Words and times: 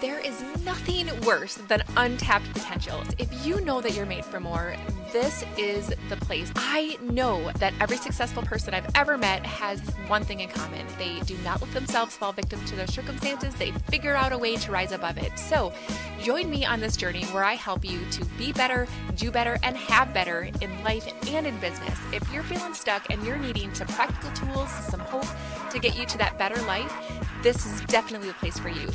There 0.00 0.20
is 0.20 0.40
nothing 0.64 1.10
worse 1.22 1.56
than 1.56 1.82
untapped 1.96 2.52
potentials. 2.52 3.08
If 3.18 3.44
you 3.44 3.60
know 3.62 3.80
that 3.80 3.94
you're 3.94 4.06
made 4.06 4.24
for 4.24 4.38
more, 4.38 4.76
this 5.12 5.44
is 5.56 5.92
the 6.08 6.16
place. 6.18 6.52
I 6.54 6.96
know 7.02 7.50
that 7.58 7.74
every 7.80 7.96
successful 7.96 8.44
person 8.44 8.74
I've 8.74 8.88
ever 8.94 9.18
met 9.18 9.44
has 9.44 9.80
one 10.06 10.22
thing 10.22 10.38
in 10.38 10.50
common. 10.50 10.86
They 10.98 11.18
do 11.20 11.36
not 11.38 11.60
let 11.60 11.72
themselves 11.72 12.16
fall 12.16 12.32
victim 12.32 12.64
to 12.66 12.76
their 12.76 12.86
circumstances. 12.86 13.56
They 13.56 13.72
figure 13.90 14.14
out 14.14 14.30
a 14.30 14.38
way 14.38 14.54
to 14.54 14.70
rise 14.70 14.92
above 14.92 15.18
it. 15.18 15.36
So, 15.36 15.72
join 16.22 16.48
me 16.48 16.64
on 16.64 16.78
this 16.78 16.96
journey 16.96 17.24
where 17.26 17.42
I 17.42 17.54
help 17.54 17.84
you 17.84 17.98
to 18.12 18.24
be 18.38 18.52
better, 18.52 18.86
do 19.16 19.32
better, 19.32 19.58
and 19.64 19.76
have 19.76 20.14
better 20.14 20.48
in 20.60 20.84
life 20.84 21.12
and 21.26 21.44
in 21.44 21.58
business. 21.58 21.98
If 22.12 22.32
you're 22.32 22.44
feeling 22.44 22.74
stuck 22.74 23.10
and 23.10 23.26
you're 23.26 23.36
needing 23.36 23.74
some 23.74 23.88
practical 23.88 24.30
tools, 24.30 24.70
some 24.70 25.00
hope 25.00 25.26
to 25.72 25.80
get 25.80 25.98
you 25.98 26.06
to 26.06 26.18
that 26.18 26.38
better 26.38 26.62
life, 26.62 26.92
this 27.42 27.66
is 27.66 27.80
definitely 27.86 28.28
the 28.28 28.34
place 28.34 28.60
for 28.60 28.68
you. 28.68 28.88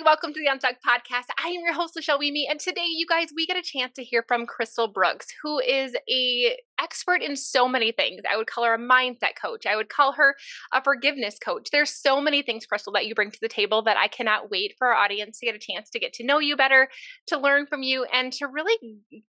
Everybody. 0.00 0.10
Welcome 0.10 0.32
to 0.34 0.40
the 0.40 0.50
Unstuck 0.50 0.76
Podcast. 0.86 1.26
I 1.42 1.48
am 1.48 1.60
your 1.64 1.72
host, 1.72 1.94
Lachelle 1.96 2.20
Weemy, 2.20 2.44
and 2.50 2.58
today, 2.58 2.86
you 2.86 3.06
guys, 3.06 3.28
we 3.34 3.46
get 3.46 3.56
a 3.56 3.62
chance 3.62 3.92
to 3.94 4.04
hear 4.04 4.24
from 4.26 4.46
Crystal 4.46 4.88
Brooks, 4.88 5.28
who 5.42 5.58
is 5.58 5.94
a 6.08 6.56
expert 6.80 7.22
in 7.22 7.36
so 7.36 7.68
many 7.68 7.92
things. 7.92 8.22
I 8.30 8.36
would 8.36 8.46
call 8.46 8.64
her 8.64 8.74
a 8.74 8.78
mindset 8.78 9.36
coach. 9.40 9.66
I 9.66 9.76
would 9.76 9.88
call 9.88 10.12
her 10.12 10.34
a 10.72 10.82
forgiveness 10.82 11.38
coach. 11.38 11.68
There's 11.70 11.90
so 11.90 12.20
many 12.20 12.42
things, 12.42 12.66
Crystal, 12.66 12.92
that 12.94 13.06
you 13.06 13.14
bring 13.14 13.30
to 13.30 13.38
the 13.40 13.48
table 13.48 13.82
that 13.82 13.96
I 13.96 14.08
cannot 14.08 14.50
wait 14.50 14.74
for 14.78 14.88
our 14.88 14.94
audience 14.94 15.38
to 15.38 15.46
get 15.46 15.54
a 15.54 15.58
chance 15.58 15.90
to 15.90 15.98
get 15.98 16.12
to 16.14 16.24
know 16.24 16.38
you 16.38 16.56
better, 16.56 16.88
to 17.28 17.38
learn 17.38 17.66
from 17.66 17.82
you, 17.82 18.04
and 18.04 18.32
to 18.34 18.46
really 18.46 18.76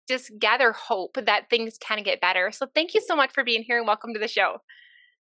just 0.08 0.32
gather 0.40 0.72
hope 0.72 1.18
that 1.26 1.50
things 1.50 1.78
can 1.80 2.04
get 2.04 2.22
better. 2.22 2.52
So, 2.52 2.68
thank 2.74 2.94
you 2.94 3.02
so 3.06 3.16
much 3.16 3.32
for 3.34 3.44
being 3.44 3.64
here, 3.64 3.78
and 3.78 3.88
welcome 3.88 4.14
to 4.14 4.20
the 4.20 4.28
show. 4.28 4.58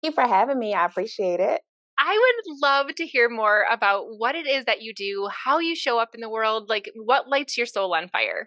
Thank 0.02 0.12
you 0.14 0.22
for 0.22 0.28
having 0.28 0.58
me. 0.58 0.74
I 0.74 0.84
appreciate 0.86 1.40
it. 1.40 1.60
I 1.98 2.18
would 2.46 2.58
love 2.62 2.94
to 2.96 3.06
hear 3.06 3.28
more 3.28 3.64
about 3.70 4.06
what 4.18 4.34
it 4.34 4.46
is 4.46 4.66
that 4.66 4.82
you 4.82 4.92
do, 4.94 5.28
how 5.32 5.58
you 5.58 5.74
show 5.74 5.98
up 5.98 6.14
in 6.14 6.20
the 6.20 6.28
world, 6.28 6.68
like 6.68 6.90
what 6.94 7.28
lights 7.28 7.56
your 7.56 7.66
soul 7.66 7.94
on 7.94 8.08
fire. 8.08 8.46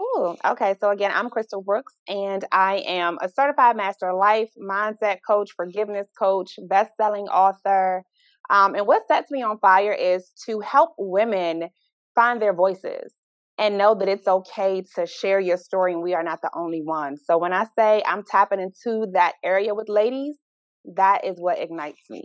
Oh, 0.00 0.36
okay. 0.44 0.74
So 0.80 0.90
again, 0.90 1.12
I'm 1.14 1.30
Crystal 1.30 1.62
Brooks, 1.62 1.94
and 2.08 2.44
I 2.50 2.82
am 2.86 3.18
a 3.20 3.28
certified 3.28 3.76
master 3.76 4.12
life 4.14 4.50
mindset 4.60 5.18
coach, 5.26 5.50
forgiveness 5.54 6.08
coach, 6.18 6.58
best-selling 6.68 7.28
author. 7.28 8.02
Um, 8.48 8.74
and 8.74 8.86
what 8.86 9.06
sets 9.06 9.30
me 9.30 9.42
on 9.42 9.58
fire 9.58 9.92
is 9.92 10.32
to 10.46 10.60
help 10.60 10.90
women 10.98 11.68
find 12.14 12.40
their 12.42 12.54
voices 12.54 13.14
and 13.58 13.76
know 13.76 13.94
that 13.94 14.08
it's 14.08 14.26
okay 14.26 14.82
to 14.96 15.06
share 15.06 15.38
your 15.38 15.58
story, 15.58 15.92
and 15.92 16.02
we 16.02 16.14
are 16.14 16.22
not 16.24 16.40
the 16.42 16.50
only 16.56 16.82
ones. 16.82 17.22
So 17.26 17.36
when 17.36 17.52
I 17.52 17.66
say 17.78 18.02
I'm 18.06 18.24
tapping 18.24 18.60
into 18.60 19.06
that 19.12 19.34
area 19.44 19.74
with 19.74 19.88
ladies, 19.88 20.38
that 20.84 21.24
is 21.24 21.36
what 21.38 21.58
ignites 21.58 22.08
me. 22.08 22.24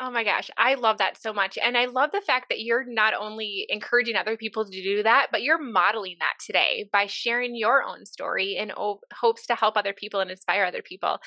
Oh 0.00 0.12
my 0.12 0.22
gosh, 0.22 0.48
I 0.56 0.74
love 0.74 0.98
that 0.98 1.20
so 1.20 1.32
much. 1.32 1.58
And 1.58 1.76
I 1.76 1.86
love 1.86 2.10
the 2.12 2.20
fact 2.20 2.50
that 2.50 2.60
you're 2.60 2.84
not 2.86 3.14
only 3.18 3.66
encouraging 3.68 4.14
other 4.14 4.36
people 4.36 4.64
to 4.64 4.70
do 4.70 5.02
that, 5.02 5.26
but 5.32 5.42
you're 5.42 5.60
modeling 5.60 6.14
that 6.20 6.34
today 6.46 6.88
by 6.92 7.06
sharing 7.06 7.56
your 7.56 7.82
own 7.82 8.06
story 8.06 8.56
in 8.56 8.70
hopes 9.12 9.44
to 9.48 9.56
help 9.56 9.76
other 9.76 9.92
people 9.92 10.20
and 10.20 10.30
inspire 10.30 10.64
other 10.64 10.82
people. 10.82 11.18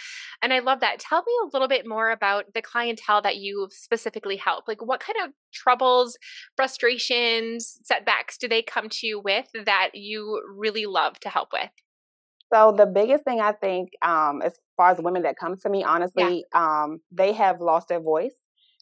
And 0.41 0.53
I 0.53 0.59
love 0.59 0.79
that. 0.79 0.99
Tell 0.99 1.21
me 1.21 1.33
a 1.43 1.49
little 1.51 1.67
bit 1.67 1.85
more 1.85 2.11
about 2.11 2.45
the 2.53 2.61
clientele 2.61 3.21
that 3.23 3.35
you 3.35 3.67
specifically 3.71 4.37
help. 4.37 4.69
Like, 4.69 4.81
what 4.81 5.01
kind 5.01 5.17
of 5.21 5.33
troubles, 5.53 6.17
frustrations, 6.55 7.77
setbacks 7.83 8.37
do 8.37 8.47
they 8.47 8.61
come 8.61 8.87
to 8.87 9.05
you 9.05 9.19
with 9.19 9.47
that 9.65 9.89
you 9.95 10.41
really 10.55 10.85
love 10.85 11.19
to 11.19 11.29
help 11.29 11.49
with? 11.51 11.71
So 12.53 12.73
the 12.75 12.85
biggest 12.85 13.23
thing 13.23 13.39
I 13.39 13.53
think, 13.53 13.89
um, 14.01 14.41
as 14.43 14.53
far 14.75 14.91
as 14.91 14.99
women 14.99 15.23
that 15.23 15.37
come 15.37 15.55
to 15.57 15.69
me, 15.69 15.83
honestly, 15.83 16.45
yeah. 16.53 16.83
um, 16.83 16.99
they 17.11 17.33
have 17.33 17.61
lost 17.61 17.87
their 17.87 18.01
voice. 18.01 18.35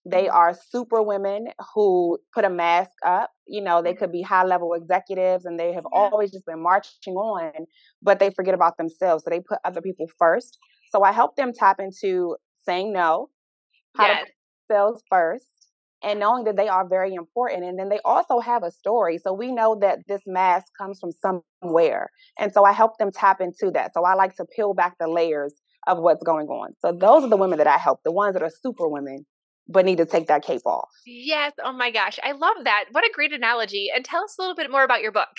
They 0.06 0.23
mm-hmm. 0.23 0.36
are 0.36 0.58
super 0.72 1.03
women 1.03 1.50
who 1.75 2.18
put 2.34 2.46
a 2.46 2.50
mask 2.50 2.91
up. 3.06 3.31
You 3.47 3.62
know, 3.62 3.81
they 3.81 3.91
mm-hmm. 3.91 4.00
could 4.00 4.12
be 4.12 4.22
high 4.22 4.46
level 4.46 4.74
executives 4.74 5.46
and 5.46 5.59
they 5.59 5.74
have 5.74 5.84
yeah. 5.94 6.00
always 6.00 6.31
just 6.31 6.46
been 6.46 6.63
marching 6.63 7.16
on, 7.16 7.52
but 8.02 8.19
they 8.19 8.31
forget 8.31 8.53
about 8.53 8.78
themselves. 8.78 9.24
So 9.24 9.30
they 9.30 9.41
put 9.41 9.59
other 9.63 9.81
people 9.81 10.07
first. 10.18 10.57
So 10.91 11.03
I 11.03 11.12
help 11.12 11.36
them 11.36 11.51
tap 11.53 11.80
into 11.80 12.38
saying 12.66 12.91
no, 12.91 13.30
how 13.96 14.07
yes. 14.07 14.19
to 14.19 14.25
put 14.25 14.34
themselves 14.74 15.03
first, 15.09 15.59
and 16.04 16.20
knowing 16.20 16.46
that 16.46 16.56
they 16.56 16.68
are 16.68 16.88
very 16.88 17.14
important. 17.14 17.64
And 17.64 17.78
then 17.78 17.90
they 17.90 18.00
also 18.06 18.40
have 18.40 18.64
a 18.64 18.72
story. 18.72 19.18
So 19.18 19.34
we 19.34 19.52
know 19.52 19.78
that 19.82 20.00
this 20.08 20.22
mask 20.26 20.68
comes 20.78 21.00
from 21.00 21.12
somewhere. 21.12 22.10
And 22.38 22.54
so 22.54 22.64
I 22.64 22.72
help 22.72 22.98
them 22.98 23.12
tap 23.12 23.42
into 23.42 23.72
that. 23.72 23.94
So 23.94 24.04
I 24.04 24.14
like 24.14 24.36
to 24.38 24.46
peel 24.46 24.74
back 24.74 24.96
the 25.00 25.08
layers 25.08 25.54
of 25.88 25.98
what's 26.00 26.24
going 26.24 26.48
on. 26.48 26.74
So 26.82 26.92
those 26.92 27.24
are 27.24 27.30
the 27.30 27.38
women 27.38 27.58
that 27.58 27.68
I 27.68 27.78
help, 27.78 28.02
the 28.04 28.12
ones 28.12 28.34
that 28.34 28.44
are 28.44 28.52
super 28.62 28.88
women 28.88 29.26
but 29.72 29.86
need 29.86 30.00
to 30.00 30.06
take 30.06 30.28
that 30.28 30.44
cape 30.44 30.66
off. 30.66 30.90
Yes. 31.06 31.54
Oh 31.64 31.72
my 31.72 31.92
gosh. 31.92 32.18
I 32.24 32.31
love 32.31 32.56
that. 32.64 32.86
What 32.92 33.04
a 33.04 33.12
great 33.14 33.31
analogy. 33.31 33.90
And 33.94 34.04
tell 34.04 34.24
us 34.24 34.36
a 34.38 34.42
little 34.42 34.56
bit 34.56 34.72
more 34.72 34.84
about 34.84 35.02
your 35.02 35.12
book. 35.12 35.30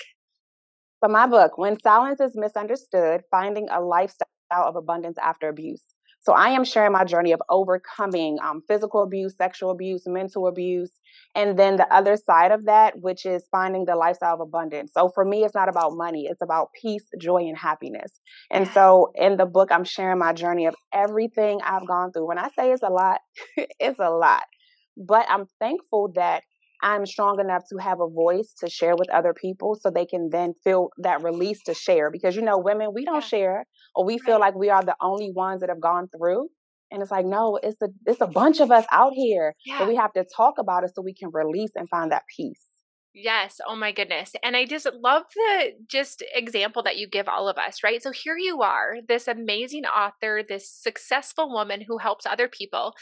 So, 1.03 1.09
my 1.09 1.27
book, 1.27 1.57
When 1.57 1.79
Silence 1.81 2.21
is 2.21 2.31
Misunderstood 2.35 3.21
Finding 3.29 3.67
a 3.69 3.81
Lifestyle 3.81 4.27
of 4.51 4.75
Abundance 4.75 5.17
After 5.17 5.49
Abuse. 5.49 5.81
So 6.21 6.33
I 6.33 6.49
am 6.49 6.63
sharing 6.63 6.91
my 6.91 7.03
journey 7.03 7.31
of 7.31 7.41
overcoming 7.49 8.37
um, 8.43 8.61
physical 8.67 9.01
abuse, 9.03 9.35
sexual 9.37 9.71
abuse, 9.71 10.03
mental 10.05 10.47
abuse, 10.47 10.91
and 11.35 11.57
then 11.57 11.77
the 11.77 11.91
other 11.93 12.15
side 12.15 12.51
of 12.51 12.65
that, 12.65 12.99
which 12.99 13.25
is 13.25 13.47
finding 13.51 13.85
the 13.85 13.95
lifestyle 13.95 14.35
of 14.35 14.39
abundance. 14.41 14.91
So 14.93 15.09
for 15.09 15.25
me, 15.25 15.43
it's 15.43 15.55
not 15.55 15.69
about 15.69 15.93
money, 15.95 16.27
it's 16.29 16.41
about 16.41 16.69
peace, 16.79 17.05
joy, 17.19 17.43
and 17.43 17.57
happiness. 17.57 18.11
And 18.51 18.67
so 18.67 19.11
in 19.15 19.37
the 19.37 19.45
book, 19.45 19.69
I'm 19.71 19.83
sharing 19.83 20.19
my 20.19 20.33
journey 20.33 20.67
of 20.67 20.75
everything 20.93 21.59
I've 21.63 21.87
gone 21.87 22.11
through. 22.11 22.27
When 22.27 22.37
I 22.37 22.49
say 22.57 22.71
it's 22.71 22.83
a 22.83 22.89
lot, 22.89 23.21
it's 23.57 23.99
a 23.99 24.09
lot. 24.09 24.43
But 24.97 25.25
I'm 25.29 25.47
thankful 25.59 26.11
that 26.15 26.43
I'm 26.81 27.05
strong 27.05 27.39
enough 27.39 27.63
to 27.69 27.77
have 27.77 27.99
a 28.01 28.07
voice 28.07 28.53
to 28.59 28.69
share 28.69 28.95
with 28.95 29.09
other 29.11 29.33
people 29.33 29.77
so 29.79 29.89
they 29.89 30.05
can 30.05 30.29
then 30.31 30.53
feel 30.63 30.89
that 30.97 31.23
release 31.23 31.61
to 31.65 31.73
share. 31.73 32.09
Because, 32.11 32.35
you 32.35 32.41
know, 32.41 32.57
women, 32.57 32.89
we 32.93 33.05
don't 33.05 33.15
yeah. 33.15 33.27
share 33.27 33.65
or 33.95 34.05
we 34.05 34.17
feel 34.17 34.39
like 34.39 34.55
we 34.55 34.69
are 34.69 34.83
the 34.83 34.95
only 35.01 35.31
ones 35.33 35.61
that 35.61 35.69
have 35.69 35.81
gone 35.81 36.07
through. 36.17 36.47
And 36.91 37.01
it's 37.01 37.11
like, 37.11 37.25
no, 37.25 37.57
it's 37.61 37.81
a 37.81 37.87
it's 38.05 38.21
a 38.21 38.27
bunch 38.27 38.59
of 38.59 38.71
us 38.71 38.85
out 38.91 39.13
here. 39.13 39.53
Yeah. 39.65 39.79
But 39.79 39.87
we 39.87 39.95
have 39.95 40.11
to 40.13 40.25
talk 40.35 40.55
about 40.59 40.83
it 40.83 40.91
so 40.93 41.01
we 41.01 41.13
can 41.13 41.29
release 41.31 41.71
and 41.75 41.87
find 41.89 42.11
that 42.11 42.23
peace. 42.35 42.65
Yes. 43.13 43.59
Oh 43.67 43.75
my 43.75 43.91
goodness. 43.91 44.31
And 44.41 44.55
I 44.55 44.65
just 44.65 44.87
love 45.01 45.23
the 45.35 45.71
just 45.89 46.23
example 46.33 46.81
that 46.83 46.97
you 46.97 47.09
give 47.09 47.27
all 47.27 47.49
of 47.49 47.57
us, 47.57 47.83
right? 47.83 48.01
So 48.01 48.11
here 48.11 48.37
you 48.37 48.61
are, 48.61 48.95
this 49.05 49.27
amazing 49.27 49.83
author, 49.85 50.41
this 50.47 50.69
successful 50.69 51.51
woman 51.51 51.81
who 51.85 51.97
helps 51.97 52.25
other 52.25 52.47
people 52.47 52.93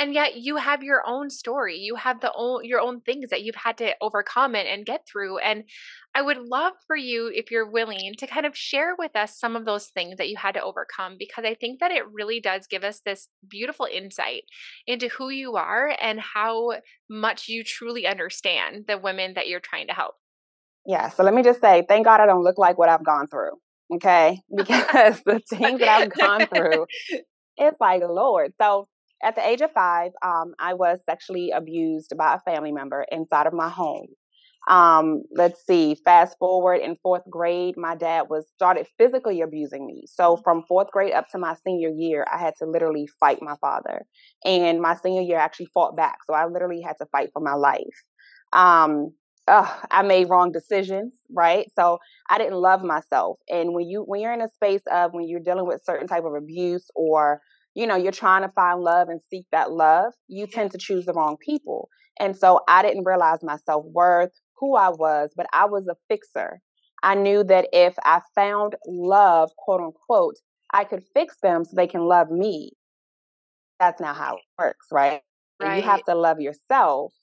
and 0.00 0.14
yet 0.14 0.36
you 0.36 0.56
have 0.56 0.82
your 0.82 1.02
own 1.06 1.28
story. 1.28 1.76
You 1.76 1.94
have 1.96 2.20
the 2.20 2.32
own 2.34 2.64
your 2.64 2.80
own 2.80 3.02
things 3.02 3.28
that 3.30 3.42
you've 3.42 3.54
had 3.54 3.76
to 3.78 3.94
overcome 4.00 4.54
and, 4.54 4.66
and 4.66 4.86
get 4.86 5.06
through 5.06 5.38
and 5.38 5.64
i 6.14 6.22
would 6.22 6.38
love 6.38 6.72
for 6.86 6.96
you 6.96 7.30
if 7.32 7.50
you're 7.50 7.70
willing 7.70 8.14
to 8.18 8.26
kind 8.26 8.46
of 8.46 8.56
share 8.56 8.94
with 8.98 9.14
us 9.14 9.38
some 9.38 9.56
of 9.56 9.64
those 9.64 9.88
things 9.88 10.16
that 10.16 10.28
you 10.28 10.36
had 10.36 10.54
to 10.54 10.62
overcome 10.62 11.16
because 11.18 11.44
i 11.44 11.54
think 11.54 11.80
that 11.80 11.90
it 11.90 12.02
really 12.12 12.40
does 12.40 12.66
give 12.66 12.84
us 12.84 13.00
this 13.04 13.28
beautiful 13.48 13.86
insight 13.92 14.42
into 14.86 15.08
who 15.08 15.28
you 15.28 15.56
are 15.56 15.94
and 16.00 16.20
how 16.20 16.72
much 17.08 17.48
you 17.48 17.62
truly 17.62 18.06
understand 18.06 18.84
the 18.88 18.98
women 18.98 19.34
that 19.34 19.48
you're 19.48 19.60
trying 19.60 19.86
to 19.86 19.92
help. 19.92 20.14
Yeah 20.86 21.08
so 21.08 21.22
let 21.22 21.34
me 21.34 21.42
just 21.42 21.60
say 21.60 21.84
thank 21.88 22.04
god 22.06 22.20
i 22.20 22.26
don't 22.26 22.44
look 22.44 22.58
like 22.58 22.78
what 22.78 22.88
i've 22.88 23.04
gone 23.04 23.26
through 23.26 23.52
okay? 23.92 24.40
Because 24.56 25.20
the 25.26 25.40
things 25.40 25.80
that 25.80 26.00
i've 26.00 26.12
gone 26.12 26.46
through 26.46 26.86
it's 27.56 27.80
like 27.80 28.02
lord. 28.02 28.52
So 28.60 28.88
at 29.22 29.34
the 29.36 29.46
age 29.46 29.60
of 29.60 29.72
five, 29.72 30.12
um, 30.22 30.54
I 30.58 30.74
was 30.74 30.98
sexually 31.08 31.50
abused 31.50 32.14
by 32.16 32.34
a 32.34 32.40
family 32.40 32.72
member 32.72 33.04
inside 33.10 33.46
of 33.46 33.52
my 33.52 33.68
home. 33.68 34.06
Um, 34.68 35.22
let's 35.34 35.64
see, 35.66 35.96
fast 36.04 36.36
forward 36.38 36.80
in 36.82 36.96
fourth 37.02 37.22
grade, 37.30 37.76
my 37.76 37.94
dad 37.94 38.26
was 38.28 38.46
started 38.54 38.86
physically 38.98 39.40
abusing 39.40 39.86
me. 39.86 40.04
So 40.06 40.34
mm-hmm. 40.34 40.42
from 40.42 40.64
fourth 40.68 40.90
grade 40.90 41.12
up 41.12 41.28
to 41.30 41.38
my 41.38 41.54
senior 41.64 41.88
year, 41.88 42.26
I 42.30 42.38
had 42.38 42.54
to 42.58 42.66
literally 42.66 43.08
fight 43.18 43.38
my 43.40 43.56
father. 43.60 44.02
And 44.44 44.80
my 44.80 44.96
senior 44.96 45.22
year 45.22 45.38
I 45.38 45.44
actually 45.44 45.68
fought 45.72 45.96
back. 45.96 46.18
So 46.26 46.34
I 46.34 46.46
literally 46.46 46.82
had 46.82 46.96
to 46.98 47.06
fight 47.10 47.30
for 47.32 47.40
my 47.40 47.54
life. 47.54 48.04
Um, 48.52 49.12
ugh, 49.48 49.86
I 49.90 50.02
made 50.02 50.28
wrong 50.28 50.52
decisions, 50.52 51.18
right? 51.32 51.66
So 51.74 51.98
I 52.28 52.38
didn't 52.38 52.54
love 52.54 52.82
myself. 52.82 53.38
And 53.48 53.72
when 53.74 53.88
you 53.88 54.02
when 54.02 54.20
you're 54.20 54.32
in 54.32 54.42
a 54.42 54.50
space 54.50 54.82
of 54.92 55.12
when 55.12 55.26
you're 55.26 55.40
dealing 55.40 55.66
with 55.66 55.84
certain 55.84 56.06
type 56.06 56.24
of 56.24 56.34
abuse 56.34 56.88
or 56.94 57.40
you 57.74 57.86
know, 57.86 57.96
you're 57.96 58.12
trying 58.12 58.42
to 58.42 58.48
find 58.50 58.80
love 58.80 59.08
and 59.08 59.20
seek 59.30 59.46
that 59.52 59.70
love, 59.70 60.12
you 60.28 60.46
tend 60.46 60.72
to 60.72 60.78
choose 60.78 61.06
the 61.06 61.12
wrong 61.12 61.36
people. 61.44 61.88
And 62.18 62.36
so 62.36 62.60
I 62.68 62.82
didn't 62.82 63.04
realize 63.04 63.42
my 63.42 63.56
self 63.64 63.84
worth, 63.86 64.32
who 64.58 64.76
I 64.76 64.90
was, 64.90 65.30
but 65.36 65.46
I 65.52 65.66
was 65.66 65.86
a 65.88 65.96
fixer. 66.08 66.60
I 67.02 67.14
knew 67.14 67.44
that 67.44 67.68
if 67.72 67.94
I 68.04 68.20
found 68.34 68.74
love, 68.86 69.50
quote 69.56 69.80
unquote, 69.80 70.36
I 70.72 70.84
could 70.84 71.02
fix 71.14 71.36
them 71.42 71.64
so 71.64 71.70
they 71.74 71.86
can 71.86 72.02
love 72.02 72.30
me. 72.30 72.72
That's 73.78 74.00
not 74.00 74.16
how 74.16 74.36
it 74.36 74.42
works, 74.58 74.86
right? 74.92 75.22
right. 75.60 75.76
You 75.76 75.82
have 75.82 76.04
to 76.04 76.14
love 76.14 76.40
yourself 76.40 77.14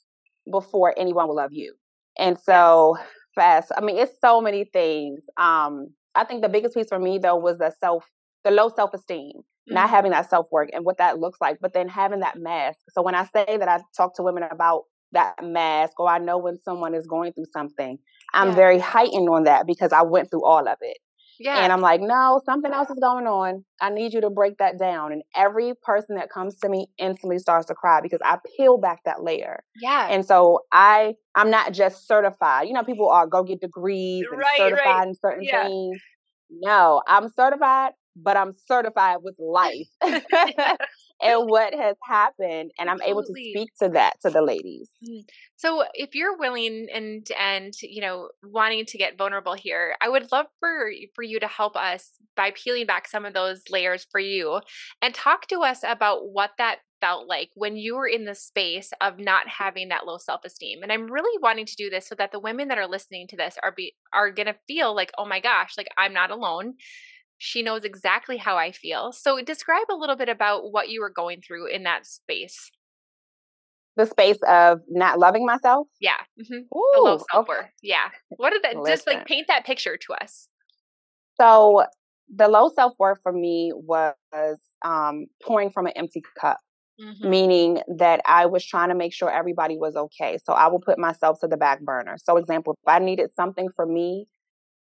before 0.49 0.95
anyone 0.97 1.27
will 1.27 1.35
love 1.35 1.53
you. 1.53 1.75
And 2.17 2.39
so 2.39 2.97
fast, 3.35 3.71
I 3.77 3.81
mean, 3.81 3.97
it's 3.97 4.17
so 4.19 4.41
many 4.41 4.63
things. 4.65 5.21
Um, 5.37 5.89
I 6.15 6.23
think 6.23 6.41
the 6.41 6.49
biggest 6.49 6.73
piece 6.73 6.87
for 6.87 6.97
me 6.97 7.19
though 7.19 7.35
was 7.35 7.59
the 7.59 7.71
self, 7.79 8.05
the 8.43 8.49
low 8.49 8.69
self 8.75 8.95
esteem 8.95 9.33
mm-hmm. 9.33 9.56
Not 9.67 9.85
mm-hmm. 9.85 9.95
having 9.95 10.11
that 10.11 10.29
self 10.29 10.47
work 10.51 10.69
and 10.73 10.85
what 10.85 10.97
that 10.97 11.19
looks 11.19 11.39
like, 11.41 11.57
but 11.61 11.73
then 11.73 11.87
having 11.87 12.21
that 12.21 12.37
mask. 12.37 12.79
So 12.89 13.01
when 13.01 13.15
I 13.15 13.25
say 13.25 13.57
that 13.57 13.67
I 13.67 13.79
talk 13.95 14.15
to 14.15 14.23
women 14.23 14.43
about 14.43 14.83
that 15.13 15.35
mask 15.43 15.99
or 15.99 16.09
I 16.09 16.17
know 16.17 16.37
when 16.37 16.57
someone 16.63 16.93
is 16.93 17.07
going 17.07 17.33
through 17.33 17.47
something, 17.53 17.97
I'm 18.33 18.49
yeah. 18.49 18.55
very 18.55 18.79
heightened 18.79 19.29
on 19.29 19.43
that 19.43 19.67
because 19.67 19.91
I 19.91 20.03
went 20.03 20.29
through 20.29 20.45
all 20.45 20.67
of 20.67 20.77
it. 20.81 20.97
Yeah. 21.39 21.59
And 21.59 21.71
I'm 21.71 21.81
like, 21.81 22.01
no, 22.01 22.41
something 22.45 22.71
else 22.71 22.89
is 22.89 22.97
going 22.99 23.27
on. 23.27 23.63
I 23.79 23.89
need 23.89 24.13
you 24.13 24.21
to 24.21 24.29
break 24.29 24.57
that 24.57 24.79
down. 24.79 25.11
And 25.11 25.21
every 25.35 25.73
person 25.83 26.15
that 26.15 26.29
comes 26.31 26.57
to 26.59 26.69
me 26.69 26.87
instantly 26.97 27.37
starts 27.37 27.67
to 27.67 27.75
cry 27.75 28.01
because 28.01 28.19
I 28.25 28.37
peel 28.57 28.77
back 28.79 29.01
that 29.05 29.23
layer. 29.23 29.63
Yeah. 29.79 30.07
And 30.09 30.25
so 30.25 30.61
I 30.71 31.13
I'm 31.35 31.51
not 31.51 31.73
just 31.73 32.07
certified. 32.07 32.67
You 32.67 32.73
know, 32.73 32.83
people 32.83 33.09
are 33.09 33.27
go 33.27 33.43
get 33.43 33.61
degrees 33.61 34.25
and 34.29 34.39
right, 34.39 34.57
certified 34.57 34.85
right. 34.85 35.07
in 35.07 35.13
certain 35.15 35.43
yeah. 35.43 35.63
things. 35.63 36.01
No, 36.49 37.01
I'm 37.07 37.29
certified, 37.29 37.91
but 38.21 38.37
I'm 38.37 38.53
certified 38.67 39.17
with 39.21 39.35
life. 39.39 39.87
and 41.21 41.49
what 41.49 41.73
has 41.73 41.95
happened 42.03 42.71
and 42.79 42.89
i'm 42.89 43.01
able 43.01 43.23
to 43.23 43.33
speak 43.33 43.69
to 43.81 43.89
that 43.89 44.19
to 44.21 44.29
the 44.29 44.41
ladies 44.41 44.89
mm. 45.07 45.21
so 45.55 45.83
if 45.93 46.13
you're 46.13 46.37
willing 46.37 46.87
and 46.93 47.27
and 47.39 47.73
you 47.81 48.01
know 48.01 48.29
wanting 48.43 48.85
to 48.85 48.97
get 48.97 49.17
vulnerable 49.17 49.53
here 49.53 49.95
i 50.01 50.09
would 50.09 50.31
love 50.31 50.45
for 50.59 50.91
for 51.15 51.23
you 51.23 51.39
to 51.39 51.47
help 51.47 51.75
us 51.75 52.11
by 52.35 52.51
peeling 52.51 52.85
back 52.85 53.07
some 53.07 53.25
of 53.25 53.33
those 53.33 53.63
layers 53.69 54.05
for 54.11 54.19
you 54.19 54.59
and 55.01 55.13
talk 55.13 55.47
to 55.47 55.59
us 55.59 55.79
about 55.83 56.29
what 56.31 56.51
that 56.57 56.77
felt 56.99 57.27
like 57.27 57.49
when 57.53 57.75
you 57.75 57.95
were 57.95 58.07
in 58.07 58.25
the 58.25 58.33
space 58.33 58.91
of 59.01 59.19
not 59.19 59.47
having 59.47 59.89
that 59.89 60.05
low 60.05 60.17
self-esteem 60.17 60.81
and 60.81 60.91
i'm 60.91 61.11
really 61.11 61.39
wanting 61.41 61.65
to 61.65 61.75
do 61.75 61.89
this 61.89 62.07
so 62.07 62.15
that 62.15 62.31
the 62.31 62.39
women 62.39 62.67
that 62.67 62.77
are 62.77 62.87
listening 62.87 63.27
to 63.27 63.35
this 63.35 63.55
are 63.63 63.71
be 63.71 63.93
are 64.13 64.31
going 64.31 64.47
to 64.47 64.55
feel 64.67 64.95
like 64.95 65.11
oh 65.17 65.25
my 65.25 65.39
gosh 65.39 65.73
like 65.77 65.89
i'm 65.97 66.13
not 66.13 66.31
alone 66.31 66.73
she 67.37 67.61
knows 67.61 67.83
exactly 67.83 68.37
how 68.37 68.57
I 68.57 68.71
feel. 68.71 69.11
So, 69.11 69.41
describe 69.41 69.85
a 69.91 69.95
little 69.95 70.15
bit 70.15 70.29
about 70.29 70.71
what 70.71 70.89
you 70.89 71.01
were 71.01 71.09
going 71.09 71.41
through 71.41 71.67
in 71.67 71.83
that 71.83 72.05
space. 72.05 72.71
The 73.95 74.05
space 74.05 74.37
of 74.47 74.79
not 74.89 75.19
loving 75.19 75.45
myself? 75.45 75.87
Yeah. 75.99 76.17
Mm-hmm. 76.39 76.77
Ooh, 76.77 76.91
the 76.95 77.01
low 77.01 77.17
self 77.31 77.47
worth. 77.47 77.59
Okay. 77.59 77.69
Yeah. 77.81 78.09
What 78.29 78.51
did 78.51 78.63
that 78.63 78.77
Listen. 78.77 78.93
just 78.93 79.07
like 79.07 79.25
paint 79.25 79.47
that 79.47 79.65
picture 79.65 79.97
to 79.97 80.13
us? 80.13 80.47
So, 81.39 81.83
the 82.33 82.47
low 82.47 82.69
self 82.69 82.93
worth 82.99 83.19
for 83.23 83.31
me 83.31 83.71
was 83.73 84.15
um, 84.83 85.27
pouring 85.43 85.71
from 85.71 85.85
an 85.85 85.93
empty 85.95 86.21
cup. 86.39 86.57
Mm-hmm. 86.99 87.29
Meaning 87.29 87.81
that 87.97 88.21
I 88.25 88.47
was 88.47 88.65
trying 88.65 88.89
to 88.89 88.95
make 88.95 89.13
sure 89.13 89.29
everybody 89.29 89.77
was 89.77 89.95
okay. 89.95 90.39
So 90.43 90.53
I 90.53 90.65
will 90.65 90.79
put 90.79 90.97
myself 90.97 91.39
to 91.41 91.47
the 91.47 91.55
back 91.55 91.79
burner. 91.81 92.17
So, 92.17 92.37
example, 92.37 92.73
if 92.73 92.89
I 92.89 92.97
needed 92.97 93.29
something 93.35 93.69
for 93.75 93.85
me, 93.85 94.25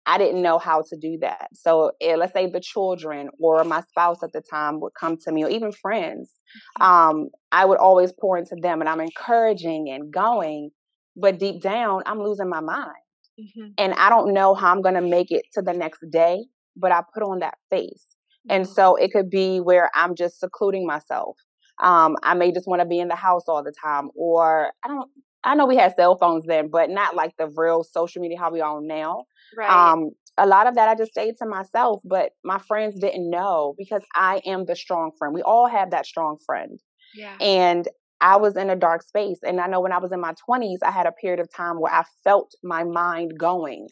I 0.08 0.18
didn't 0.18 0.42
know 0.42 0.58
how 0.58 0.84
to 0.90 0.98
do 0.98 1.18
that. 1.20 1.50
So 1.54 1.92
eh, 2.02 2.16
let's 2.16 2.34
say 2.34 2.50
the 2.50 2.62
children 2.62 3.30
or 3.40 3.64
my 3.66 3.82
spouse 3.82 4.24
at 4.24 4.32
the 4.32 4.42
time 4.42 4.80
would 4.80 4.94
come 5.00 5.18
to 5.18 5.32
me, 5.32 5.44
or 5.44 5.50
even 5.50 5.74
friends. 5.74 6.32
Mm-hmm. 6.80 6.84
Um, 6.84 7.28
I 7.52 7.66
would 7.66 7.78
always 7.78 8.14
pour 8.14 8.38
into 8.38 8.56
them, 8.60 8.80
and 8.80 8.90
I'm 8.90 9.02
encouraging 9.02 9.90
and 9.90 10.12
going, 10.12 10.72
but 11.18 11.40
deep 11.40 11.62
down, 11.62 12.04
I'm 12.06 12.24
losing 12.24 12.50
my 12.50 12.62
mind, 12.62 13.04
mm-hmm. 13.40 13.68
and 13.78 13.94
I 13.96 14.10
don't 14.10 14.34
know 14.34 14.56
how 14.56 14.72
I'm 14.72 14.82
going 14.82 14.96
to 14.96 15.02
make 15.02 15.30
it 15.30 15.44
to 15.54 15.62
the 15.62 15.74
next 15.74 16.00
day. 16.10 16.46
But 16.78 16.92
I 16.92 17.02
put 17.14 17.24
on 17.24 17.40
that 17.40 17.56
face, 17.70 18.06
mm-hmm. 18.48 18.56
and 18.56 18.68
so 18.68 18.96
it 18.96 19.12
could 19.12 19.30
be 19.30 19.60
where 19.60 19.92
I'm 19.94 20.16
just 20.16 20.40
secluding 20.40 20.88
myself. 20.88 21.36
Um, 21.84 22.16
I 22.24 22.34
may 22.34 22.52
just 22.52 22.68
want 22.68 22.82
to 22.82 22.88
be 22.88 23.00
in 23.00 23.08
the 23.10 23.16
house 23.16 23.44
all 23.48 23.64
the 23.64 23.74
time, 23.84 24.10
or 24.16 24.72
I 24.86 24.88
don't. 24.88 25.10
I 25.44 25.56
know 25.56 25.66
we 25.66 25.78
had 25.78 25.96
cell 25.96 26.18
phones 26.18 26.46
then, 26.46 26.70
but 26.70 26.90
not 26.90 27.16
like 27.16 27.34
the 27.38 27.48
real 27.56 27.84
social 27.84 28.22
media 28.22 28.38
how 28.40 28.52
we 28.52 28.62
are 28.62 28.82
now. 28.82 29.26
Right. 29.56 29.70
Um, 29.70 30.12
a 30.38 30.46
lot 30.46 30.68
of 30.68 30.76
that 30.76 30.90
I 30.90 30.96
just 30.96 31.12
stayed 31.12 31.36
to 31.38 31.46
myself, 31.46 32.02
but 32.04 32.32
my 32.44 32.60
friends 32.60 33.00
didn't 33.00 33.30
know 33.30 33.74
because 33.78 34.04
I 34.16 34.42
am 34.46 34.66
the 34.66 34.76
strong 34.76 35.12
friend. 35.18 35.34
We 35.34 35.42
all 35.42 35.68
have 35.68 35.92
that 35.92 36.06
strong 36.06 36.38
friend. 36.46 36.80
Yeah. 37.16 37.36
And 37.40 37.88
I 38.20 38.38
was 38.38 38.56
in 38.56 38.70
a 38.70 38.76
dark 38.76 39.04
space. 39.04 39.40
And 39.44 39.60
I 39.60 39.68
know 39.68 39.80
when 39.80 39.92
I 39.92 40.00
was 40.00 40.12
in 40.12 40.20
my 40.20 40.34
20s, 40.50 40.78
I 40.84 40.92
had 40.92 41.06
a 41.06 41.12
period 41.12 41.40
of 41.40 41.52
time 41.54 41.80
where 41.80 41.94
I 41.94 42.04
felt 42.24 42.54
my 42.64 42.84
mind 42.84 43.34
going. 43.40 43.88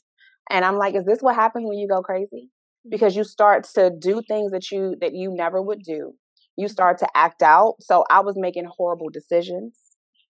And 0.49 0.63
I'm 0.63 0.77
like, 0.77 0.95
is 0.95 1.05
this 1.05 1.19
what 1.21 1.35
happens 1.35 1.65
when 1.67 1.77
you 1.77 1.87
go 1.87 2.01
crazy? 2.01 2.49
Mm-hmm. 2.85 2.89
Because 2.89 3.15
you 3.15 3.23
start 3.23 3.67
to 3.75 3.91
do 3.97 4.21
things 4.27 4.51
that 4.51 4.71
you 4.71 4.95
that 5.01 5.13
you 5.13 5.33
never 5.33 5.61
would 5.61 5.81
do. 5.83 6.13
You 6.57 6.67
start 6.67 6.99
to 6.99 7.07
act 7.15 7.41
out. 7.41 7.75
So 7.81 8.05
I 8.09 8.21
was 8.21 8.35
making 8.37 8.65
horrible 8.65 9.09
decisions. 9.09 9.77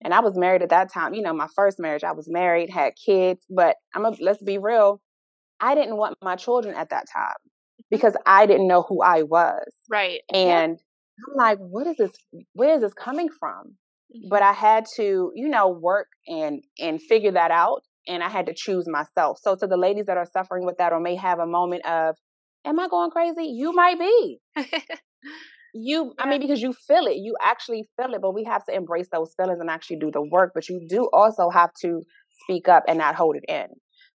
And 0.05 0.13
I 0.13 0.19
was 0.19 0.37
married 0.37 0.61
at 0.61 0.69
that 0.69 0.93
time. 0.93 1.15
You 1.15 1.23
know, 1.23 1.33
my 1.33 1.47
first 1.55 1.79
marriage, 1.79 2.03
I 2.03 2.11
was 2.11 2.29
married, 2.29 2.69
had 2.69 2.93
kids, 2.95 3.43
but 3.49 3.75
I'm 3.95 4.05
a, 4.05 4.11
let's 4.21 4.41
be 4.41 4.59
real, 4.59 5.01
I 5.59 5.73
didn't 5.73 5.97
want 5.97 6.15
my 6.21 6.35
children 6.35 6.75
at 6.75 6.91
that 6.91 7.05
time 7.11 7.33
because 7.89 8.15
I 8.23 8.45
didn't 8.45 8.67
know 8.67 8.83
who 8.87 9.01
I 9.01 9.23
was. 9.23 9.65
Right. 9.89 10.19
And 10.31 10.77
yeah. 10.77 11.23
I'm 11.27 11.35
like, 11.35 11.57
what 11.57 11.87
is 11.87 11.97
this? 11.97 12.11
Where 12.53 12.75
is 12.75 12.81
this 12.81 12.93
coming 12.93 13.29
from? 13.39 13.77
But 14.29 14.43
mm-hmm. 14.43 14.51
I 14.51 14.53
had 14.53 14.85
to, 14.97 15.31
you 15.33 15.49
know, 15.49 15.69
work 15.69 16.07
and 16.27 16.61
and 16.79 17.01
figure 17.01 17.31
that 17.31 17.49
out. 17.49 17.81
And 18.07 18.21
I 18.21 18.29
had 18.29 18.45
to 18.45 18.53
choose 18.55 18.87
myself. 18.87 19.39
So 19.41 19.55
to 19.55 19.65
the 19.65 19.77
ladies 19.77 20.05
that 20.05 20.17
are 20.17 20.29
suffering 20.31 20.67
with 20.67 20.77
that 20.77 20.93
or 20.93 20.99
may 20.99 21.15
have 21.15 21.39
a 21.39 21.47
moment 21.47 21.83
of, 21.87 22.15
am 22.63 22.79
I 22.79 22.87
going 22.87 23.09
crazy? 23.09 23.45
You 23.45 23.73
might 23.73 23.97
be. 23.97 24.39
you 25.77 26.13
i 26.19 26.29
mean 26.29 26.39
because 26.39 26.61
you 26.61 26.73
feel 26.87 27.05
it 27.05 27.17
you 27.17 27.35
actually 27.43 27.83
feel 27.97 28.13
it 28.13 28.21
but 28.21 28.33
we 28.33 28.43
have 28.43 28.63
to 28.63 28.73
embrace 28.73 29.07
those 29.11 29.33
feelings 29.35 29.59
and 29.59 29.69
actually 29.69 29.97
do 29.97 30.09
the 30.09 30.21
work 30.21 30.51
but 30.55 30.69
you 30.69 30.79
do 30.87 31.09
also 31.11 31.49
have 31.49 31.71
to 31.81 32.01
speak 32.43 32.69
up 32.69 32.83
and 32.87 32.97
not 32.97 33.13
hold 33.13 33.35
it 33.35 33.43
in 33.49 33.67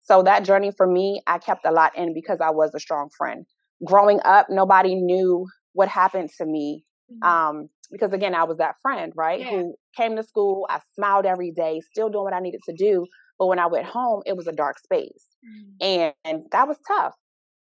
so 0.05 0.21
that 0.21 0.45
journey 0.45 0.71
for 0.75 0.85
me, 0.85 1.21
I 1.25 1.39
kept 1.39 1.65
a 1.65 1.71
lot 1.71 1.97
in 1.97 2.13
because 2.13 2.39
I 2.39 2.51
was 2.51 2.71
a 2.75 2.79
strong 2.79 3.09
friend. 3.17 3.45
Growing 3.83 4.19
up, 4.23 4.47
nobody 4.49 4.95
knew 4.95 5.47
what 5.73 5.87
happened 5.87 6.29
to 6.37 6.45
me. 6.45 6.83
Mm-hmm. 7.11 7.27
Um, 7.27 7.69
because 7.91 8.13
again, 8.13 8.35
I 8.35 8.43
was 8.43 8.57
that 8.57 8.75
friend, 8.81 9.11
right? 9.15 9.39
Yeah. 9.39 9.49
Who 9.49 9.75
came 9.97 10.15
to 10.15 10.23
school, 10.23 10.67
I 10.69 10.79
smiled 10.93 11.25
every 11.25 11.51
day, 11.51 11.81
still 11.91 12.09
doing 12.09 12.23
what 12.23 12.33
I 12.33 12.39
needed 12.39 12.61
to 12.69 12.73
do. 12.73 13.07
But 13.39 13.47
when 13.47 13.59
I 13.59 13.65
went 13.65 13.85
home, 13.85 14.21
it 14.25 14.37
was 14.37 14.47
a 14.47 14.51
dark 14.51 14.77
space. 14.79 15.25
Mm-hmm. 15.43 15.71
And, 15.81 16.13
and 16.23 16.43
that 16.51 16.67
was 16.67 16.77
tough. 16.87 17.15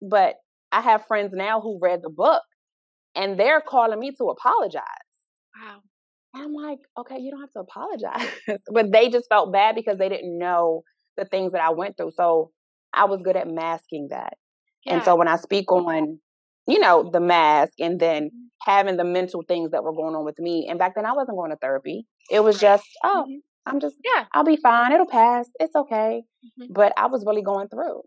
But 0.01 0.35
I 0.71 0.79
have 0.81 1.05
friends 1.07 1.31
now 1.33 1.59
who 1.59 1.77
read 1.81 2.01
the 2.03 2.09
book 2.09 2.41
and 3.19 3.37
they're 3.37 3.61
calling 3.61 3.99
me 3.99 4.11
to 4.17 4.29
apologize. 4.29 4.83
Wow. 5.61 5.81
And 6.33 6.43
I'm 6.43 6.53
like, 6.53 6.79
okay, 6.97 7.17
you 7.19 7.31
don't 7.31 7.41
have 7.41 7.51
to 7.53 7.59
apologize. 7.59 8.59
but 8.71 8.91
they 8.91 9.09
just 9.09 9.27
felt 9.29 9.51
bad 9.51 9.75
because 9.75 9.97
they 9.97 10.09
didn't 10.09 10.37
know 10.37 10.83
the 11.17 11.25
things 11.25 11.51
that 11.51 11.61
I 11.61 11.71
went 11.71 11.97
through. 11.97 12.11
So 12.15 12.51
I 12.93 13.05
was 13.05 13.21
good 13.21 13.35
at 13.35 13.47
masking 13.47 14.07
that. 14.11 14.33
Yeah. 14.85 14.95
And 14.95 15.03
so 15.03 15.15
when 15.15 15.27
I 15.27 15.35
speak 15.35 15.71
on, 15.71 16.19
you 16.65 16.79
know, 16.79 17.09
the 17.11 17.19
mask 17.19 17.73
and 17.79 17.99
then 17.99 18.25
mm-hmm. 18.25 18.71
having 18.71 18.95
the 18.95 19.03
mental 19.03 19.43
things 19.47 19.71
that 19.71 19.83
were 19.83 19.93
going 19.93 20.15
on 20.15 20.23
with 20.23 20.39
me, 20.39 20.67
and 20.69 20.79
back 20.79 20.95
then 20.95 21.05
I 21.05 21.13
wasn't 21.13 21.37
going 21.37 21.51
to 21.51 21.57
therapy. 21.57 22.05
It 22.31 22.41
was 22.41 22.57
just, 22.59 22.85
oh, 23.03 23.25
mm-hmm. 23.27 23.39
I'm 23.65 23.79
just, 23.81 23.95
yeah, 24.05 24.25
I'll 24.33 24.45
be 24.45 24.55
fine. 24.55 24.93
It'll 24.93 25.07
pass. 25.07 25.49
It's 25.59 25.75
okay. 25.75 26.23
Mm-hmm. 26.61 26.73
But 26.73 26.93
I 26.95 27.07
was 27.07 27.25
really 27.25 27.43
going 27.43 27.67
through. 27.67 28.01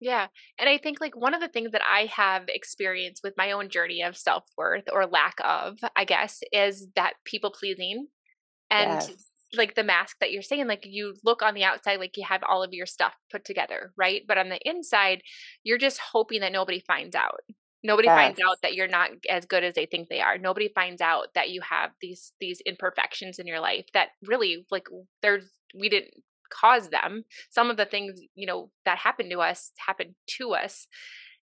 Yeah. 0.00 0.28
And 0.58 0.68
I 0.68 0.78
think 0.78 1.00
like 1.00 1.16
one 1.16 1.34
of 1.34 1.40
the 1.40 1.48
things 1.48 1.72
that 1.72 1.82
I 1.82 2.06
have 2.06 2.44
experienced 2.48 3.22
with 3.24 3.34
my 3.36 3.52
own 3.52 3.68
journey 3.68 4.02
of 4.02 4.16
self 4.16 4.44
worth 4.56 4.84
or 4.92 5.06
lack 5.06 5.34
of, 5.44 5.78
I 5.96 6.04
guess, 6.04 6.40
is 6.52 6.88
that 6.94 7.14
people 7.24 7.50
pleasing. 7.50 8.06
And 8.70 8.90
yes 8.90 9.28
like 9.56 9.74
the 9.74 9.84
mask 9.84 10.16
that 10.20 10.30
you're 10.30 10.42
saying 10.42 10.66
like 10.66 10.84
you 10.84 11.14
look 11.24 11.42
on 11.42 11.54
the 11.54 11.64
outside 11.64 11.98
like 11.98 12.16
you 12.16 12.24
have 12.24 12.42
all 12.46 12.62
of 12.62 12.72
your 12.72 12.86
stuff 12.86 13.14
put 13.30 13.44
together 13.44 13.92
right 13.96 14.22
but 14.28 14.38
on 14.38 14.48
the 14.48 14.60
inside 14.68 15.22
you're 15.64 15.78
just 15.78 15.98
hoping 16.12 16.40
that 16.40 16.52
nobody 16.52 16.82
finds 16.86 17.14
out 17.14 17.40
nobody 17.82 18.06
yes. 18.06 18.16
finds 18.16 18.40
out 18.40 18.58
that 18.62 18.74
you're 18.74 18.88
not 18.88 19.10
as 19.28 19.46
good 19.46 19.64
as 19.64 19.74
they 19.74 19.86
think 19.86 20.08
they 20.08 20.20
are 20.20 20.36
nobody 20.36 20.68
finds 20.74 21.00
out 21.00 21.28
that 21.34 21.50
you 21.50 21.60
have 21.62 21.90
these 22.02 22.32
these 22.40 22.60
imperfections 22.66 23.38
in 23.38 23.46
your 23.46 23.60
life 23.60 23.86
that 23.94 24.08
really 24.26 24.66
like 24.70 24.86
there's 25.22 25.44
we 25.78 25.88
didn't 25.88 26.12
cause 26.50 26.90
them. 26.90 27.24
Some 27.50 27.70
of 27.70 27.76
the 27.76 27.86
things 27.86 28.20
you 28.34 28.46
know 28.46 28.70
that 28.84 28.98
happened 28.98 29.30
to 29.30 29.40
us 29.40 29.72
happened 29.86 30.14
to 30.38 30.52
us 30.54 30.86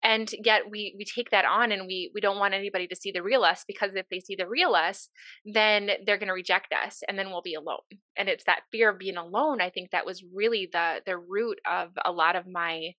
and 0.04 0.30
yet 0.44 0.62
we 0.70 0.94
we 0.98 1.04
take 1.04 1.30
that 1.30 1.46
on 1.46 1.72
and 1.72 1.86
we 1.86 2.10
we 2.14 2.20
don't 2.20 2.38
want 2.38 2.54
anybody 2.54 2.86
to 2.86 2.94
see 2.94 3.10
the 3.10 3.22
real 3.22 3.42
us 3.42 3.64
because 3.66 3.92
if 3.94 4.06
they 4.10 4.20
see 4.20 4.36
the 4.36 4.46
real 4.46 4.74
us 4.74 5.08
then 5.44 5.90
they're 6.04 6.18
going 6.18 6.28
to 6.28 6.34
reject 6.34 6.72
us 6.72 7.02
and 7.08 7.18
then 7.18 7.30
we'll 7.30 7.42
be 7.42 7.54
alone. 7.54 7.78
And 8.16 8.28
it's 8.28 8.44
that 8.44 8.60
fear 8.70 8.90
of 8.90 8.98
being 8.98 9.16
alone 9.16 9.60
i 9.60 9.70
think 9.70 9.90
that 9.90 10.06
was 10.06 10.22
really 10.34 10.68
the 10.70 11.00
the 11.06 11.16
root 11.16 11.58
of 11.70 11.90
a 12.04 12.12
lot 12.12 12.36
of 12.36 12.46
my 12.46 12.90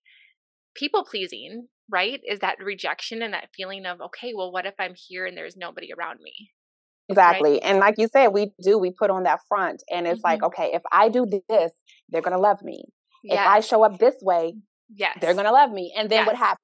people 0.74 1.04
pleasing 1.04 1.68
right? 1.88 2.20
Is 2.26 2.40
that 2.40 2.58
rejection 2.58 3.22
and 3.22 3.32
that 3.32 3.50
feeling 3.56 3.86
of 3.86 4.00
okay 4.00 4.32
well 4.34 4.52
what 4.52 4.66
if 4.66 4.74
i'm 4.78 4.94
here 4.96 5.24
and 5.24 5.36
there's 5.36 5.56
nobody 5.56 5.92
around 5.92 6.18
me 6.20 6.50
exactly 7.08 7.52
right? 7.52 7.60
and 7.64 7.78
like 7.78 7.94
you 7.98 8.08
said 8.08 8.28
we 8.28 8.52
do 8.62 8.78
we 8.78 8.90
put 8.90 9.10
on 9.10 9.22
that 9.22 9.40
front 9.48 9.82
and 9.90 10.06
it's 10.06 10.18
mm-hmm. 10.18 10.26
like 10.26 10.42
okay 10.42 10.70
if 10.72 10.82
i 10.90 11.08
do 11.08 11.24
this 11.48 11.72
they're 12.08 12.22
going 12.22 12.36
to 12.36 12.40
love 12.40 12.62
me 12.62 12.84
yes. 13.22 13.38
if 13.38 13.46
i 13.46 13.60
show 13.60 13.84
up 13.84 13.98
this 13.98 14.16
way 14.22 14.54
yes 14.94 15.16
they're 15.20 15.34
going 15.34 15.46
to 15.46 15.52
love 15.52 15.70
me 15.70 15.92
and 15.96 16.10
then 16.10 16.20
yes. 16.20 16.26
what 16.26 16.36
happens 16.36 16.60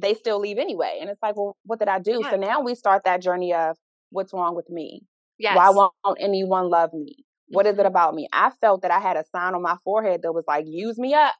they 0.00 0.14
still 0.14 0.38
leave 0.40 0.58
anyway. 0.58 0.98
And 1.00 1.10
it's 1.10 1.22
like, 1.22 1.36
well, 1.36 1.56
what 1.64 1.78
did 1.78 1.88
I 1.88 1.98
do? 1.98 2.20
Yeah. 2.22 2.30
So 2.30 2.36
now 2.36 2.60
we 2.60 2.74
start 2.74 3.02
that 3.04 3.22
journey 3.22 3.52
of 3.52 3.76
what's 4.10 4.32
wrong 4.32 4.54
with 4.54 4.70
me? 4.70 5.02
Yes. 5.38 5.56
Why 5.56 5.70
won't 5.70 5.92
anyone 6.20 6.68
love 6.68 6.92
me? 6.92 7.16
What 7.48 7.66
is 7.66 7.74
it 7.74 7.78
mm-hmm. 7.78 7.86
about 7.86 8.14
me? 8.14 8.28
I 8.32 8.50
felt 8.60 8.82
that 8.82 8.90
I 8.90 9.00
had 9.00 9.16
a 9.16 9.24
sign 9.34 9.54
on 9.54 9.62
my 9.62 9.76
forehead 9.84 10.20
that 10.22 10.32
was 10.32 10.44
like, 10.46 10.64
use 10.66 10.98
me 10.98 11.14
up. 11.14 11.34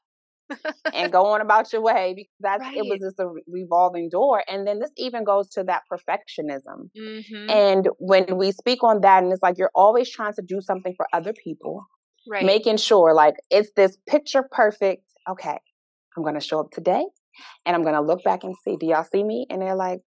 And 0.93 1.11
go 1.11 1.25
on 1.27 1.41
about 1.41 1.71
your 1.71 1.81
way 1.81 2.13
because 2.15 2.33
that's 2.39 2.61
right. 2.61 2.77
it 2.77 2.85
was 2.87 2.99
just 2.99 3.19
a 3.19 3.27
revolving 3.47 4.09
door. 4.09 4.43
And 4.47 4.67
then 4.67 4.79
this 4.79 4.91
even 4.97 5.23
goes 5.23 5.49
to 5.49 5.63
that 5.65 5.83
perfectionism. 5.91 6.89
Mm-hmm. 6.97 7.49
And 7.49 7.89
when 7.99 8.37
we 8.37 8.51
speak 8.51 8.83
on 8.83 9.01
that, 9.01 9.23
and 9.23 9.31
it's 9.31 9.41
like 9.41 9.57
you're 9.57 9.71
always 9.75 10.09
trying 10.09 10.33
to 10.33 10.41
do 10.41 10.61
something 10.61 10.93
for 10.95 11.07
other 11.13 11.33
people, 11.33 11.85
right. 12.27 12.45
making 12.45 12.77
sure 12.77 13.13
like 13.13 13.35
it's 13.49 13.71
this 13.75 13.97
picture 14.07 14.43
perfect. 14.51 15.03
Okay, 15.29 15.57
I'm 16.17 16.23
going 16.23 16.35
to 16.35 16.41
show 16.41 16.59
up 16.59 16.71
today, 16.71 17.03
and 17.65 17.75
I'm 17.75 17.83
going 17.83 17.95
to 17.95 18.01
look 18.01 18.23
back 18.23 18.43
and 18.43 18.55
see, 18.63 18.77
do 18.77 18.87
y'all 18.87 19.03
see 19.03 19.23
me? 19.23 19.45
And 19.49 19.61
they're 19.61 19.75
like, 19.75 19.99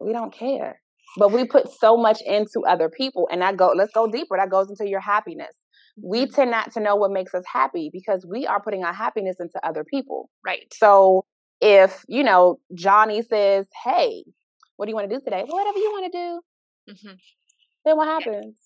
we 0.00 0.12
don't 0.12 0.32
care. 0.32 0.80
But 1.16 1.32
we 1.32 1.44
put 1.44 1.68
so 1.80 1.96
much 1.96 2.20
into 2.24 2.62
other 2.68 2.88
people, 2.88 3.28
and 3.32 3.42
that 3.42 3.56
go. 3.56 3.72
Let's 3.76 3.92
go 3.92 4.06
deeper. 4.06 4.36
That 4.36 4.50
goes 4.50 4.70
into 4.70 4.88
your 4.88 5.00
happiness 5.00 5.54
we 6.02 6.26
tend 6.26 6.50
not 6.50 6.72
to 6.72 6.80
know 6.80 6.96
what 6.96 7.10
makes 7.10 7.34
us 7.34 7.44
happy 7.50 7.90
because 7.92 8.26
we 8.28 8.46
are 8.46 8.60
putting 8.60 8.84
our 8.84 8.92
happiness 8.92 9.36
into 9.40 9.58
other 9.64 9.84
people. 9.84 10.30
Right. 10.44 10.72
So 10.72 11.24
if, 11.60 12.04
you 12.08 12.22
know, 12.22 12.58
Johnny 12.74 13.22
says, 13.22 13.66
Hey, 13.84 14.24
what 14.76 14.86
do 14.86 14.90
you 14.90 14.96
want 14.96 15.10
to 15.10 15.16
do 15.16 15.22
today? 15.22 15.44
Well, 15.46 15.58
whatever 15.58 15.78
you 15.78 15.90
want 15.92 16.12
to 16.12 16.18
do. 16.18 16.40
Mm-hmm. 16.92 17.16
Then 17.84 17.96
what 17.96 18.08
happens? 18.08 18.56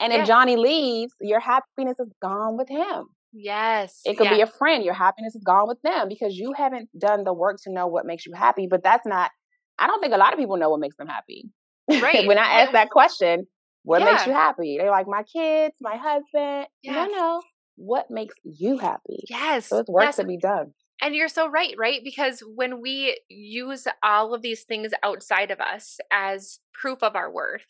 Yeah. 0.00 0.04
And 0.04 0.12
if 0.12 0.18
yeah. 0.20 0.24
Johnny 0.24 0.56
leaves, 0.56 1.12
your 1.20 1.40
happiness 1.40 1.98
is 1.98 2.12
gone 2.22 2.56
with 2.56 2.68
him. 2.68 3.06
Yes. 3.32 4.00
It 4.04 4.16
could 4.16 4.30
be 4.30 4.40
a 4.40 4.46
friend. 4.46 4.84
Your 4.84 4.94
happiness 4.94 5.34
is 5.34 5.42
gone 5.44 5.68
with 5.68 5.80
them 5.82 6.08
because 6.08 6.36
you 6.36 6.52
haven't 6.56 6.88
done 6.98 7.24
the 7.24 7.34
work 7.34 7.58
to 7.64 7.72
know 7.72 7.86
what 7.86 8.06
makes 8.06 8.24
you 8.24 8.32
happy. 8.32 8.66
But 8.70 8.82
that's 8.82 9.06
not, 9.06 9.30
I 9.78 9.86
don't 9.86 10.00
think 10.00 10.14
a 10.14 10.18
lot 10.18 10.32
of 10.32 10.38
people 10.38 10.56
know 10.56 10.70
what 10.70 10.80
makes 10.80 10.96
them 10.96 11.08
happy. 11.08 11.50
Right. 12.02 12.26
when 12.26 12.36
I 12.36 12.60
ask 12.60 12.72
that 12.72 12.90
question, 12.90 13.46
what 13.82 14.00
yeah. 14.00 14.12
makes 14.12 14.26
you 14.26 14.32
happy? 14.32 14.76
They're 14.78 14.90
like, 14.90 15.06
my 15.08 15.22
kids, 15.22 15.74
my 15.80 15.96
husband. 15.96 16.66
Yes. 16.82 16.94
No, 16.94 17.06
no. 17.06 17.42
What 17.76 18.10
makes 18.10 18.34
you 18.42 18.78
happy? 18.78 19.24
Yes. 19.28 19.66
So 19.66 19.78
it's 19.78 19.88
work 19.88 20.04
yes. 20.04 20.16
to 20.16 20.24
be 20.24 20.36
done. 20.36 20.74
And 21.00 21.14
you're 21.14 21.28
so 21.28 21.48
right, 21.48 21.74
right? 21.78 22.00
Because 22.02 22.40
when 22.40 22.80
we 22.82 23.20
use 23.28 23.86
all 24.02 24.34
of 24.34 24.42
these 24.42 24.64
things 24.64 24.92
outside 25.04 25.50
of 25.50 25.60
us 25.60 25.98
as 26.12 26.58
proof 26.74 27.02
of 27.02 27.14
our 27.14 27.32
worth, 27.32 27.62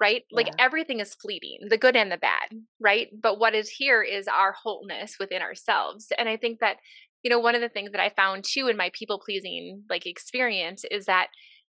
right? 0.00 0.22
Yeah. 0.30 0.36
Like 0.36 0.48
everything 0.58 1.00
is 1.00 1.14
fleeting, 1.14 1.58
the 1.68 1.76
good 1.76 1.96
and 1.96 2.10
the 2.10 2.16
bad, 2.16 2.48
right? 2.80 3.08
But 3.20 3.38
what 3.38 3.54
is 3.54 3.68
here 3.68 4.02
is 4.02 4.26
our 4.26 4.52
wholeness 4.52 5.16
within 5.20 5.42
ourselves. 5.42 6.12
And 6.18 6.28
I 6.28 6.38
think 6.38 6.60
that, 6.60 6.76
you 7.22 7.30
know, 7.30 7.38
one 7.38 7.54
of 7.54 7.60
the 7.60 7.68
things 7.68 7.92
that 7.92 8.00
I 8.00 8.08
found 8.08 8.44
too 8.44 8.68
in 8.68 8.76
my 8.76 8.90
people 8.94 9.20
pleasing 9.24 9.82
like 9.90 10.06
experience 10.06 10.84
is 10.90 11.06
that 11.06 11.28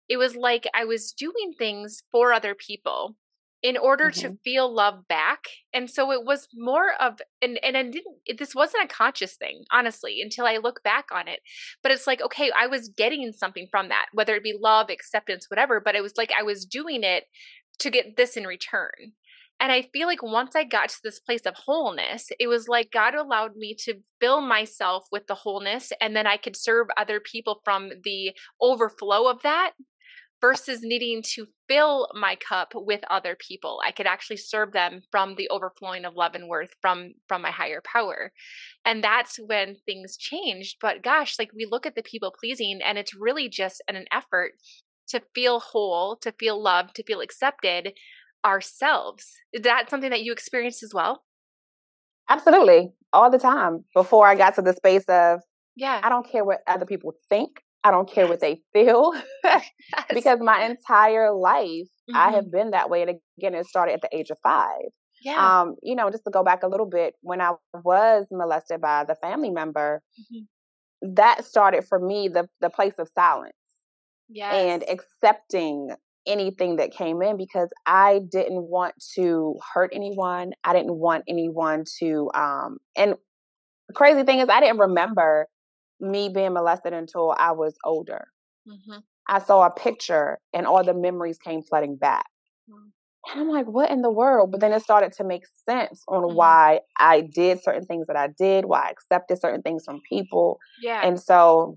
it 0.09 0.19
was 0.19 0.37
like 0.37 0.67
I 0.75 0.85
was 0.85 1.13
doing 1.13 1.55
things 1.59 2.03
for 2.13 2.33
other 2.33 2.55
people 2.55 3.17
in 3.65 3.79
order 3.79 4.11
mm-hmm. 4.11 4.33
to 4.35 4.39
feel 4.45 4.73
love 4.73 5.09
back 5.09 5.45
and 5.73 5.91
so 5.91 6.13
it 6.13 6.25
was 6.25 6.47
more 6.55 6.93
of 7.01 7.15
and 7.41 7.59
and 7.65 7.77
I 7.77 7.83
didn't 7.83 8.19
it, 8.27 8.39
this 8.39 8.55
wasn't 8.55 8.85
a 8.85 8.95
conscious 8.95 9.37
thing 9.37 9.65
honestly 9.73 10.21
until 10.23 10.45
i 10.45 10.59
look 10.59 10.83
back 10.85 11.07
on 11.13 11.27
it 11.27 11.41
but 11.83 11.91
it's 11.91 12.07
like 12.07 12.21
okay 12.23 12.53
i 12.57 12.67
was 12.67 12.91
getting 12.91 13.33
something 13.33 13.67
from 13.71 13.89
that 13.89 14.07
whether 14.13 14.35
it 14.35 14.45
be 14.45 14.55
love 14.61 14.91
acceptance 14.91 15.47
whatever 15.49 15.81
but 15.81 15.95
it 15.97 16.03
was 16.03 16.13
like 16.17 16.31
i 16.39 16.43
was 16.43 16.67
doing 16.67 17.03
it 17.03 17.25
to 17.79 17.91
get 17.91 18.17
this 18.17 18.37
in 18.37 18.45
return 18.45 19.15
and 19.61 19.71
I 19.71 19.83
feel 19.93 20.09
like 20.09 20.23
once 20.23 20.57
I 20.57 20.65
got 20.65 20.89
to 20.89 20.99
this 21.05 21.21
place 21.21 21.43
of 21.43 21.55
wholeness, 21.55 22.31
it 22.41 22.49
was 22.49 22.67
like 22.67 22.91
God 22.91 23.15
allowed 23.15 23.55
me 23.55 23.77
to 23.85 23.95
fill 24.21 24.41
myself 24.41 25.07
with 25.13 25.29
the 25.29 25.37
wholeness, 25.37 25.93
and 26.01 26.15
then 26.15 26.27
I 26.27 26.37
could 26.37 26.57
serve 26.57 26.89
other 26.97 27.21
people 27.21 27.61
from 27.65 27.91
the 28.03 28.33
overflow 28.61 29.29
of 29.29 29.43
that 29.43 29.73
versus 30.45 30.81
needing 30.83 31.23
to 31.23 31.47
fill 31.69 32.07
my 32.13 32.37
cup 32.37 32.73
with 32.75 33.01
other 33.09 33.35
people. 33.35 33.81
I 33.83 33.93
could 33.93 34.07
actually 34.07 34.37
serve 34.37 34.73
them 34.73 35.01
from 35.11 35.37
the 35.37 35.49
overflowing 35.49 36.05
of 36.05 36.17
love 36.17 36.35
and 36.35 36.49
worth 36.49 36.69
from 36.83 37.15
from 37.29 37.41
my 37.41 37.51
higher 37.51 37.81
power. 37.83 38.31
And 38.85 39.03
that's 39.03 39.39
when 39.39 39.77
things 39.87 40.19
changed 40.19 40.77
but 40.83 41.03
gosh 41.03 41.39
like 41.39 41.51
we 41.57 41.65
look 41.65 41.87
at 41.87 41.95
the 41.95 42.03
people 42.03 42.31
pleasing 42.39 42.81
and 42.85 42.99
it's 42.99 43.15
really 43.15 43.49
just 43.49 43.83
an, 43.89 43.97
an 43.97 44.05
effort 44.13 44.53
to 45.09 45.23
feel 45.35 45.61
whole 45.61 46.17
to 46.17 46.31
feel 46.33 46.63
loved 46.63 46.95
to 46.97 47.03
feel 47.05 47.23
accepted 47.23 47.95
ourselves. 48.45 49.25
Is 49.55 49.63
that 49.63 49.89
something 49.89 50.11
that 50.11 50.25
you 50.25 50.33
experienced 50.33 50.83
as 50.83 50.93
well? 50.93 51.23
Absolutely 52.29 52.93
all 53.15 53.31
the 53.31 53.39
time 53.39 53.85
before 53.95 54.27
i 54.27 54.35
got 54.35 54.57
to 54.57 54.63
the 54.63 54.73
space 54.73 55.05
of 55.09 55.41
yeah. 55.77 56.01
I 56.03 56.09
don't 56.09 56.29
care 56.31 56.45
what 56.45 56.61
other 56.67 56.87
people 56.87 57.15
think 57.29 57.64
I 57.85 57.91
don't 57.91 58.11
care 58.11 58.27
what 58.27 58.41
they 58.41 58.63
feel 58.73 59.13
because 60.13 60.39
my 60.41 60.65
entire 60.65 61.33
life 61.33 61.89
mm-hmm. 62.11 62.17
I 62.17 62.31
have 62.31 62.51
been 62.51 62.71
that 62.71 62.89
way. 62.91 63.03
And 63.03 63.19
again, 63.39 63.55
it 63.55 63.67
started 63.67 63.93
at 63.93 64.01
the 64.01 64.17
age 64.17 64.31
of 64.31 64.39
five. 64.43 64.87
Yeah. 65.23 65.61
Um, 65.61 65.77
you 65.83 65.95
know, 65.95 66.11
just 66.11 66.25
to 66.25 66.31
go 66.31 66.43
back 66.43 66.63
a 66.63 66.69
little 66.69 66.89
bit, 66.89 67.15
when 67.21 67.41
I 67.41 67.53
was 67.73 68.27
molested 68.31 68.81
by 68.81 69.05
the 69.05 69.15
family 69.15 69.51
member, 69.51 70.03
mm-hmm. 70.21 71.15
that 71.15 71.45
started 71.45 71.85
for 71.87 71.99
me 71.99 72.29
the 72.29 72.49
the 72.61 72.71
place 72.71 72.95
of 72.99 73.09
silence. 73.15 73.53
Yes. 74.29 74.55
And 74.55 74.85
accepting 74.89 75.91
anything 76.27 76.77
that 76.77 76.91
came 76.91 77.21
in 77.23 77.37
because 77.37 77.69
I 77.87 78.21
didn't 78.31 78.63
want 78.63 78.95
to 79.15 79.57
hurt 79.75 79.91
anyone. 79.95 80.53
I 80.65 80.73
didn't 80.73 80.95
want 80.95 81.25
anyone 81.29 81.85
to 82.01 82.31
um 82.35 82.79
and 82.97 83.15
the 83.89 83.95
crazy 83.95 84.23
thing 84.23 84.41
is 84.41 84.49
I 84.49 84.61
didn't 84.61 84.79
remember 84.79 85.47
me 86.05 86.29
being 86.29 86.53
molested 86.53 86.93
until 86.93 87.35
I 87.39 87.53
was 87.53 87.75
older. 87.85 88.27
Mm-hmm. 88.69 88.99
I 89.29 89.39
saw 89.41 89.67
a 89.67 89.71
picture 89.71 90.39
and 90.53 90.67
all 90.67 90.85
the 90.85 90.95
memories 90.95 91.39
came 91.39 91.63
flooding 91.63 91.97
back. 91.97 92.27
Mm-hmm. 92.71 92.89
And 93.33 93.41
I'm 93.41 93.49
like, 93.49 93.67
what 93.67 93.91
in 93.91 94.03
the 94.03 94.11
world? 94.11 94.51
But 94.51 94.61
then 94.61 94.73
it 94.73 94.83
started 94.83 95.13
to 95.15 95.25
make 95.25 95.45
sense 95.69 96.03
on 96.09 96.23
mm-hmm. 96.23 96.37
why 96.37 96.81
I 96.99 97.23
did 97.23 97.63
certain 97.63 97.87
things 97.87 98.07
that 98.07 98.17
I 98.17 98.29
did, 98.39 98.67
why 98.67 98.87
I 98.87 98.91
accepted 98.91 99.41
certain 99.41 99.63
things 99.63 99.85
from 99.85 100.01
people. 100.09 100.59
Yeah. 100.83 101.01
And 101.03 101.19
so 101.19 101.77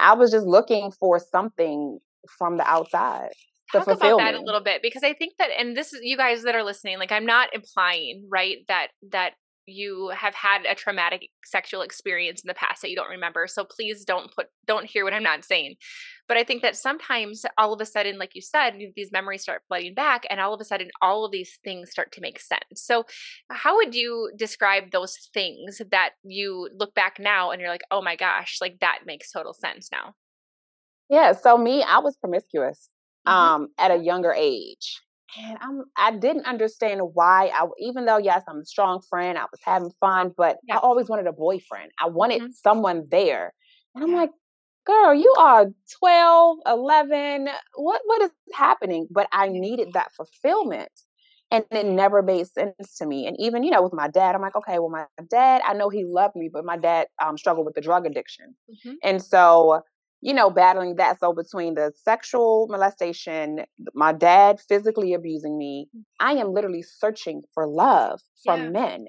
I 0.00 0.14
was 0.14 0.30
just 0.32 0.46
looking 0.46 0.90
for 0.98 1.20
something 1.20 1.98
from 2.38 2.56
the 2.56 2.68
outside. 2.68 3.30
Talk 3.72 3.86
about 3.86 4.18
that 4.18 4.34
me. 4.34 4.40
a 4.40 4.42
little 4.42 4.62
bit 4.62 4.82
because 4.82 5.04
I 5.04 5.12
think 5.12 5.34
that, 5.38 5.50
and 5.56 5.76
this 5.76 5.92
is 5.92 6.00
you 6.02 6.16
guys 6.16 6.42
that 6.42 6.56
are 6.56 6.64
listening. 6.64 6.98
Like, 6.98 7.12
I'm 7.12 7.26
not 7.26 7.54
implying, 7.54 8.26
right, 8.28 8.56
that 8.66 8.88
that 9.12 9.34
you 9.66 10.08
have 10.08 10.34
had 10.34 10.64
a 10.64 10.74
traumatic 10.74 11.28
sexual 11.44 11.82
experience 11.82 12.42
in 12.42 12.48
the 12.48 12.54
past 12.54 12.82
that 12.82 12.90
you 12.90 12.96
don't 12.96 13.10
remember 13.10 13.46
so 13.46 13.64
please 13.64 14.04
don't 14.04 14.34
put 14.34 14.46
don't 14.66 14.86
hear 14.86 15.04
what 15.04 15.12
i'm 15.12 15.22
not 15.22 15.44
saying. 15.44 15.74
But 16.28 16.36
i 16.36 16.44
think 16.44 16.62
that 16.62 16.76
sometimes 16.76 17.44
all 17.58 17.72
of 17.72 17.80
a 17.80 17.86
sudden 17.86 18.18
like 18.18 18.34
you 18.34 18.42
said 18.42 18.78
these 18.96 19.12
memories 19.12 19.42
start 19.42 19.62
flooding 19.68 19.94
back 19.94 20.24
and 20.30 20.40
all 20.40 20.54
of 20.54 20.60
a 20.60 20.64
sudden 20.64 20.90
all 21.02 21.24
of 21.24 21.32
these 21.32 21.58
things 21.64 21.90
start 21.90 22.12
to 22.12 22.20
make 22.20 22.40
sense. 22.40 22.62
So 22.74 23.04
how 23.48 23.76
would 23.76 23.94
you 23.94 24.32
describe 24.36 24.90
those 24.90 25.16
things 25.34 25.80
that 25.90 26.10
you 26.22 26.68
look 26.74 26.94
back 26.94 27.18
now 27.18 27.50
and 27.50 27.60
you're 27.60 27.70
like 27.70 27.82
oh 27.90 28.02
my 28.02 28.16
gosh 28.16 28.58
like 28.60 28.78
that 28.80 29.00
makes 29.06 29.30
total 29.30 29.52
sense 29.52 29.88
now 29.92 30.14
yeah 31.08 31.32
so 31.32 31.56
me 31.56 31.82
i 31.82 31.98
was 31.98 32.16
promiscuous 32.16 32.88
mm-hmm. 33.26 33.36
um 33.36 33.68
at 33.78 33.90
a 33.90 33.96
younger 33.96 34.32
age 34.32 35.00
and 35.38 35.58
I'm 35.60 35.84
I 35.96 36.16
didn't 36.16 36.46
understand 36.46 37.00
why 37.14 37.50
I 37.54 37.66
even 37.78 38.04
though 38.04 38.18
yes 38.18 38.42
I'm 38.48 38.60
a 38.60 38.64
strong 38.64 39.00
friend 39.08 39.38
I 39.38 39.42
was 39.42 39.60
having 39.62 39.92
fun 40.00 40.32
but 40.36 40.58
yeah. 40.66 40.76
I 40.76 40.78
always 40.78 41.08
wanted 41.08 41.26
a 41.26 41.32
boyfriend. 41.32 41.90
I 42.00 42.08
wanted 42.08 42.42
mm-hmm. 42.42 42.52
someone 42.52 43.06
there. 43.10 43.52
And 43.94 44.04
I'm 44.04 44.14
like 44.14 44.30
girl 44.86 45.14
you 45.14 45.34
are 45.38 45.66
12 45.98 46.58
11 46.66 47.48
what 47.76 48.00
what 48.04 48.22
is 48.22 48.30
happening? 48.54 49.06
But 49.10 49.28
I 49.32 49.48
needed 49.48 49.90
that 49.94 50.12
fulfillment 50.12 50.90
and 51.52 51.64
it 51.72 51.86
never 51.86 52.22
made 52.22 52.46
sense 52.46 52.96
to 52.98 53.06
me. 53.06 53.26
And 53.26 53.36
even 53.40 53.62
you 53.62 53.70
know 53.70 53.82
with 53.82 53.92
my 53.92 54.08
dad 54.08 54.34
I'm 54.34 54.42
like 54.42 54.56
okay 54.56 54.78
well 54.78 54.90
my 54.90 55.06
dad 55.30 55.62
I 55.64 55.74
know 55.74 55.88
he 55.88 56.04
loved 56.04 56.36
me 56.36 56.50
but 56.52 56.64
my 56.64 56.76
dad 56.76 57.06
um, 57.24 57.38
struggled 57.38 57.66
with 57.66 57.74
the 57.74 57.80
drug 57.80 58.06
addiction. 58.06 58.54
Mm-hmm. 58.70 58.94
and 59.02 59.22
so 59.22 59.82
you 60.22 60.34
know, 60.34 60.50
battling 60.50 60.96
that. 60.96 61.18
So 61.20 61.32
between 61.32 61.74
the 61.74 61.92
sexual 62.04 62.66
molestation, 62.68 63.60
my 63.94 64.12
dad 64.12 64.60
physically 64.68 65.14
abusing 65.14 65.56
me, 65.56 65.88
mm. 65.96 66.02
I 66.18 66.32
am 66.32 66.52
literally 66.52 66.82
searching 66.82 67.42
for 67.54 67.66
love 67.66 68.20
from 68.44 68.64
yeah. 68.64 68.70
men. 68.70 69.06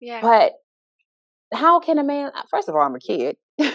Yeah. 0.00 0.20
But 0.20 0.52
how 1.52 1.80
can 1.80 1.98
a 1.98 2.04
man? 2.04 2.30
Uh, 2.34 2.42
first 2.50 2.68
of 2.68 2.74
all, 2.74 2.82
I'm 2.82 2.94
a 2.94 3.00
kid. 3.00 3.36
yeah, 3.58 3.72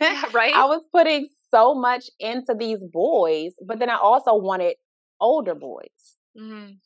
right. 0.32 0.54
I 0.54 0.64
was 0.66 0.82
putting 0.92 1.28
so 1.50 1.74
much 1.74 2.10
into 2.18 2.54
these 2.58 2.78
boys, 2.80 3.52
but 3.64 3.78
then 3.78 3.90
I 3.90 3.96
also 3.96 4.34
wanted 4.34 4.76
older 5.20 5.54
boys. 5.54 5.86
Mm. 6.38 6.76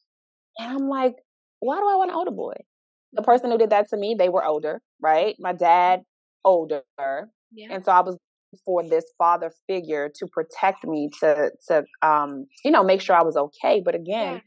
And 0.59 0.73
I'm 0.73 0.89
like, 0.89 1.15
why 1.61 1.77
do 1.77 1.89
I 1.89 1.97
want 1.97 2.11
an 2.11 2.17
older 2.17 2.31
boy? 2.31 2.55
The 3.13 3.23
person 3.23 3.51
who 3.51 3.59
did 3.59 3.71
that 3.71 3.89
to 3.91 3.97
me, 3.97 4.15
they 4.19 4.29
were 4.29 4.45
older, 4.45 4.81
right? 5.01 5.35
My 5.39 5.53
dad, 5.53 6.03
older. 6.45 6.83
Yeah. 7.53 7.69
And 7.71 7.85
so 7.85 7.91
I 7.91 8.01
was 8.01 8.17
for 8.65 8.83
this 8.83 9.05
father 9.19 9.53
figure 9.67 10.11
to 10.15 10.27
protect 10.27 10.85
me 10.85 11.09
to 11.21 11.51
to 11.69 11.85
um 12.03 12.47
you 12.65 12.71
know 12.71 12.83
make 12.83 13.01
sure 13.01 13.17
I 13.17 13.23
was 13.23 13.37
okay 13.37 13.83
but 13.85 13.95
again 13.95 14.35
yeah. 14.35 14.41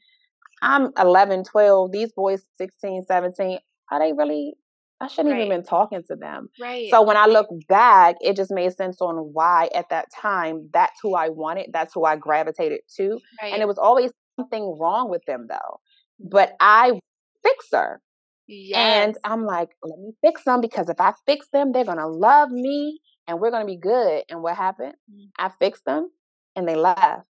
I'm 0.61 0.91
11 0.97 1.43
12 1.43 1.91
these 1.91 2.11
boys 2.13 2.41
16 2.57 3.03
17 3.07 3.59
are 3.91 3.99
they 3.99 4.13
really 4.13 4.53
I 5.01 5.07
shouldn't 5.07 5.33
right. 5.33 5.45
even 5.45 5.57
been 5.57 5.65
talking 5.65 6.01
to 6.07 6.15
them. 6.15 6.47
Right. 6.61 6.89
So 6.89 7.01
when 7.01 7.17
I 7.17 7.25
look 7.25 7.47
back, 7.67 8.15
it 8.21 8.37
just 8.37 8.51
made 8.51 8.71
sense 8.71 9.01
on 9.01 9.15
why 9.33 9.69
at 9.75 9.89
that 9.89 10.07
time 10.15 10.69
that's 10.71 10.97
who 11.01 11.13
I 11.13 11.27
wanted, 11.27 11.71
that's 11.73 11.93
who 11.93 12.05
I 12.05 12.15
gravitated 12.15 12.79
to. 12.95 13.19
Right. 13.41 13.51
And 13.51 13.61
it 13.61 13.67
was 13.67 13.77
always 13.77 14.11
something 14.39 14.77
wrong 14.79 15.09
with 15.09 15.21
them 15.27 15.47
though. 15.49 15.81
But 16.19 16.53
I 16.61 16.99
fix 17.43 17.65
her. 17.73 17.99
Yes. 18.47 19.07
And 19.07 19.17
I'm 19.25 19.45
like, 19.45 19.69
let 19.83 19.99
me 19.99 20.13
fix 20.21 20.43
them 20.45 20.61
because 20.61 20.87
if 20.89 20.99
I 20.99 21.13
fix 21.25 21.47
them, 21.51 21.71
they're 21.71 21.85
going 21.85 21.97
to 21.97 22.07
love 22.07 22.49
me 22.49 22.99
and 23.27 23.39
we're 23.39 23.51
going 23.51 23.65
to 23.65 23.71
be 23.71 23.77
good. 23.77 24.23
And 24.29 24.41
what 24.41 24.55
happened? 24.55 24.93
Mm-hmm. 25.11 25.25
I 25.37 25.49
fixed 25.59 25.85
them 25.85 26.09
and 26.55 26.67
they 26.67 26.75
left. 26.75 27.23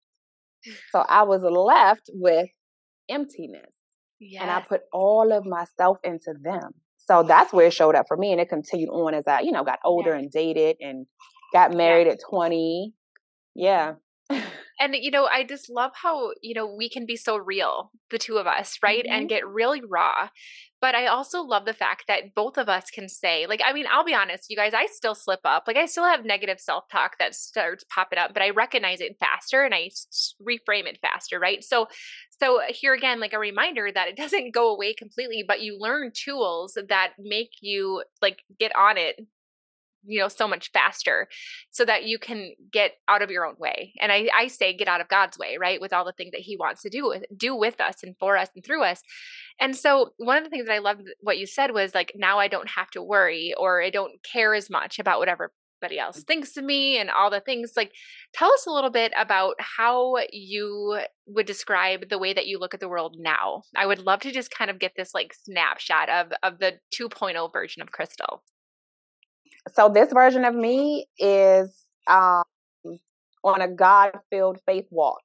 So 0.91 0.99
I 0.99 1.23
was 1.23 1.41
left 1.41 2.09
with 2.13 2.49
emptiness. 3.07 3.71
Yes. 4.19 4.41
And 4.41 4.51
I 4.51 4.59
put 4.59 4.81
all 4.91 5.31
of 5.31 5.45
myself 5.45 5.99
into 6.03 6.33
them. 6.41 6.73
So 6.97 7.23
that's 7.23 7.53
where 7.53 7.67
it 7.67 7.73
showed 7.73 7.95
up 7.95 8.07
for 8.09 8.17
me. 8.17 8.33
And 8.33 8.41
it 8.41 8.49
continued 8.49 8.89
on 8.89 9.13
as 9.13 9.23
I, 9.25 9.39
you 9.39 9.53
know, 9.53 9.63
got 9.63 9.79
older 9.85 10.15
yes. 10.15 10.19
and 10.19 10.31
dated 10.31 10.75
and 10.81 11.05
got 11.53 11.73
married 11.73 12.07
at 12.07 12.19
20. 12.29 12.93
Yeah. 13.55 13.93
and 14.79 14.95
you 14.95 15.11
know 15.11 15.25
i 15.25 15.43
just 15.43 15.69
love 15.69 15.91
how 15.93 16.31
you 16.41 16.53
know 16.53 16.65
we 16.65 16.89
can 16.89 17.05
be 17.05 17.15
so 17.15 17.37
real 17.37 17.91
the 18.11 18.17
two 18.17 18.37
of 18.37 18.47
us 18.47 18.77
right 18.81 19.03
mm-hmm. 19.03 19.13
and 19.13 19.29
get 19.29 19.47
really 19.47 19.81
raw 19.87 20.29
but 20.81 20.95
i 20.95 21.05
also 21.05 21.41
love 21.41 21.65
the 21.65 21.73
fact 21.73 22.05
that 22.07 22.33
both 22.35 22.57
of 22.57 22.69
us 22.69 22.89
can 22.89 23.09
say 23.09 23.45
like 23.47 23.61
i 23.65 23.73
mean 23.73 23.85
i'll 23.91 24.05
be 24.05 24.13
honest 24.13 24.49
you 24.49 24.55
guys 24.55 24.73
i 24.73 24.85
still 24.87 25.15
slip 25.15 25.41
up 25.43 25.63
like 25.67 25.77
i 25.77 25.85
still 25.85 26.05
have 26.05 26.25
negative 26.25 26.59
self-talk 26.59 27.17
that 27.19 27.35
starts 27.35 27.83
popping 27.93 28.19
up 28.19 28.33
but 28.33 28.43
i 28.43 28.49
recognize 28.49 29.01
it 29.01 29.17
faster 29.19 29.63
and 29.63 29.75
i 29.75 29.89
reframe 30.41 30.85
it 30.85 30.99
faster 31.01 31.39
right 31.39 31.63
so 31.63 31.87
so 32.39 32.61
here 32.69 32.93
again 32.93 33.19
like 33.19 33.33
a 33.33 33.39
reminder 33.39 33.89
that 33.93 34.07
it 34.07 34.15
doesn't 34.17 34.53
go 34.53 34.73
away 34.73 34.93
completely 34.93 35.43
but 35.47 35.61
you 35.61 35.77
learn 35.79 36.11
tools 36.13 36.77
that 36.87 37.11
make 37.19 37.51
you 37.61 38.03
like 38.21 38.39
get 38.57 38.75
on 38.75 38.97
it 38.97 39.19
you 40.05 40.19
know 40.19 40.27
so 40.27 40.47
much 40.47 40.71
faster 40.71 41.27
so 41.71 41.85
that 41.85 42.05
you 42.05 42.17
can 42.17 42.53
get 42.71 42.93
out 43.07 43.21
of 43.21 43.29
your 43.29 43.45
own 43.45 43.55
way 43.57 43.93
and 43.99 44.11
i 44.11 44.27
i 44.35 44.47
say 44.47 44.75
get 44.75 44.87
out 44.87 45.01
of 45.01 45.07
god's 45.07 45.37
way 45.37 45.57
right 45.59 45.81
with 45.81 45.93
all 45.93 46.05
the 46.05 46.13
things 46.13 46.31
that 46.31 46.41
he 46.41 46.57
wants 46.57 46.81
to 46.81 46.89
do 46.89 47.07
with, 47.07 47.23
do 47.35 47.55
with 47.55 47.79
us 47.81 48.03
and 48.03 48.15
for 48.19 48.37
us 48.37 48.49
and 48.55 48.63
through 48.63 48.83
us. 48.83 49.01
And 49.61 49.75
so 49.75 50.11
one 50.17 50.37
of 50.37 50.43
the 50.43 50.49
things 50.49 50.67
that 50.67 50.73
i 50.73 50.79
loved 50.79 51.03
what 51.21 51.37
you 51.37 51.45
said 51.45 51.71
was 51.71 51.93
like 51.93 52.13
now 52.15 52.39
i 52.39 52.47
don't 52.47 52.69
have 52.69 52.89
to 52.91 53.03
worry 53.03 53.53
or 53.57 53.81
i 53.81 53.89
don't 53.89 54.13
care 54.23 54.53
as 54.53 54.69
much 54.69 54.99
about 54.99 55.19
whatever 55.19 55.51
everybody 55.81 55.99
else 55.99 56.23
thinks 56.23 56.57
of 56.57 56.63
me 56.63 56.97
and 56.97 57.09
all 57.09 57.29
the 57.29 57.39
things. 57.39 57.73
Like 57.75 57.93
tell 58.33 58.51
us 58.51 58.65
a 58.65 58.71
little 58.71 58.89
bit 58.89 59.13
about 59.17 59.55
how 59.59 60.17
you 60.31 60.99
would 61.27 61.45
describe 61.45 62.09
the 62.09 62.19
way 62.19 62.33
that 62.33 62.47
you 62.47 62.59
look 62.59 62.73
at 62.73 62.79
the 62.79 62.89
world 62.89 63.15
now. 63.17 63.63
I 63.75 63.85
would 63.85 63.99
love 63.99 64.21
to 64.21 64.31
just 64.31 64.51
kind 64.51 64.69
of 64.69 64.79
get 64.79 64.93
this 64.95 65.13
like 65.13 65.33
snapshot 65.33 66.09
of 66.09 66.31
of 66.43 66.59
the 66.59 66.73
2.0 66.93 67.53
version 67.53 67.81
of 67.81 67.91
crystal 67.91 68.43
so 69.73 69.89
this 69.89 70.11
version 70.11 70.45
of 70.45 70.55
me 70.55 71.07
is 71.17 71.85
um, 72.07 72.43
on 73.43 73.61
a 73.61 73.67
God-filled 73.67 74.59
faith 74.65 74.87
walk. 74.89 75.21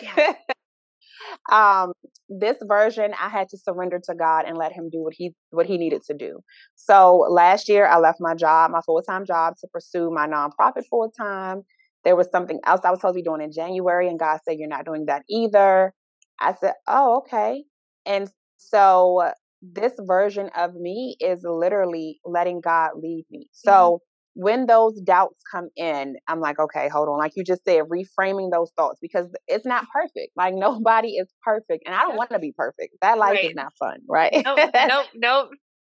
Yeah. 0.00 0.34
um, 1.52 1.92
this 2.28 2.56
version, 2.62 3.12
I 3.20 3.28
had 3.28 3.48
to 3.50 3.58
surrender 3.58 4.00
to 4.04 4.14
God 4.14 4.44
and 4.46 4.56
let 4.56 4.72
Him 4.72 4.90
do 4.90 4.98
what 5.02 5.14
He 5.14 5.34
what 5.50 5.66
He 5.66 5.78
needed 5.78 6.02
to 6.04 6.14
do. 6.14 6.40
So 6.74 7.26
last 7.30 7.68
year, 7.68 7.86
I 7.86 7.98
left 7.98 8.20
my 8.20 8.34
job, 8.34 8.70
my 8.70 8.80
full 8.80 9.02
time 9.02 9.24
job, 9.24 9.54
to 9.60 9.68
pursue 9.68 10.10
my 10.10 10.26
nonprofit 10.26 10.86
full 10.90 11.10
time. 11.10 11.62
There 12.04 12.16
was 12.16 12.28
something 12.30 12.60
else 12.64 12.82
I 12.84 12.90
was 12.90 13.00
supposed 13.00 13.14
to 13.14 13.18
be 13.18 13.22
doing 13.22 13.42
in 13.42 13.52
January, 13.52 14.08
and 14.08 14.18
God 14.18 14.40
said, 14.44 14.58
"You're 14.58 14.68
not 14.68 14.84
doing 14.84 15.06
that 15.06 15.22
either." 15.28 15.94
I 16.40 16.54
said, 16.54 16.74
"Oh, 16.88 17.18
okay." 17.18 17.64
And 18.04 18.30
so 18.56 19.30
this 19.72 19.92
version 20.00 20.50
of 20.56 20.74
me 20.74 21.16
is 21.20 21.40
literally 21.44 22.20
letting 22.24 22.60
God 22.60 22.90
lead 22.96 23.24
me. 23.30 23.44
Mm-hmm. 23.44 23.68
So 23.68 23.70
mm-hmm. 23.72 24.42
when 24.42 24.66
those 24.66 25.00
doubts 25.00 25.42
come 25.50 25.68
in, 25.76 26.16
I'm 26.28 26.40
like, 26.40 26.58
okay, 26.58 26.88
hold 26.88 27.08
on. 27.08 27.18
Like 27.18 27.32
you 27.36 27.44
just 27.44 27.64
said, 27.64 27.84
reframing 27.84 28.50
those 28.52 28.70
thoughts 28.76 28.98
because 29.00 29.26
it's 29.46 29.66
not 29.66 29.86
perfect. 29.92 30.32
Like 30.36 30.54
nobody 30.56 31.16
is 31.16 31.28
perfect. 31.42 31.84
And 31.86 31.94
I 31.94 32.02
don't 32.02 32.16
want 32.16 32.30
to 32.30 32.38
be 32.38 32.52
perfect. 32.56 32.94
That 33.02 33.18
life 33.18 33.36
right. 33.36 33.44
is 33.46 33.54
not 33.54 33.72
fun, 33.78 33.98
right? 34.08 34.32
Nope, 34.44 34.58
nope, 34.74 35.06
nope. 35.14 35.50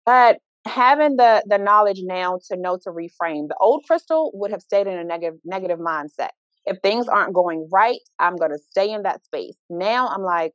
But 0.06 0.38
having 0.68 1.18
the 1.18 1.44
the 1.48 1.58
knowledge 1.58 2.02
now 2.04 2.40
to 2.50 2.58
know 2.58 2.78
to 2.84 2.90
reframe, 2.90 3.48
the 3.48 3.58
old 3.60 3.84
crystal 3.88 4.32
would 4.36 4.52
have 4.52 4.62
stayed 4.62 4.88
in 4.88 4.98
a 4.98 5.04
negative 5.04 5.40
negative 5.44 5.80
mindset. 5.80 6.30
If 6.66 6.78
things 6.84 7.08
aren't 7.08 7.34
going 7.34 7.68
right, 7.72 8.00
I'm 8.20 8.36
gonna 8.36 8.60
stay 8.60 8.92
in 8.92 9.04
that 9.04 9.24
space. 9.26 9.56
Now 9.70 10.08
I'm 10.08 10.22
like, 10.22 10.54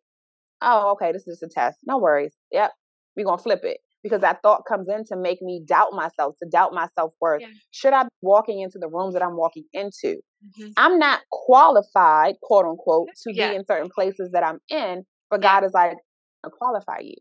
oh, 0.62 0.92
okay, 0.92 1.12
this 1.12 1.26
is 1.26 1.40
just 1.40 1.42
a 1.42 1.48
test. 1.48 1.78
No 1.84 1.98
worries. 1.98 2.34
Yep, 2.52 2.70
we're 3.16 3.24
going 3.24 3.38
to 3.38 3.42
flip 3.42 3.60
it 3.62 3.78
because 4.02 4.20
that 4.20 4.40
thought 4.42 4.62
comes 4.68 4.88
in 4.88 5.04
to 5.06 5.16
make 5.16 5.42
me 5.42 5.62
doubt 5.66 5.92
myself, 5.92 6.36
to 6.42 6.48
doubt 6.48 6.72
my 6.72 6.88
self 6.94 7.12
worth. 7.20 7.42
Yeah. 7.42 7.48
Should 7.72 7.92
I 7.92 8.04
be 8.04 8.08
walking 8.22 8.60
into 8.60 8.78
the 8.78 8.88
rooms 8.88 9.14
that 9.14 9.22
I'm 9.22 9.36
walking 9.36 9.64
into? 9.72 10.16
Mm-hmm. 10.60 10.68
I'm 10.76 10.98
not 10.98 11.20
qualified, 11.30 12.36
quote 12.42 12.66
unquote, 12.66 13.08
to 13.24 13.34
yeah. 13.34 13.50
be 13.50 13.56
in 13.56 13.64
certain 13.66 13.90
places 13.92 14.30
that 14.32 14.44
I'm 14.44 14.58
in, 14.68 15.04
but 15.30 15.42
yeah. 15.42 15.60
God 15.60 15.66
is 15.66 15.72
like, 15.74 15.96
I 16.44 16.48
qualify 16.56 16.98
you. 17.00 17.16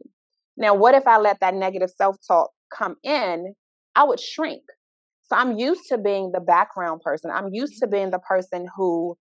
Now, 0.58 0.76
what 0.76 0.94
if 0.96 1.08
I 1.08 1.18
let 1.18 1.40
that 1.42 1.56
negative 1.56 1.90
self 1.90 2.18
talk 2.28 2.52
come 2.74 2.96
in? 3.04 3.54
I 3.96 4.04
would 4.04 4.20
shrink. 4.20 4.62
So 5.24 5.36
I'm 5.36 5.58
used 5.58 5.82
to 5.90 5.98
being 5.98 6.32
the 6.34 6.40
background 6.40 7.02
person. 7.02 7.32
I'm 7.34 7.50
used 7.52 7.80
to 7.82 7.88
being 7.88 8.12
the 8.12 8.20
person 8.20 8.68
who 8.76 9.18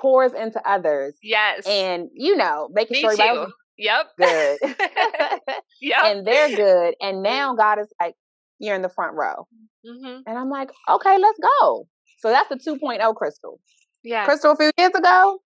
pours 0.00 0.32
into 0.32 0.60
others. 0.68 1.14
Yes. 1.22 1.64
And, 1.66 2.08
you 2.12 2.36
know, 2.36 2.68
making 2.72 2.96
Me 2.96 3.00
sure 3.02 3.12
everybody 3.12 3.52
Yep. 3.78 4.06
Good. 4.18 4.58
yep. 5.80 6.04
And 6.04 6.26
they're 6.26 6.54
good. 6.54 6.94
And 7.00 7.22
now 7.22 7.54
God 7.54 7.80
is 7.80 7.92
like, 8.00 8.14
you're 8.58 8.76
in 8.76 8.82
the 8.82 8.88
front 8.88 9.16
row. 9.16 9.46
Mm-hmm. 9.86 10.20
And 10.26 10.38
I'm 10.38 10.48
like, 10.48 10.70
okay, 10.88 11.18
let's 11.18 11.38
go. 11.38 11.86
So 12.18 12.30
that's 12.30 12.48
the 12.48 12.56
2.0 12.56 13.14
crystal. 13.16 13.60
Yeah. 14.02 14.24
Crystal 14.24 14.52
a 14.52 14.56
few 14.56 14.70
years 14.78 14.92
ago. 14.94 15.40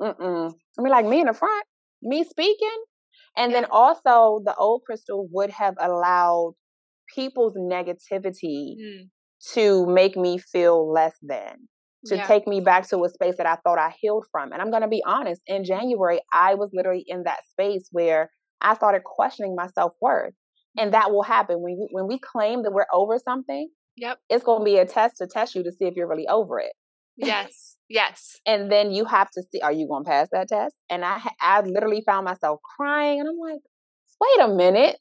Mm-mm. 0.00 0.52
I 0.78 0.82
mean, 0.82 0.90
like 0.90 1.06
me 1.06 1.20
in 1.20 1.26
the 1.26 1.34
front, 1.34 1.66
me 2.02 2.24
speaking. 2.24 2.84
And 3.36 3.52
yeah. 3.52 3.62
then 3.62 3.70
also 3.70 4.42
the 4.44 4.54
old 4.56 4.82
crystal 4.84 5.28
would 5.32 5.50
have 5.50 5.74
allowed 5.80 6.54
people's 7.14 7.54
negativity 7.56 8.74
mm. 8.80 9.08
to 9.54 9.86
make 9.86 10.16
me 10.16 10.38
feel 10.38 10.90
less 10.90 11.16
than 11.22 11.68
to 12.06 12.16
yeah. 12.16 12.26
take 12.26 12.46
me 12.46 12.60
back 12.60 12.88
to 12.88 13.04
a 13.04 13.08
space 13.08 13.36
that 13.36 13.46
I 13.46 13.56
thought 13.56 13.78
I 13.78 13.94
healed 14.00 14.26
from. 14.30 14.52
And 14.52 14.60
I'm 14.60 14.70
going 14.70 14.82
to 14.82 14.88
be 14.88 15.02
honest, 15.06 15.40
in 15.46 15.64
January, 15.64 16.20
I 16.32 16.54
was 16.54 16.70
literally 16.72 17.04
in 17.06 17.24
that 17.24 17.40
space 17.50 17.88
where 17.92 18.30
I 18.60 18.74
started 18.74 19.04
questioning 19.04 19.54
my 19.54 19.68
self 19.68 19.92
worth. 20.00 20.34
And 20.78 20.94
that 20.94 21.10
will 21.10 21.22
happen 21.22 21.60
when 21.60 21.76
we, 21.78 21.88
when 21.90 22.06
we 22.06 22.18
claim 22.18 22.62
that 22.62 22.72
we're 22.72 22.86
over 22.92 23.18
something. 23.18 23.68
Yep. 23.96 24.18
It's 24.30 24.44
going 24.44 24.60
to 24.60 24.64
be 24.64 24.78
a 24.78 24.86
test 24.86 25.18
to 25.18 25.26
test 25.26 25.54
you 25.54 25.62
to 25.64 25.70
see 25.70 25.84
if 25.84 25.94
you're 25.96 26.08
really 26.08 26.26
over 26.26 26.58
it. 26.58 26.72
Yes. 27.16 27.76
Yes. 27.88 28.40
and 28.46 28.72
then 28.72 28.90
you 28.90 29.04
have 29.04 29.30
to 29.32 29.42
see 29.42 29.60
are 29.60 29.72
you 29.72 29.86
going 29.86 30.04
to 30.04 30.10
pass 30.10 30.28
that 30.32 30.48
test? 30.48 30.74
And 30.88 31.04
I 31.04 31.20
I 31.40 31.60
literally 31.60 32.02
found 32.06 32.24
myself 32.24 32.60
crying 32.76 33.20
and 33.20 33.28
I'm 33.28 33.38
like, 33.38 33.60
"Wait 34.20 34.44
a 34.44 34.48
minute. 34.48 34.96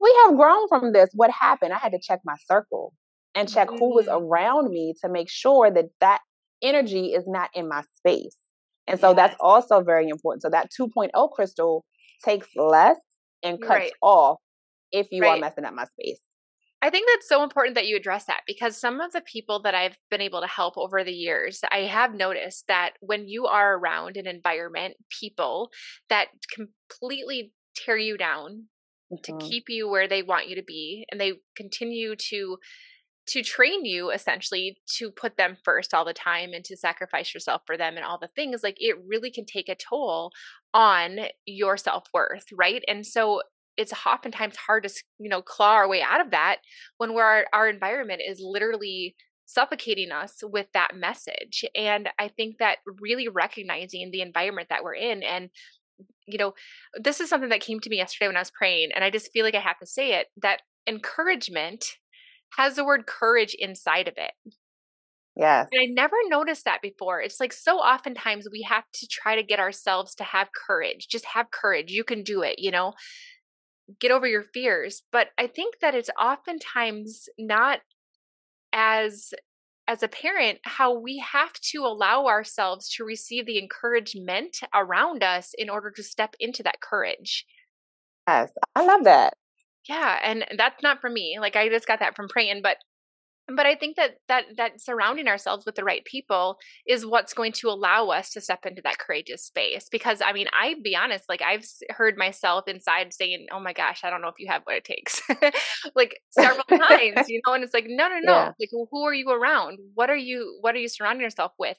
We 0.00 0.14
have 0.26 0.36
grown 0.36 0.68
from 0.68 0.92
this. 0.92 1.10
What 1.14 1.30
happened?" 1.30 1.72
I 1.72 1.78
had 1.78 1.92
to 1.92 1.98
check 2.00 2.20
my 2.24 2.36
circle 2.46 2.92
and 3.38 3.48
check 3.48 3.68
mm-hmm. 3.68 3.78
who 3.78 3.94
was 3.94 4.06
mm-hmm. 4.06 4.24
around 4.24 4.70
me 4.70 4.94
to 5.00 5.08
make 5.08 5.30
sure 5.30 5.70
that 5.70 5.86
that 6.00 6.20
energy 6.62 7.12
is 7.12 7.24
not 7.26 7.50
in 7.54 7.68
my 7.68 7.82
space. 7.96 8.36
And 8.88 8.98
so 8.98 9.08
yes. 9.10 9.16
that's 9.16 9.36
also 9.40 9.82
very 9.82 10.08
important. 10.08 10.42
So 10.42 10.50
that 10.50 10.70
2.0 10.78 11.30
crystal 11.32 11.84
takes 12.24 12.48
less 12.56 12.96
and 13.42 13.60
cuts 13.60 13.70
right. 13.70 13.92
off 14.02 14.38
if 14.90 15.06
you 15.12 15.22
right. 15.22 15.36
are 15.36 15.40
messing 15.40 15.64
up 15.64 15.74
my 15.74 15.84
space. 15.84 16.18
I 16.80 16.90
think 16.90 17.08
that's 17.12 17.28
so 17.28 17.42
important 17.42 17.74
that 17.74 17.86
you 17.86 17.96
address 17.96 18.26
that 18.26 18.42
because 18.46 18.76
some 18.76 19.00
of 19.00 19.12
the 19.12 19.20
people 19.20 19.62
that 19.62 19.74
I've 19.74 19.96
been 20.10 20.20
able 20.20 20.40
to 20.40 20.46
help 20.46 20.74
over 20.76 21.02
the 21.02 21.12
years, 21.12 21.60
I 21.72 21.80
have 21.80 22.14
noticed 22.14 22.64
that 22.68 22.92
when 23.00 23.26
you 23.26 23.46
are 23.46 23.76
around 23.76 24.16
an 24.16 24.28
environment, 24.28 24.94
people 25.20 25.70
that 26.08 26.28
completely 26.54 27.52
tear 27.74 27.96
you 27.96 28.16
down 28.16 28.66
mm-hmm. 29.12 29.38
to 29.38 29.44
keep 29.44 29.64
you 29.68 29.88
where 29.88 30.08
they 30.08 30.22
want 30.22 30.48
you 30.48 30.54
to 30.54 30.62
be, 30.62 31.04
and 31.10 31.20
they 31.20 31.32
continue 31.56 32.14
to 32.30 32.58
to 33.28 33.42
train 33.42 33.84
you 33.84 34.10
essentially 34.10 34.78
to 34.96 35.10
put 35.10 35.36
them 35.36 35.56
first 35.64 35.94
all 35.94 36.04
the 36.04 36.12
time 36.12 36.52
and 36.52 36.64
to 36.64 36.76
sacrifice 36.76 37.34
yourself 37.34 37.62
for 37.66 37.76
them 37.76 37.96
and 37.96 38.04
all 38.04 38.18
the 38.18 38.30
things 38.34 38.62
like 38.62 38.76
it 38.78 38.96
really 39.06 39.30
can 39.30 39.44
take 39.44 39.68
a 39.68 39.76
toll 39.76 40.32
on 40.74 41.18
your 41.46 41.76
self-worth 41.76 42.46
right? 42.52 42.82
And 42.88 43.06
so 43.06 43.42
it's 43.76 43.92
oftentimes 44.04 44.56
hard 44.56 44.82
to 44.82 44.90
you 45.18 45.28
know 45.28 45.40
claw 45.40 45.74
our 45.74 45.88
way 45.88 46.02
out 46.02 46.20
of 46.20 46.32
that 46.32 46.56
when 46.98 47.12
our, 47.12 47.46
our 47.52 47.68
environment 47.68 48.20
is 48.26 48.40
literally 48.42 49.14
suffocating 49.46 50.10
us 50.10 50.42
with 50.42 50.66
that 50.74 50.94
message. 50.94 51.64
And 51.74 52.08
i 52.18 52.28
think 52.28 52.56
that 52.58 52.78
really 53.00 53.28
recognizing 53.28 54.10
the 54.10 54.20
environment 54.20 54.68
that 54.68 54.82
we're 54.84 54.94
in 54.94 55.22
and 55.22 55.48
you 56.26 56.38
know 56.38 56.52
this 56.94 57.20
is 57.20 57.28
something 57.28 57.48
that 57.48 57.60
came 57.60 57.80
to 57.80 57.90
me 57.90 57.96
yesterday 57.96 58.28
when 58.28 58.36
i 58.36 58.40
was 58.40 58.50
praying 58.50 58.90
and 58.94 59.02
i 59.02 59.10
just 59.10 59.32
feel 59.32 59.44
like 59.44 59.54
i 59.54 59.60
have 59.60 59.78
to 59.78 59.86
say 59.86 60.12
it 60.12 60.28
that 60.40 60.60
encouragement 60.86 61.84
has 62.56 62.76
the 62.76 62.84
word 62.84 63.06
courage 63.06 63.54
inside 63.58 64.08
of 64.08 64.14
it. 64.16 64.32
Yes. 65.36 65.68
And 65.70 65.80
I 65.80 65.86
never 65.86 66.16
noticed 66.26 66.64
that 66.64 66.82
before. 66.82 67.20
It's 67.20 67.38
like 67.38 67.52
so 67.52 67.78
oftentimes 67.78 68.48
we 68.50 68.62
have 68.62 68.84
to 68.94 69.06
try 69.06 69.36
to 69.36 69.42
get 69.44 69.60
ourselves 69.60 70.14
to 70.16 70.24
have 70.24 70.48
courage. 70.52 71.06
Just 71.08 71.26
have 71.26 71.52
courage. 71.52 71.92
You 71.92 72.02
can 72.02 72.24
do 72.24 72.42
it, 72.42 72.58
you 72.58 72.72
know? 72.72 72.94
Get 74.00 74.10
over 74.10 74.26
your 74.26 74.42
fears. 74.42 75.02
But 75.12 75.28
I 75.38 75.46
think 75.46 75.76
that 75.80 75.94
it's 75.94 76.10
oftentimes 76.20 77.28
not 77.38 77.80
as 78.72 79.32
as 79.86 80.02
a 80.02 80.08
parent 80.08 80.58
how 80.64 80.98
we 80.98 81.18
have 81.18 81.52
to 81.54 81.78
allow 81.78 82.26
ourselves 82.26 82.90
to 82.90 83.04
receive 83.04 83.46
the 83.46 83.58
encouragement 83.58 84.58
around 84.74 85.22
us 85.22 85.54
in 85.56 85.70
order 85.70 85.90
to 85.90 86.02
step 86.02 86.34
into 86.38 86.62
that 86.62 86.80
courage. 86.82 87.46
Yes, 88.26 88.50
I 88.74 88.84
love 88.84 89.04
that. 89.04 89.34
Yeah, 89.88 90.18
and 90.22 90.44
that's 90.56 90.82
not 90.82 91.00
for 91.00 91.08
me. 91.08 91.38
Like 91.40 91.56
I 91.56 91.68
just 91.68 91.86
got 91.86 92.00
that 92.00 92.14
from 92.14 92.28
praying, 92.28 92.60
but 92.62 92.76
but 93.54 93.66
i 93.66 93.74
think 93.74 93.96
that 93.96 94.16
that 94.28 94.44
that 94.56 94.80
surrounding 94.80 95.26
ourselves 95.26 95.64
with 95.64 95.74
the 95.74 95.84
right 95.84 96.04
people 96.04 96.58
is 96.86 97.06
what's 97.06 97.32
going 97.32 97.52
to 97.52 97.68
allow 97.68 98.08
us 98.08 98.30
to 98.30 98.40
step 98.40 98.66
into 98.66 98.82
that 98.82 98.98
courageous 98.98 99.44
space 99.44 99.88
because 99.90 100.20
i 100.24 100.32
mean 100.32 100.46
i 100.52 100.74
be 100.82 100.94
honest 100.94 101.24
like 101.28 101.42
i've 101.42 101.64
heard 101.90 102.16
myself 102.16 102.64
inside 102.68 103.12
saying 103.12 103.46
oh 103.52 103.60
my 103.60 103.72
gosh 103.72 104.00
i 104.04 104.10
don't 104.10 104.20
know 104.20 104.28
if 104.28 104.38
you 104.38 104.48
have 104.48 104.62
what 104.64 104.76
it 104.76 104.84
takes 104.84 105.22
like 105.94 106.20
several 106.30 106.64
times 106.78 107.28
you 107.28 107.40
know 107.46 107.54
and 107.54 107.64
it's 107.64 107.74
like 107.74 107.86
no 107.88 108.08
no 108.08 108.18
no 108.18 108.32
yeah. 108.32 108.52
like 108.60 108.70
who 108.90 109.02
are 109.02 109.14
you 109.14 109.30
around 109.30 109.78
what 109.94 110.10
are 110.10 110.16
you 110.16 110.58
what 110.60 110.74
are 110.74 110.78
you 110.78 110.88
surrounding 110.88 111.22
yourself 111.22 111.52
with 111.58 111.76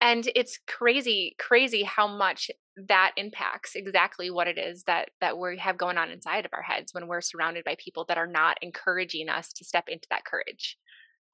and 0.00 0.28
it's 0.34 0.58
crazy 0.66 1.34
crazy 1.38 1.82
how 1.82 2.06
much 2.06 2.50
that 2.88 3.12
impacts 3.16 3.74
exactly 3.74 4.30
what 4.30 4.46
it 4.46 4.56
is 4.56 4.84
that 4.84 5.10
that 5.20 5.36
we 5.36 5.58
have 5.58 5.76
going 5.76 5.98
on 5.98 6.10
inside 6.10 6.44
of 6.44 6.50
our 6.52 6.62
heads 6.62 6.94
when 6.94 7.08
we're 7.08 7.20
surrounded 7.20 7.64
by 7.64 7.76
people 7.82 8.04
that 8.06 8.18
are 8.18 8.26
not 8.26 8.56
encouraging 8.62 9.28
us 9.28 9.52
to 9.52 9.64
step 9.64 9.84
into 9.88 10.06
that 10.10 10.24
courage 10.24 10.78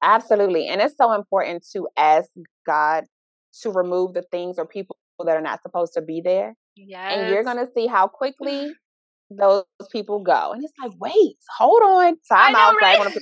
Absolutely. 0.01 0.67
And 0.67 0.81
it's 0.81 0.97
so 0.97 1.13
important 1.13 1.65
to 1.73 1.87
ask 1.97 2.29
God 2.65 3.05
to 3.61 3.71
remove 3.71 4.13
the 4.13 4.23
things 4.23 4.59
or 4.59 4.65
people 4.65 4.97
that 5.25 5.35
are 5.35 5.41
not 5.41 5.61
supposed 5.63 5.93
to 5.93 6.01
be 6.01 6.21
there. 6.21 6.55
yeah 6.75 7.09
And 7.09 7.33
you're 7.33 7.43
going 7.43 7.57
to 7.57 7.71
see 7.73 7.87
how 7.87 8.07
quickly 8.07 8.73
those 9.29 9.63
people 9.91 10.19
go. 10.19 10.51
And 10.51 10.63
it's 10.63 10.73
like, 10.81 10.91
wait, 10.99 11.37
hold 11.57 11.81
on. 11.83 12.17
Time 12.29 12.55
out. 12.55 12.75
Right? 12.81 12.99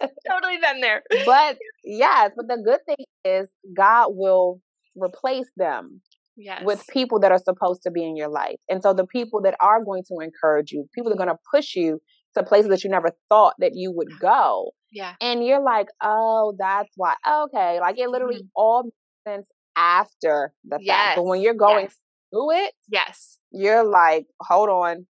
totally 0.28 0.58
been 0.58 0.80
there. 0.80 1.02
But 1.24 1.58
yes, 1.84 2.30
but 2.36 2.48
the 2.48 2.62
good 2.64 2.80
thing 2.86 3.04
is 3.24 3.48
God 3.76 4.08
will 4.10 4.60
replace 4.96 5.48
them 5.56 6.00
yes. 6.36 6.62
with 6.64 6.84
people 6.88 7.20
that 7.20 7.32
are 7.32 7.38
supposed 7.38 7.82
to 7.82 7.90
be 7.90 8.04
in 8.04 8.16
your 8.16 8.28
life. 8.28 8.56
And 8.68 8.82
so 8.82 8.92
the 8.92 9.06
people 9.06 9.42
that 9.42 9.56
are 9.60 9.84
going 9.84 10.02
to 10.08 10.22
encourage 10.22 10.72
you, 10.72 10.86
people 10.94 11.10
that 11.10 11.20
are 11.20 11.24
going 11.24 11.36
to 11.36 11.42
push 11.52 11.74
you 11.74 12.00
to 12.36 12.42
places 12.42 12.70
that 12.70 12.84
you 12.84 12.90
never 12.90 13.10
thought 13.28 13.54
that 13.58 13.72
you 13.74 13.92
would 13.92 14.08
go. 14.20 14.72
Yeah. 14.92 15.14
And 15.20 15.44
you're 15.44 15.62
like, 15.62 15.88
oh, 16.02 16.54
that's 16.58 16.90
why. 16.96 17.14
Okay. 17.28 17.80
Like 17.80 17.98
it 17.98 18.08
literally 18.08 18.36
mm-hmm. 18.36 18.56
all 18.56 18.84
makes 18.84 19.36
sense 19.36 19.46
after 19.76 20.52
the 20.64 20.76
fact. 20.76 20.84
Yes. 20.84 21.16
But 21.16 21.24
when 21.24 21.40
you're 21.40 21.54
going 21.54 21.84
yes. 21.84 21.96
through 22.32 22.50
it, 22.52 22.72
yes, 22.88 23.38
you're 23.50 23.84
like, 23.84 24.26
hold 24.40 24.68
on. 24.68 25.06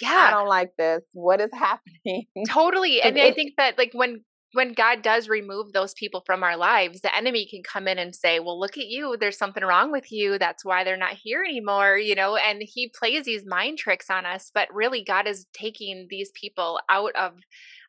Yeah. 0.00 0.28
I 0.28 0.30
don't 0.30 0.48
like 0.48 0.70
this. 0.78 1.02
What 1.12 1.40
is 1.40 1.50
happening? 1.54 2.26
Totally. 2.48 3.00
And 3.02 3.18
I 3.18 3.32
think 3.32 3.54
that 3.56 3.78
like 3.78 3.90
when 3.92 4.24
when 4.54 4.72
God 4.72 5.02
does 5.02 5.28
remove 5.28 5.72
those 5.72 5.92
people 5.94 6.22
from 6.24 6.42
our 6.42 6.56
lives, 6.56 7.02
the 7.02 7.14
enemy 7.14 7.46
can 7.50 7.62
come 7.62 7.86
in 7.86 7.98
and 7.98 8.14
say, 8.14 8.40
Well, 8.40 8.58
look 8.58 8.78
at 8.78 8.86
you. 8.86 9.16
There's 9.18 9.36
something 9.36 9.62
wrong 9.62 9.92
with 9.92 10.10
you. 10.10 10.38
That's 10.38 10.64
why 10.64 10.84
they're 10.84 10.96
not 10.96 11.12
here 11.22 11.44
anymore, 11.46 11.98
you 11.98 12.14
know? 12.14 12.36
And 12.36 12.62
he 12.62 12.90
plays 12.98 13.24
these 13.24 13.44
mind 13.46 13.78
tricks 13.78 14.08
on 14.08 14.24
us. 14.24 14.50
But 14.52 14.72
really, 14.72 15.04
God 15.04 15.26
is 15.26 15.46
taking 15.52 16.06
these 16.08 16.30
people 16.34 16.80
out 16.88 17.14
of 17.14 17.34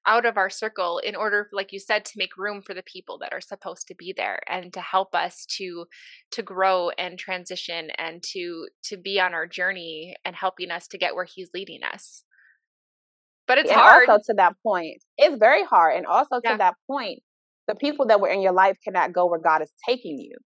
out 0.06 0.26
of 0.26 0.38
our 0.38 0.50
circle 0.50 1.00
in 1.00 1.16
order 1.16 1.50
like 1.52 1.72
you 1.74 1.80
said 1.80 2.06
to 2.06 2.18
make 2.18 2.38
room 2.38 2.62
for 2.62 2.74
the 2.74 2.84
people 2.84 3.18
that 3.18 3.34
are 3.34 3.42
supposed 3.42 3.88
to 3.88 3.96
be 3.96 4.14
there 4.16 4.40
and 4.48 4.72
to 4.74 4.82
help 4.82 5.14
us 5.14 5.46
to 5.46 5.86
to 6.32 6.42
grow 6.42 6.90
and 6.92 7.20
transition 7.20 7.90
and 7.98 8.24
to 8.24 8.68
to 8.84 8.98
be 8.98 9.20
on 9.20 9.34
our 9.34 9.46
journey 9.46 10.16
and 10.24 10.36
helping 10.36 10.72
us 10.72 10.88
to 10.88 10.98
get 10.98 11.16
where 11.16 11.26
he's 11.26 11.50
leading 11.54 11.84
us 11.84 12.24
but 13.50 13.58
it's 13.58 13.72
and 13.72 13.80
hard. 13.80 14.08
Also, 14.08 14.22
to 14.28 14.36
that 14.36 14.54
point, 14.62 15.02
it's 15.18 15.36
very 15.40 15.64
hard. 15.64 15.98
And 15.98 16.06
also 16.06 16.40
yeah. 16.44 16.52
to 16.52 16.58
that 16.60 16.76
point, 16.86 17.24
the 17.68 17.74
people 17.74 18.06
that 18.06 18.22
were 18.22 18.30
in 18.30 18.42
your 18.42 18.54
life 18.54 18.78
cannot 18.84 19.12
go 19.12 19.26
where 19.26 19.40
God 19.40 19.64
is 19.64 19.72
taking 19.88 20.20
you. 20.20 20.38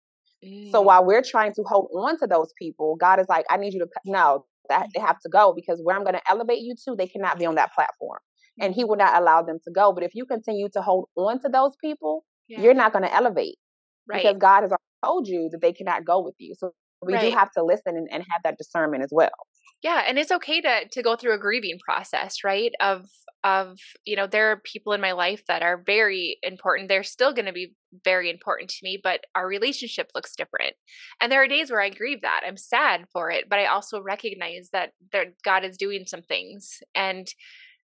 Mm. 0.46 0.70
So 0.70 0.80
while 0.80 1.04
we're 1.04 1.22
trying 1.22 1.52
to 1.54 1.64
hold 1.66 1.90
on 1.92 2.16
to 2.20 2.28
those 2.28 2.52
people, 2.56 2.94
God 2.94 3.18
is 3.18 3.26
like, 3.28 3.44
I 3.50 3.56
need 3.56 3.74
you 3.74 3.80
to 3.80 3.88
no, 4.06 4.46
that 4.68 4.86
they 4.94 5.00
have 5.00 5.18
to 5.22 5.28
go 5.28 5.52
because 5.52 5.80
where 5.82 5.96
I'm 5.96 6.04
going 6.04 6.14
to 6.14 6.22
elevate 6.30 6.60
you 6.60 6.76
to, 6.84 6.94
they 6.94 7.08
cannot 7.08 7.40
be 7.40 7.44
on 7.44 7.56
that 7.56 7.72
platform. 7.74 8.20
And 8.60 8.74
He 8.74 8.84
will 8.84 8.96
not 8.96 9.20
allow 9.20 9.42
them 9.42 9.58
to 9.64 9.70
go. 9.70 9.92
But 9.92 10.04
if 10.04 10.14
you 10.14 10.26
continue 10.26 10.68
to 10.74 10.82
hold 10.82 11.08
on 11.16 11.40
to 11.42 11.48
those 11.48 11.72
people, 11.82 12.24
yeah. 12.48 12.60
you're 12.60 12.74
not 12.74 12.92
going 12.92 13.04
to 13.04 13.14
elevate 13.14 13.56
right. 14.08 14.22
because 14.22 14.36
God 14.38 14.62
has 14.62 14.72
told 15.04 15.26
you 15.26 15.48
that 15.52 15.60
they 15.60 15.72
cannot 15.72 16.04
go 16.04 16.22
with 16.22 16.34
you. 16.38 16.54
So 16.58 16.72
we 17.00 17.14
right. 17.14 17.30
do 17.30 17.36
have 17.36 17.50
to 17.52 17.64
listen 17.64 17.96
and, 17.96 18.08
and 18.10 18.22
have 18.30 18.42
that 18.44 18.58
discernment 18.58 19.02
as 19.02 19.10
well 19.12 19.30
yeah 19.82 20.02
and 20.06 20.18
it's 20.18 20.30
okay 20.30 20.60
to 20.60 20.88
to 20.90 21.02
go 21.02 21.16
through 21.16 21.34
a 21.34 21.38
grieving 21.38 21.78
process 21.84 22.38
right 22.44 22.72
of 22.80 23.06
of 23.44 23.78
you 24.04 24.16
know 24.16 24.26
there 24.26 24.50
are 24.52 24.62
people 24.64 24.92
in 24.92 25.00
my 25.00 25.12
life 25.12 25.42
that 25.48 25.62
are 25.62 25.82
very 25.84 26.38
important 26.42 26.88
they're 26.88 27.02
still 27.02 27.34
going 27.34 27.46
to 27.46 27.52
be 27.52 27.74
very 28.04 28.30
important 28.30 28.70
to 28.70 28.78
me 28.82 28.98
but 29.02 29.20
our 29.34 29.46
relationship 29.46 30.10
looks 30.14 30.34
different 30.36 30.74
and 31.20 31.30
there 31.30 31.42
are 31.42 31.48
days 31.48 31.70
where 31.70 31.80
i 31.80 31.90
grieve 31.90 32.22
that 32.22 32.42
i'm 32.46 32.56
sad 32.56 33.04
for 33.12 33.30
it 33.30 33.46
but 33.50 33.58
i 33.58 33.66
also 33.66 34.00
recognize 34.00 34.70
that 34.72 34.90
that 35.12 35.26
god 35.44 35.64
is 35.64 35.76
doing 35.76 36.04
some 36.06 36.22
things 36.22 36.78
and 36.94 37.28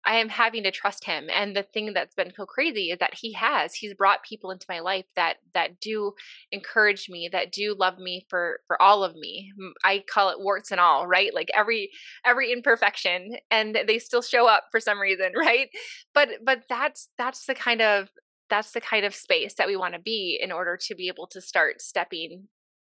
I 0.05 0.15
am 0.17 0.29
having 0.29 0.63
to 0.63 0.71
trust 0.71 1.05
him. 1.05 1.29
And 1.33 1.55
the 1.55 1.63
thing 1.63 1.93
that's 1.93 2.15
been 2.15 2.33
so 2.35 2.45
crazy 2.45 2.89
is 2.89 2.99
that 2.99 3.13
he 3.13 3.33
has. 3.33 3.73
He's 3.73 3.93
brought 3.93 4.23
people 4.23 4.51
into 4.51 4.65
my 4.67 4.79
life 4.79 5.05
that 5.15 5.37
that 5.53 5.79
do 5.79 6.13
encourage 6.51 7.07
me, 7.09 7.29
that 7.31 7.51
do 7.51 7.75
love 7.77 7.99
me 7.99 8.25
for 8.29 8.59
for 8.67 8.81
all 8.81 9.03
of 9.03 9.15
me. 9.15 9.51
I 9.83 10.03
call 10.07 10.29
it 10.29 10.39
warts 10.39 10.71
and 10.71 10.79
all, 10.79 11.07
right? 11.07 11.33
Like 11.33 11.49
every 11.53 11.91
every 12.25 12.51
imperfection 12.51 13.37
and 13.51 13.77
they 13.87 13.99
still 13.99 14.21
show 14.21 14.47
up 14.47 14.65
for 14.71 14.79
some 14.79 14.99
reason, 14.99 15.33
right? 15.37 15.69
But 16.13 16.29
but 16.43 16.63
that's 16.67 17.09
that's 17.17 17.45
the 17.45 17.55
kind 17.55 17.81
of 17.81 18.09
that's 18.49 18.71
the 18.71 18.81
kind 18.81 19.05
of 19.05 19.15
space 19.15 19.53
that 19.55 19.67
we 19.67 19.77
want 19.77 19.93
to 19.93 19.99
be 19.99 20.39
in 20.41 20.51
order 20.51 20.77
to 20.77 20.95
be 20.95 21.07
able 21.07 21.27
to 21.27 21.41
start 21.41 21.81
stepping 21.81 22.47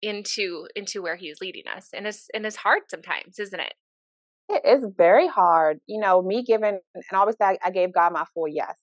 into 0.00 0.66
into 0.74 1.02
where 1.02 1.16
he's 1.16 1.40
leading 1.40 1.64
us. 1.66 1.90
And 1.92 2.06
it's 2.06 2.28
and 2.34 2.46
it's 2.46 2.56
hard 2.56 2.82
sometimes, 2.88 3.38
isn't 3.38 3.60
it? 3.60 3.74
It 4.52 4.62
is 4.66 4.86
very 4.96 5.26
hard. 5.26 5.78
You 5.86 6.00
know, 6.00 6.22
me 6.22 6.44
giving, 6.44 6.78
and 6.94 7.04
obviously 7.12 7.46
I, 7.46 7.58
I 7.64 7.70
gave 7.70 7.94
God 7.94 8.12
my 8.12 8.24
full 8.34 8.48
yes. 8.48 8.76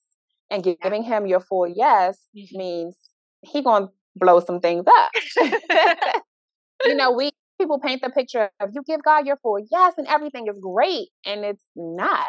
And 0.50 0.64
giving 0.82 1.04
him 1.04 1.26
your 1.26 1.40
full 1.40 1.68
yes 1.68 2.18
mm-hmm. 2.36 2.58
means 2.58 2.96
he 3.42 3.62
going 3.62 3.86
to 3.86 3.92
blow 4.16 4.40
some 4.40 4.60
things 4.60 4.84
up. 4.86 5.10
you 6.84 6.96
know, 6.96 7.12
we 7.12 7.30
people 7.60 7.78
paint 7.78 8.02
the 8.02 8.10
picture 8.10 8.50
of 8.60 8.70
you 8.72 8.82
give 8.86 9.02
God 9.02 9.26
your 9.26 9.36
full 9.42 9.58
yes 9.70 9.94
and 9.96 10.06
everything 10.08 10.46
is 10.48 10.58
great. 10.60 11.08
And 11.24 11.44
it's 11.44 11.64
not 11.76 12.26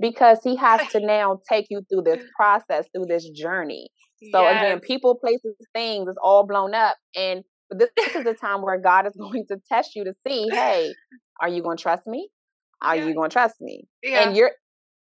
because 0.00 0.38
he 0.44 0.56
has 0.56 0.86
to 0.92 1.00
now 1.00 1.40
take 1.48 1.66
you 1.70 1.82
through 1.90 2.02
this 2.02 2.22
process, 2.36 2.86
through 2.94 3.06
this 3.06 3.28
journey. 3.30 3.88
So 4.32 4.42
yes. 4.42 4.62
again, 4.62 4.80
people, 4.80 5.14
places, 5.16 5.54
things 5.74 6.08
is 6.08 6.16
all 6.22 6.46
blown 6.46 6.74
up. 6.74 6.96
And 7.14 7.42
this, 7.70 7.90
this 7.96 8.14
is 8.14 8.24
the 8.24 8.34
time 8.34 8.62
where 8.62 8.78
God 8.78 9.06
is 9.06 9.14
going 9.18 9.44
to 9.48 9.56
test 9.70 9.94
you 9.94 10.04
to 10.04 10.14
see, 10.26 10.48
hey, 10.50 10.92
are 11.40 11.48
you 11.48 11.62
going 11.62 11.76
to 11.76 11.82
trust 11.82 12.06
me? 12.06 12.28
Are 12.82 12.96
yeah. 12.96 13.06
you 13.06 13.14
gonna 13.14 13.28
trust 13.28 13.60
me? 13.60 13.88
Yeah. 14.02 14.28
And 14.28 14.36
you're 14.36 14.52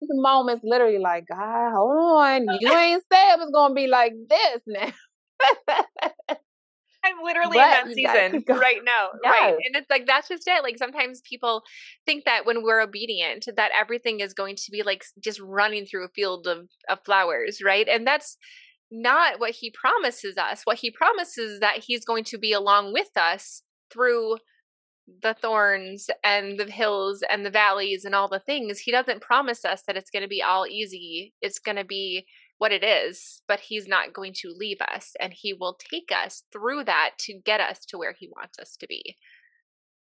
the 0.00 0.14
moment's 0.14 0.64
literally 0.64 0.98
like, 0.98 1.26
God, 1.28 1.72
hold 1.72 2.22
on. 2.22 2.46
You 2.61 2.72
ain't 2.72 3.04
said 3.12 3.35
it 3.35 3.38
was 3.38 3.50
gonna 3.52 3.74
be 3.74 3.87
like 3.87 4.12
this 4.28 4.62
now. 4.66 6.37
I'm 7.02 7.24
literally 7.24 7.56
but 7.56 7.88
in 7.88 8.04
that 8.04 8.33
season 8.35 8.44
right 8.48 8.80
now. 8.85 9.09
Yes. 9.22 9.40
Right. 9.40 9.54
And 9.54 9.76
it's 9.76 9.90
like 9.90 10.06
that's 10.06 10.28
just 10.28 10.46
it. 10.46 10.62
Like 10.62 10.78
sometimes 10.78 11.22
people 11.28 11.62
think 12.06 12.24
that 12.24 12.44
when 12.44 12.62
we're 12.62 12.80
obedient, 12.80 13.48
that 13.56 13.70
everything 13.78 14.20
is 14.20 14.35
going 14.35 14.56
to 14.56 14.70
be 14.70 14.83
like 14.83 15.04
just 15.22 15.40
running 15.40 15.87
through 15.87 16.04
a 16.04 16.11
field 16.14 16.46
of, 16.46 16.68
of 16.88 16.98
flowers, 17.04 17.61
right? 17.64 17.88
And 17.88 18.06
that's 18.06 18.37
not 18.90 19.40
what 19.40 19.52
he 19.52 19.70
promises 19.70 20.37
us. 20.37 20.62
What 20.64 20.78
he 20.78 20.90
promises 20.90 21.52
is 21.52 21.61
that 21.61 21.85
he's 21.87 22.04
going 22.04 22.24
to 22.24 22.38
be 22.38 22.52
along 22.52 22.92
with 22.92 23.11
us 23.16 23.62
through 23.92 24.37
the 25.22 25.34
thorns 25.34 26.08
and 26.24 26.58
the 26.58 26.70
hills 26.70 27.22
and 27.30 27.44
the 27.44 27.50
valleys 27.50 28.04
and 28.04 28.14
all 28.14 28.28
the 28.28 28.40
things. 28.40 28.78
He 28.78 28.90
doesn't 28.90 29.22
promise 29.22 29.64
us 29.64 29.82
that 29.86 29.96
it's 29.96 30.10
going 30.10 30.22
to 30.22 30.28
be 30.28 30.42
all 30.42 30.66
easy. 30.66 31.34
It's 31.40 31.58
going 31.58 31.76
to 31.76 31.84
be 31.84 32.26
what 32.58 32.72
it 32.72 32.84
is, 32.84 33.42
but 33.48 33.58
he's 33.58 33.88
not 33.88 34.12
going 34.12 34.34
to 34.34 34.52
leave 34.54 34.80
us 34.82 35.14
and 35.18 35.32
he 35.32 35.54
will 35.54 35.78
take 35.78 36.10
us 36.14 36.42
through 36.52 36.84
that 36.84 37.12
to 37.18 37.40
get 37.44 37.60
us 37.60 37.86
to 37.86 37.96
where 37.96 38.14
he 38.18 38.28
wants 38.36 38.58
us 38.58 38.76
to 38.76 38.86
be. 38.86 39.16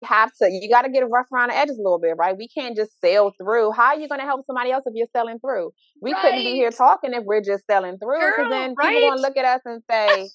You 0.00 0.08
have 0.08 0.30
to, 0.42 0.50
you 0.50 0.68
got 0.70 0.82
to 0.82 0.90
get 0.90 1.08
rough 1.08 1.26
around 1.32 1.50
the 1.50 1.56
edges 1.56 1.78
a 1.78 1.82
little 1.82 1.98
bit, 1.98 2.16
right? 2.18 2.36
We 2.36 2.48
can't 2.48 2.76
just 2.76 2.98
sail 3.00 3.32
through. 3.38 3.72
How 3.72 3.88
are 3.88 3.98
you 3.98 4.08
going 4.08 4.20
to 4.20 4.26
help 4.26 4.46
somebody 4.46 4.70
else 4.70 4.84
if 4.86 4.94
you're 4.94 5.06
sailing 5.14 5.38
through? 5.38 5.72
We 6.00 6.12
right. 6.12 6.22
couldn't 6.22 6.44
be 6.44 6.54
here 6.54 6.70
talking 6.70 7.12
if 7.12 7.24
we're 7.24 7.42
just 7.42 7.64
sailing 7.68 7.98
through 7.98 8.20
because 8.20 8.50
then 8.50 8.74
right? 8.78 8.88
people 8.88 9.08
going 9.08 9.16
to 9.18 9.22
look 9.22 9.36
at 9.36 9.44
us 9.44 9.60
and 9.66 9.82
say, 9.90 10.28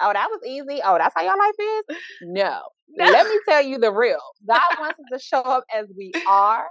oh, 0.00 0.12
that 0.12 0.28
was 0.30 0.40
easy. 0.46 0.80
Oh, 0.84 0.96
that's 0.98 1.14
how 1.14 1.22
your 1.22 1.36
life 1.36 1.54
is? 1.90 1.96
No. 2.22 2.60
Let 2.96 3.26
me 3.26 3.38
tell 3.48 3.62
you 3.62 3.78
the 3.78 3.92
real. 3.92 4.20
God 4.48 4.60
wants 4.78 4.98
us 5.00 5.06
to 5.12 5.18
show 5.18 5.40
up 5.40 5.64
as 5.74 5.86
we 5.96 6.12
are. 6.28 6.66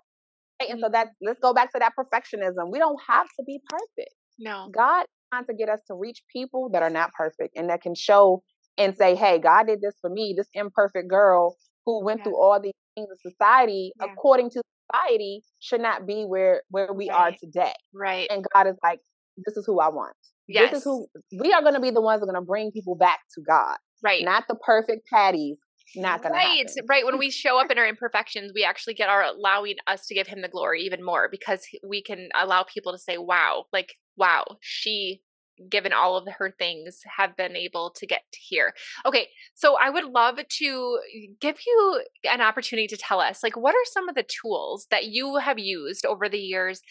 And 0.60 0.80
so 0.80 0.86
mm-hmm. 0.86 0.94
that 0.94 1.08
let's 1.22 1.40
go 1.40 1.54
back 1.54 1.72
to 1.74 1.80
that 1.80 1.94
perfectionism. 2.00 2.72
We 2.72 2.80
don't 2.80 3.00
have 3.08 3.26
to 3.26 3.44
be 3.46 3.60
perfect. 3.70 4.16
No. 4.40 4.70
God 4.74 5.06
wants 5.32 5.48
to 5.48 5.56
get 5.56 5.70
us 5.70 5.82
to 5.88 5.96
reach 5.96 6.22
people 6.32 6.70
that 6.74 6.82
are 6.82 6.90
not 6.90 7.12
perfect 7.14 7.58
and 7.58 7.70
that 7.70 7.82
can 7.82 7.96
show 7.96 8.42
and 8.78 8.96
say, 8.96 9.16
hey, 9.16 9.40
God 9.40 9.68
did 9.68 9.82
this 9.82 9.96
for 10.02 10.10
me, 10.10 10.34
this 10.38 10.48
imperfect 10.54 11.10
girl 11.10 11.56
who 11.86 12.04
went 12.04 12.20
yeah. 12.20 12.24
through 12.26 12.42
all 12.42 12.60
these 12.62 12.74
things 12.96 13.08
in 13.10 13.32
society, 13.32 13.92
yeah. 14.00 14.08
according 14.12 14.50
to 14.52 14.62
society, 14.92 15.42
should 15.60 15.82
not 15.82 16.06
be 16.06 16.24
where 16.24 16.64
where 16.70 16.94
we 16.94 17.10
right. 17.10 17.16
are 17.16 17.32
today. 17.40 17.74
Right. 17.94 18.28
And 18.30 18.46
God 18.54 18.68
is 18.68 18.76
like, 18.84 19.00
this 19.46 19.58
is 19.58 19.66
who 19.66 19.80
I 19.80 19.90
want. 19.90 20.16
Yes. 20.48 20.72
This 20.72 20.80
is 20.80 20.84
who 20.84 21.08
we 21.40 21.54
are 21.54 21.62
going 21.62 21.74
to 21.74 21.80
be 21.80 21.92
the 21.92 22.02
ones 22.02 22.20
that 22.20 22.26
are 22.26 22.32
going 22.32 22.42
to 22.42 22.46
bring 22.46 22.72
people 22.72 22.96
back 22.96 23.20
to 23.36 23.42
God. 23.42 23.78
Right. 24.04 24.24
Not 24.24 24.44
the 24.48 24.56
perfect 24.56 25.08
patties 25.12 25.58
not 25.96 26.22
gonna 26.22 26.34
right 26.34 26.68
happen. 26.68 26.86
right 26.88 27.06
when 27.06 27.18
we 27.18 27.30
show 27.44 27.60
up 27.60 27.72
in 27.72 27.78
our 27.78 27.88
imperfections 27.88 28.52
we 28.54 28.64
actually 28.64 28.94
get 28.94 29.10
our 29.10 29.24
allowing 29.24 29.76
us 29.88 30.06
to 30.08 30.14
give 30.14 30.28
him 30.28 30.42
the 30.42 30.48
glory 30.48 30.82
even 30.82 31.04
more 31.04 31.28
because 31.30 31.66
we 31.88 32.02
can 32.02 32.30
allow 32.36 32.64
people 32.64 32.92
to 32.92 33.00
say 33.00 33.18
wow 33.18 33.66
like 33.72 33.96
wow 34.18 34.44
she 34.62 35.22
given 35.70 35.94
all 35.94 36.18
of 36.18 36.28
her 36.38 36.52
things 36.52 37.00
have 37.18 37.36
been 37.38 37.56
able 37.56 37.90
to 37.90 38.06
get 38.06 38.24
to 38.32 38.40
here 38.40 38.74
okay 39.06 39.28
so 39.54 39.78
i 39.82 39.90
would 39.90 40.04
love 40.04 40.38
to 40.50 41.00
give 41.40 41.58
you 41.66 42.04
an 42.30 42.42
opportunity 42.42 42.88
to 42.88 42.98
tell 42.98 43.22
us 43.22 43.42
like 43.42 43.56
what 43.56 43.74
are 43.74 43.86
some 43.86 44.10
of 44.10 44.16
the 44.16 44.26
tools 44.42 44.86
that 44.92 45.06
you 45.06 45.38
have 45.38 45.58
used 45.58 46.06
over 46.06 46.28
the 46.28 46.38
years 46.38 46.82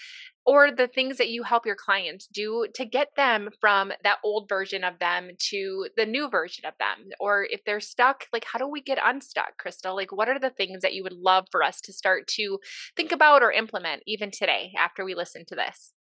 or 0.47 0.71
the 0.71 0.87
things 0.87 1.17
that 1.17 1.31
you 1.31 1.43
help 1.43 1.65
your 1.67 1.77
clients 1.77 2.27
do 2.27 2.67
to 2.75 2.85
get 2.85 3.09
them 3.17 3.49
from 3.61 3.93
that 4.03 4.19
old 4.23 4.49
version 4.49 4.85
of 4.85 4.99
them 4.99 5.31
to 5.39 5.89
the 5.97 6.07
new 6.07 6.29
version 6.29 6.65
of 6.67 6.75
them 6.79 7.11
or 7.19 7.47
if 7.51 7.65
they're 7.65 7.81
stuck 7.81 8.27
like 8.33 8.45
how 8.45 8.59
do 8.59 8.69
we 8.69 8.83
get 8.83 8.99
unstuck 9.03 9.57
crystal? 9.59 9.95
Like 9.95 10.13
what 10.13 10.29
are 10.29 10.39
the 10.39 10.51
things 10.51 10.83
that 10.83 10.95
you 10.95 11.03
would 11.03 11.13
love 11.13 11.47
for 11.51 11.63
us 11.63 11.81
to 11.83 11.93
start 11.93 12.27
to 12.29 12.59
think 12.97 13.13
about 13.13 13.43
or 13.43 13.53
implement 13.53 14.03
even 14.07 14.31
today 14.31 14.73
after 14.79 15.05
we 15.05 15.15
listen 15.15 15.45
to 15.47 15.55
this? 15.55 15.93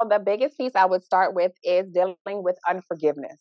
Well, 0.00 0.08
the 0.08 0.24
biggest 0.24 0.56
piece 0.56 0.72
i 0.74 0.84
would 0.84 1.04
start 1.04 1.34
with 1.34 1.52
is 1.62 1.86
dealing 1.92 2.16
with 2.26 2.56
unforgiveness. 2.68 3.38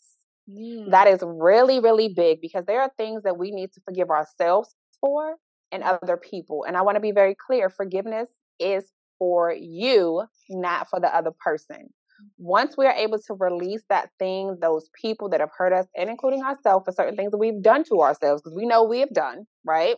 Mm. 0.50 0.90
that 0.90 1.08
is 1.08 1.20
really 1.24 1.80
really 1.80 2.10
big 2.10 2.42
because 2.42 2.66
there 2.66 2.82
are 2.82 2.92
things 2.98 3.22
that 3.24 3.38
we 3.38 3.52
need 3.52 3.72
to 3.74 3.82
forgive 3.86 4.10
ourselves 4.10 4.74
for 5.00 5.36
and 5.72 5.84
other 5.84 6.18
people 6.18 6.66
and 6.68 6.76
i 6.76 6.82
want 6.82 6.96
to 6.96 7.00
be 7.00 7.12
very 7.12 7.36
clear 7.36 7.70
forgiveness 7.70 8.28
is 8.60 8.92
for 9.22 9.54
you, 9.54 10.24
not 10.50 10.90
for 10.90 11.00
the 11.00 11.16
other 11.16 11.30
person. 11.30 11.94
Once 12.40 12.76
we 12.76 12.88
are 12.88 12.94
able 12.94 13.20
to 13.20 13.36
release 13.36 13.84
that 13.88 14.10
thing, 14.18 14.58
those 14.60 14.90
people 15.00 15.30
that 15.30 15.40
have 15.40 15.52
hurt 15.56 15.72
us, 15.72 15.86
and 15.96 16.10
including 16.10 16.42
ourselves 16.42 16.84
for 16.86 16.92
certain 16.92 17.16
things 17.16 17.30
that 17.30 17.38
we've 17.38 17.62
done 17.62 17.84
to 17.84 18.02
ourselves, 18.02 18.42
because 18.42 18.56
we 18.56 18.66
know 18.66 18.84
we 18.84 19.00
have 19.00 19.14
done, 19.14 19.46
right? 19.64 19.96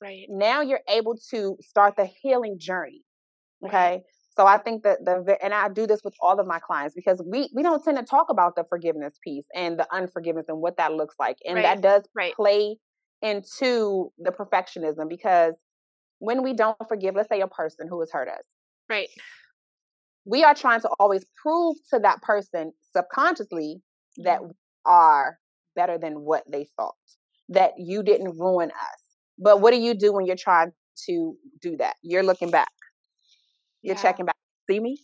Right. 0.00 0.24
Now 0.30 0.62
you're 0.62 0.80
able 0.88 1.18
to 1.32 1.58
start 1.60 1.96
the 1.96 2.06
healing 2.06 2.58
journey. 2.58 3.02
Okay. 3.62 4.00
So 4.38 4.46
I 4.46 4.56
think 4.56 4.84
that 4.84 5.04
the 5.04 5.36
and 5.44 5.52
I 5.52 5.68
do 5.68 5.86
this 5.86 6.00
with 6.02 6.14
all 6.22 6.40
of 6.40 6.46
my 6.46 6.58
clients 6.58 6.94
because 6.94 7.22
we 7.30 7.50
we 7.54 7.62
don't 7.62 7.84
tend 7.84 7.98
to 7.98 8.04
talk 8.04 8.28
about 8.30 8.56
the 8.56 8.64
forgiveness 8.70 9.18
piece 9.22 9.44
and 9.54 9.78
the 9.78 9.86
unforgiveness 9.94 10.46
and 10.48 10.62
what 10.62 10.78
that 10.78 10.94
looks 10.94 11.16
like, 11.20 11.36
and 11.46 11.56
right. 11.56 11.62
that 11.62 11.82
does 11.82 12.08
right. 12.16 12.34
play 12.34 12.78
into 13.20 14.10
the 14.18 14.30
perfectionism 14.30 15.10
because 15.10 15.52
when 16.22 16.44
we 16.44 16.54
don't 16.54 16.76
forgive, 16.88 17.16
let's 17.16 17.28
say 17.28 17.40
a 17.40 17.48
person 17.48 17.88
who 17.88 17.98
has 17.98 18.12
hurt 18.12 18.28
us, 18.28 18.44
Right. 18.92 19.08
We 20.26 20.44
are 20.44 20.54
trying 20.54 20.82
to 20.82 20.90
always 21.00 21.24
prove 21.42 21.76
to 21.92 21.98
that 22.00 22.20
person 22.20 22.72
subconsciously 22.94 23.80
that 24.18 24.40
mm-hmm. 24.40 24.48
we 24.48 24.54
are 24.84 25.38
better 25.74 25.96
than 25.96 26.20
what 26.20 26.44
they 26.46 26.68
thought, 26.76 26.94
that 27.48 27.72
you 27.78 28.02
didn't 28.02 28.38
ruin 28.38 28.70
us. 28.70 29.00
But 29.38 29.62
what 29.62 29.70
do 29.70 29.80
you 29.80 29.94
do 29.94 30.12
when 30.12 30.26
you're 30.26 30.36
trying 30.36 30.72
to 31.06 31.34
do 31.62 31.78
that? 31.78 31.94
You're 32.02 32.22
looking 32.22 32.50
back, 32.50 32.72
you're 33.80 33.96
yeah. 33.96 34.02
checking 34.02 34.26
back, 34.26 34.36
see 34.70 34.78
me? 34.78 34.98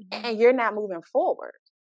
Mm-hmm. 0.00 0.26
And 0.26 0.38
you're 0.38 0.54
not 0.54 0.74
moving 0.74 1.02
forward. 1.12 1.52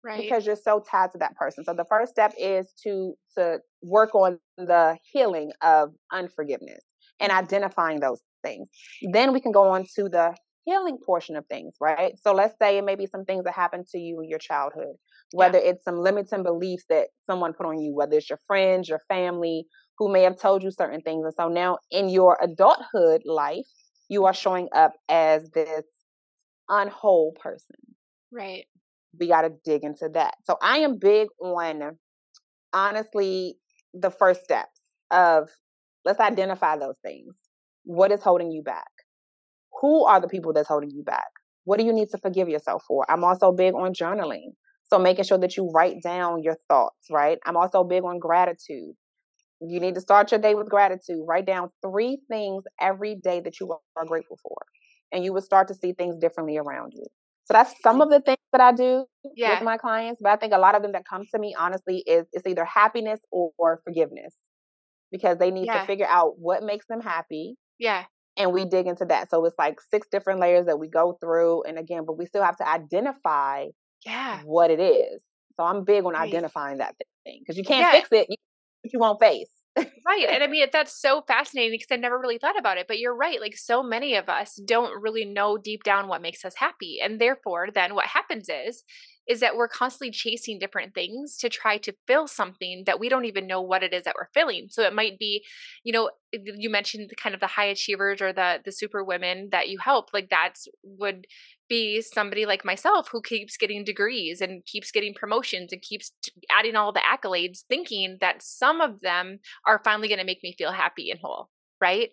Right. 0.05 0.21
Because 0.21 0.47
you're 0.47 0.57
so 0.57 0.83
tied 0.91 1.13
to 1.13 1.19
that 1.19 1.37
person. 1.37 1.65
So 1.65 1.75
the 1.75 1.85
first 1.89 2.11
step 2.13 2.33
is 2.39 2.73
to 2.85 3.15
to 3.37 3.59
work 3.83 4.15
on 4.15 4.39
the 4.57 4.97
healing 5.13 5.53
of 5.63 5.91
unforgiveness 6.13 6.83
and 7.21 7.31
identifying 7.31 8.01
those 8.01 8.21
things. 8.43 8.69
Then 9.13 9.33
we 9.33 9.41
can 9.41 9.53
go 9.53 9.69
on 9.69 9.87
to 9.97 10.09
the 10.09 10.35
healing 10.69 10.99
portion 11.05 11.37
of 11.37 11.47
things, 11.47 11.75
right? 11.81 12.13
So 12.23 12.33
let's 12.33 12.55
say 12.61 12.77
it 12.77 12.85
may 12.85 12.95
be 12.95 13.07
some 13.07 13.25
things 13.25 13.45
that 13.45 13.55
happened 13.55 13.87
to 13.93 13.99
you 13.99 14.21
in 14.21 14.29
your 14.29 14.39
childhood, 14.39 14.97
whether 15.33 15.59
yeah. 15.59 15.71
it's 15.71 15.85
some 15.85 15.99
limiting 15.99 16.43
beliefs 16.43 16.85
that 16.91 17.09
someone 17.27 17.55
put 17.55 17.67
on 17.67 17.81
you, 17.81 17.95
whether 17.95 18.17
it's 18.17 18.29
your 18.29 18.41
friends, 18.47 18.89
your 18.89 19.01
family, 19.09 19.65
who 19.99 20.13
may 20.13 20.23
have 20.23 20.39
told 20.39 20.63
you 20.63 20.71
certain 20.71 21.01
things. 21.01 21.25
And 21.25 21.35
so 21.35 21.49
now 21.49 21.79
in 21.91 22.09
your 22.09 22.39
adulthood 22.43 23.23
life, 23.25 23.67
you 24.09 24.27
are 24.27 24.35
showing 24.35 24.69
up 24.75 24.93
as 25.09 25.51
this 25.51 25.85
unwhole 26.71 27.35
person. 27.37 27.77
Right. 28.31 28.65
We 29.19 29.29
got 29.29 29.43
to 29.43 29.51
dig 29.65 29.85
into 29.85 30.11
that. 30.15 30.35
So 30.45 30.57
I 30.63 30.79
am 30.79 30.99
big 30.99 31.29
on 31.43 31.97
honestly 32.73 33.57
the 33.95 34.11
first 34.11 34.45
steps 34.45 34.81
of 35.11 35.49
let's 36.05 36.21
identify 36.21 36.77
those 36.77 36.97
things. 37.03 37.35
What 37.85 38.13
is 38.13 38.23
holding 38.23 38.53
you 38.53 38.63
back? 38.63 38.89
Who 39.81 40.05
are 40.05 40.21
the 40.21 40.29
people 40.29 40.53
that's 40.53 40.69
holding 40.69 40.91
you 40.91 41.03
back? 41.03 41.29
What 41.65 41.79
do 41.79 41.85
you 41.85 41.93
need 41.93 42.09
to 42.11 42.19
forgive 42.19 42.49
yourself 42.49 42.83
for? 42.89 43.05
I'm 43.11 43.25
also 43.25 43.53
big 43.53 43.75
on 43.75 43.93
journaling. 43.93 44.53
So 44.91 44.99
making 44.99 45.25
sure 45.25 45.39
that 45.39 45.57
you 45.57 45.71
write 45.75 45.97
down 46.03 46.43
your 46.43 46.57
thoughts, 46.69 47.09
right? 47.11 47.39
I'm 47.45 47.57
also 47.57 47.85
big 47.85 48.05
on 48.05 48.19
gratitude. 48.19 48.95
You 49.61 49.81
need 49.81 49.95
to 49.97 50.01
start 50.01 50.31
your 50.31 50.41
day 50.41 50.55
with 50.55 50.69
gratitude. 50.69 51.19
Write 51.27 51.47
down 51.47 51.69
three 51.83 52.21
things 52.31 52.65
every 52.81 53.17
day 53.17 53.41
that 53.41 53.61
you 53.61 53.71
are 53.71 54.05
grateful 54.07 54.39
for. 54.43 54.57
And 55.13 55.25
you 55.25 55.33
will 55.33 55.43
start 55.43 55.69
to 55.69 55.75
see 55.75 55.93
things 55.93 56.17
differently 56.19 56.57
around 56.57 56.93
you. 56.95 57.05
So 57.45 57.55
that's 57.55 57.75
some 57.83 58.01
of 58.01 58.11
the 58.11 58.21
things 58.21 58.39
that 58.53 58.61
I 58.61 58.73
do 58.73 59.05
yeah. 59.37 59.55
with 59.55 59.63
my 59.63 59.77
clients. 59.77 60.21
But 60.23 60.33
I 60.33 60.37
think 60.37 60.53
a 60.55 60.59
lot 60.59 60.75
of 60.75 60.83
them 60.83 60.93
that 60.93 61.05
come 61.09 61.25
to 61.35 61.39
me, 61.39 61.55
honestly, 61.59 62.03
is 62.07 62.27
it's 62.33 62.47
either 62.47 62.65
happiness 62.65 63.21
or, 63.31 63.51
or 63.59 63.81
forgiveness. 63.85 64.35
Because 65.11 65.39
they 65.39 65.51
need 65.51 65.67
yeah. 65.67 65.81
to 65.81 65.87
figure 65.87 66.07
out 66.07 66.35
what 66.39 66.63
makes 66.63 66.87
them 66.87 67.01
happy. 67.01 67.57
Yeah 67.79 68.05
and 68.39 68.53
we 68.53 68.65
dig 68.65 68.87
into 68.87 69.05
that. 69.07 69.31
So 69.31 69.45
it's 69.45 69.59
like 69.59 69.81
six 69.91 70.07
different 70.11 70.41
layers 70.41 70.67
that 70.67 70.79
we 70.79 70.89
go 70.89 71.19
through. 71.21 71.65
And 71.65 71.79
again, 71.79 72.05
but 72.07 72.17
we 72.17 72.25
still 72.25 72.43
have 72.43 72.57
to 72.59 72.69
identify 72.69 73.67
yeah. 74.07 74.41
what 74.45 74.71
it 74.71 74.81
is. 74.81 75.21
So 75.57 75.65
I'm 75.65 75.85
big 75.85 76.05
on 76.05 76.15
right. 76.15 76.29
identifying 76.29 76.79
that 76.79 76.95
thing 77.25 77.41
because 77.41 77.59
you 77.59 77.65
can't 77.65 77.81
yeah. 77.81 78.01
fix 78.01 78.09
it, 78.13 78.27
you, 78.31 78.37
you 78.85 79.01
won't 79.01 79.19
face. 79.19 79.51
right. 79.77 80.27
And 80.29 80.43
I 80.43 80.47
mean, 80.51 80.67
that's 80.73 81.01
so 81.01 81.23
fascinating 81.27 81.73
because 81.73 81.89
I 81.91 81.97
never 81.97 82.19
really 82.19 82.39
thought 82.39 82.59
about 82.59 82.79
it. 82.79 82.87
But 82.87 83.01
you're 83.01 83.17
right. 83.17 83.41
Like, 83.41 83.57
so 83.57 83.83
many 83.83 84.15
of 84.15 84.29
us 84.29 84.55
don't 84.65 85.03
really 85.03 85.25
know 85.25 85.59
deep 85.59 85.83
down 85.83 86.07
what 86.07 86.23
makes 86.23 86.45
us 86.45 86.55
happy. 86.57 87.01
And 87.03 87.21
therefore, 87.21 87.69
then 87.75 87.95
what 87.95 88.07
happens 88.07 88.49
is, 88.49 88.85
is 89.29 89.41
that 89.41 89.57
we're 89.57 89.69
constantly 89.69 90.11
chasing 90.11 90.59
different 90.59 90.95
things 90.95 91.37
to 91.37 91.49
try 91.49 91.77
to 91.79 91.95
fill 92.07 92.27
something 92.27 92.85
that 92.87 92.99
we 92.99 93.09
don't 93.09 93.27
even 93.27 93.47
know 93.47 93.61
what 93.61 93.83
it 93.83 93.93
is 93.93 94.05
that 94.05 94.15
we're 94.19 94.29
filling. 94.33 94.69
So 94.71 94.83
it 94.83 94.95
might 94.95 95.19
be, 95.19 95.45
you 95.85 95.93
know, 95.93 96.11
you 96.33 96.71
mentioned 96.71 97.11
kind 97.23 97.35
of 97.35 97.41
the 97.41 97.47
high 97.47 97.67
achievers 97.67 98.21
or 98.21 98.33
the 98.33 98.59
the 98.65 98.73
super 98.73 99.05
women 99.05 99.49
that 99.53 99.69
you 99.69 99.79
help. 99.79 100.11
Like 100.13 100.29
that's 100.31 100.67
would 100.83 101.27
be 101.69 102.01
somebody 102.01 102.47
like 102.47 102.65
myself 102.65 103.09
who 103.13 103.21
keeps 103.21 103.57
getting 103.57 103.85
degrees 103.85 104.41
and 104.41 104.65
keeps 104.65 104.91
getting 104.91 105.15
promotions 105.15 105.73
and 105.73 105.83
keeps 105.83 106.13
adding 106.51 106.77
all 106.77 106.93
the 106.93 107.01
accolades, 107.01 107.65
thinking 107.69 108.17
that 108.21 108.43
some 108.43 108.81
of 108.81 109.01
them 109.01 109.39
are 109.67 109.81
finally 109.85 110.09
going 110.09 110.19
to 110.19 110.25
make 110.25 110.43
me 110.43 110.55
feel 110.57 110.73
happy 110.73 111.11
and 111.11 111.21
whole, 111.23 111.51
right? 111.81 112.11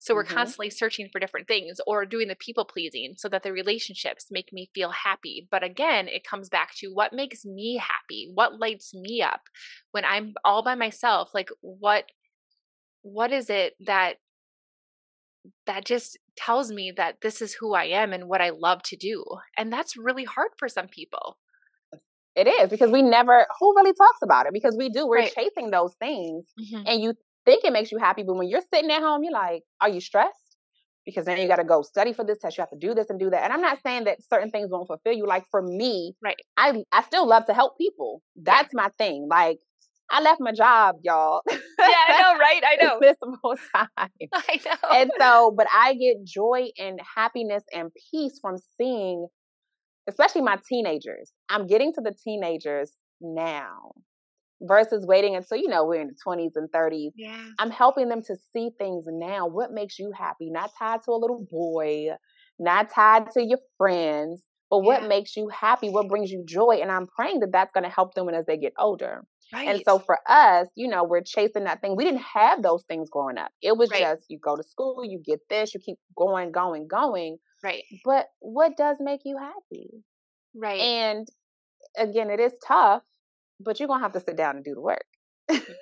So 0.00 0.14
we're 0.14 0.24
mm-hmm. 0.24 0.34
constantly 0.34 0.70
searching 0.70 1.08
for 1.12 1.20
different 1.20 1.46
things 1.46 1.78
or 1.86 2.06
doing 2.06 2.28
the 2.28 2.34
people 2.34 2.64
pleasing 2.64 3.14
so 3.18 3.28
that 3.28 3.42
the 3.42 3.52
relationships 3.52 4.26
make 4.30 4.50
me 4.50 4.70
feel 4.74 4.90
happy. 4.90 5.46
But 5.50 5.62
again, 5.62 6.08
it 6.08 6.26
comes 6.26 6.48
back 6.48 6.74
to 6.76 6.88
what 6.88 7.12
makes 7.12 7.44
me 7.44 7.76
happy? 7.76 8.30
What 8.32 8.58
lights 8.58 8.94
me 8.94 9.20
up 9.20 9.42
when 9.92 10.06
I'm 10.06 10.34
all 10.42 10.64
by 10.64 10.74
myself? 10.74 11.30
Like 11.34 11.50
what 11.60 12.06
what 13.02 13.30
is 13.30 13.50
it 13.50 13.74
that 13.86 14.16
that 15.66 15.84
just 15.84 16.18
tells 16.36 16.72
me 16.72 16.92
that 16.96 17.16
this 17.22 17.42
is 17.42 17.54
who 17.54 17.74
I 17.74 17.84
am 17.84 18.12
and 18.14 18.26
what 18.26 18.40
I 18.40 18.50
love 18.50 18.82
to 18.84 18.96
do? 18.96 19.22
And 19.56 19.70
that's 19.70 19.98
really 19.98 20.24
hard 20.24 20.50
for 20.58 20.68
some 20.68 20.88
people. 20.88 21.36
It 22.34 22.46
is 22.46 22.70
because 22.70 22.90
we 22.90 23.02
never 23.02 23.46
who 23.58 23.74
really 23.76 23.92
talks 23.92 24.22
about 24.22 24.46
it 24.46 24.54
because 24.54 24.76
we 24.78 24.88
do 24.88 25.06
we're 25.06 25.18
right. 25.18 25.34
chasing 25.34 25.70
those 25.70 25.94
things 26.00 26.46
mm-hmm. 26.58 26.84
and 26.86 27.02
you 27.02 27.14
think 27.50 27.64
it 27.64 27.72
makes 27.72 27.90
you 27.90 27.98
happy, 27.98 28.22
but 28.22 28.34
when 28.34 28.48
you're 28.48 28.62
sitting 28.72 28.90
at 28.90 29.00
home, 29.00 29.24
you're 29.24 29.32
like, 29.32 29.62
are 29.80 29.88
you 29.88 30.00
stressed? 30.00 30.36
Because 31.04 31.24
then 31.24 31.38
you 31.38 31.48
got 31.48 31.56
to 31.56 31.64
go 31.64 31.82
study 31.82 32.12
for 32.12 32.24
this 32.24 32.38
test. 32.38 32.56
You 32.56 32.62
have 32.62 32.70
to 32.70 32.78
do 32.78 32.94
this 32.94 33.10
and 33.10 33.18
do 33.18 33.30
that. 33.30 33.42
And 33.42 33.52
I'm 33.52 33.62
not 33.62 33.78
saying 33.84 34.04
that 34.04 34.18
certain 34.22 34.50
things 34.50 34.68
won't 34.70 34.86
fulfill 34.86 35.14
you. 35.14 35.26
Like 35.26 35.44
for 35.50 35.62
me, 35.62 36.14
right? 36.22 36.36
I 36.56 36.84
I 36.92 37.02
still 37.02 37.26
love 37.26 37.46
to 37.46 37.54
help 37.54 37.76
people. 37.78 38.22
That's 38.36 38.72
my 38.74 38.90
thing. 38.98 39.26
Like 39.28 39.58
I 40.10 40.20
left 40.20 40.40
my 40.40 40.52
job, 40.52 40.96
y'all. 41.02 41.42
Yeah, 41.48 41.56
I 41.78 42.20
know, 42.20 42.38
right? 42.38 42.62
I 42.64 42.76
know. 42.82 42.98
this 43.00 43.16
time. 43.74 43.88
I 44.34 44.60
know. 44.66 44.88
And 44.92 45.10
so, 45.18 45.54
but 45.56 45.66
I 45.74 45.94
get 45.94 46.22
joy 46.24 46.68
and 46.78 47.00
happiness 47.16 47.64
and 47.72 47.90
peace 48.10 48.38
from 48.40 48.56
seeing, 48.76 49.26
especially 50.08 50.42
my 50.42 50.58
teenagers. 50.68 51.32
I'm 51.48 51.66
getting 51.66 51.92
to 51.94 52.02
the 52.02 52.14
teenagers 52.24 52.92
now 53.20 53.92
versus 54.62 55.06
waiting 55.06 55.36
until 55.36 55.56
you 55.56 55.68
know 55.68 55.84
we're 55.84 56.00
in 56.00 56.08
the 56.08 56.14
20s 56.26 56.52
and 56.54 56.70
30s 56.70 57.10
yeah. 57.16 57.44
I'm 57.58 57.70
helping 57.70 58.08
them 58.08 58.22
to 58.22 58.36
see 58.52 58.70
things 58.78 59.04
now. 59.08 59.46
What 59.46 59.72
makes 59.72 59.98
you 59.98 60.12
happy? 60.16 60.50
Not 60.50 60.70
tied 60.78 61.02
to 61.04 61.12
a 61.12 61.20
little 61.20 61.46
boy 61.50 62.08
not 62.60 62.90
tied 62.94 63.30
to 63.32 63.42
your 63.42 63.58
friends 63.78 64.42
but 64.70 64.80
what 64.80 65.02
yeah. 65.02 65.08
makes 65.08 65.36
you 65.36 65.48
happy? 65.48 65.88
What 65.90 66.08
brings 66.08 66.30
you 66.30 66.44
joy? 66.46 66.78
And 66.80 66.92
i'm 66.92 67.08
praying 67.08 67.40
that 67.40 67.50
that's 67.52 67.72
going 67.72 67.82
to 67.84 67.90
help 67.90 68.14
them 68.14 68.28
as 68.28 68.46
they 68.46 68.56
get 68.56 68.72
older. 68.78 69.24
Right. 69.52 69.66
and 69.66 69.82
so 69.84 69.98
for 69.98 70.16
us 70.28 70.68
you 70.76 70.86
know 70.86 71.02
we're 71.02 71.22
chasing 71.22 71.64
that 71.64 71.80
thing. 71.80 71.96
We 71.96 72.04
didn't 72.04 72.22
have 72.22 72.62
those 72.62 72.84
things 72.84 73.10
growing 73.10 73.36
up. 73.36 73.50
It 73.60 73.76
was 73.76 73.90
right. 73.90 74.00
just 74.00 74.26
you 74.28 74.38
go 74.38 74.54
to 74.54 74.62
school 74.62 75.04
you 75.04 75.20
get 75.24 75.40
this 75.48 75.74
you 75.74 75.80
keep 75.80 75.98
going 76.16 76.52
going 76.52 76.86
going. 76.86 77.38
Right. 77.64 77.82
But 78.04 78.26
what 78.38 78.76
does 78.76 78.98
make 79.00 79.22
you 79.24 79.38
happy? 79.38 79.90
Right. 80.54 80.80
And 80.80 81.26
again 81.98 82.30
it 82.30 82.38
is 82.38 82.52
tough 82.64 83.02
but 83.60 83.78
you're 83.78 83.88
gonna 83.88 84.02
have 84.02 84.12
to 84.12 84.20
sit 84.20 84.36
down 84.36 84.56
and 84.56 84.64
do 84.64 84.74
the 84.74 84.80
work. 84.80 85.04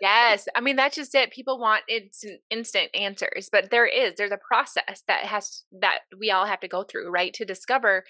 yes. 0.00 0.48
I 0.54 0.60
mean, 0.60 0.76
that's 0.76 0.96
just 0.96 1.14
it. 1.14 1.30
People 1.30 1.58
want 1.58 1.82
instant, 1.88 2.40
instant 2.50 2.90
answers, 2.94 3.48
but 3.50 3.70
there 3.70 3.86
is, 3.86 4.14
there's 4.16 4.32
a 4.32 4.38
process 4.38 5.02
that 5.08 5.24
has, 5.24 5.62
that 5.80 6.00
we 6.18 6.30
all 6.30 6.46
have 6.46 6.60
to 6.60 6.68
go 6.68 6.84
through, 6.84 7.10
right? 7.10 7.32
To 7.34 7.44
discover 7.44 8.04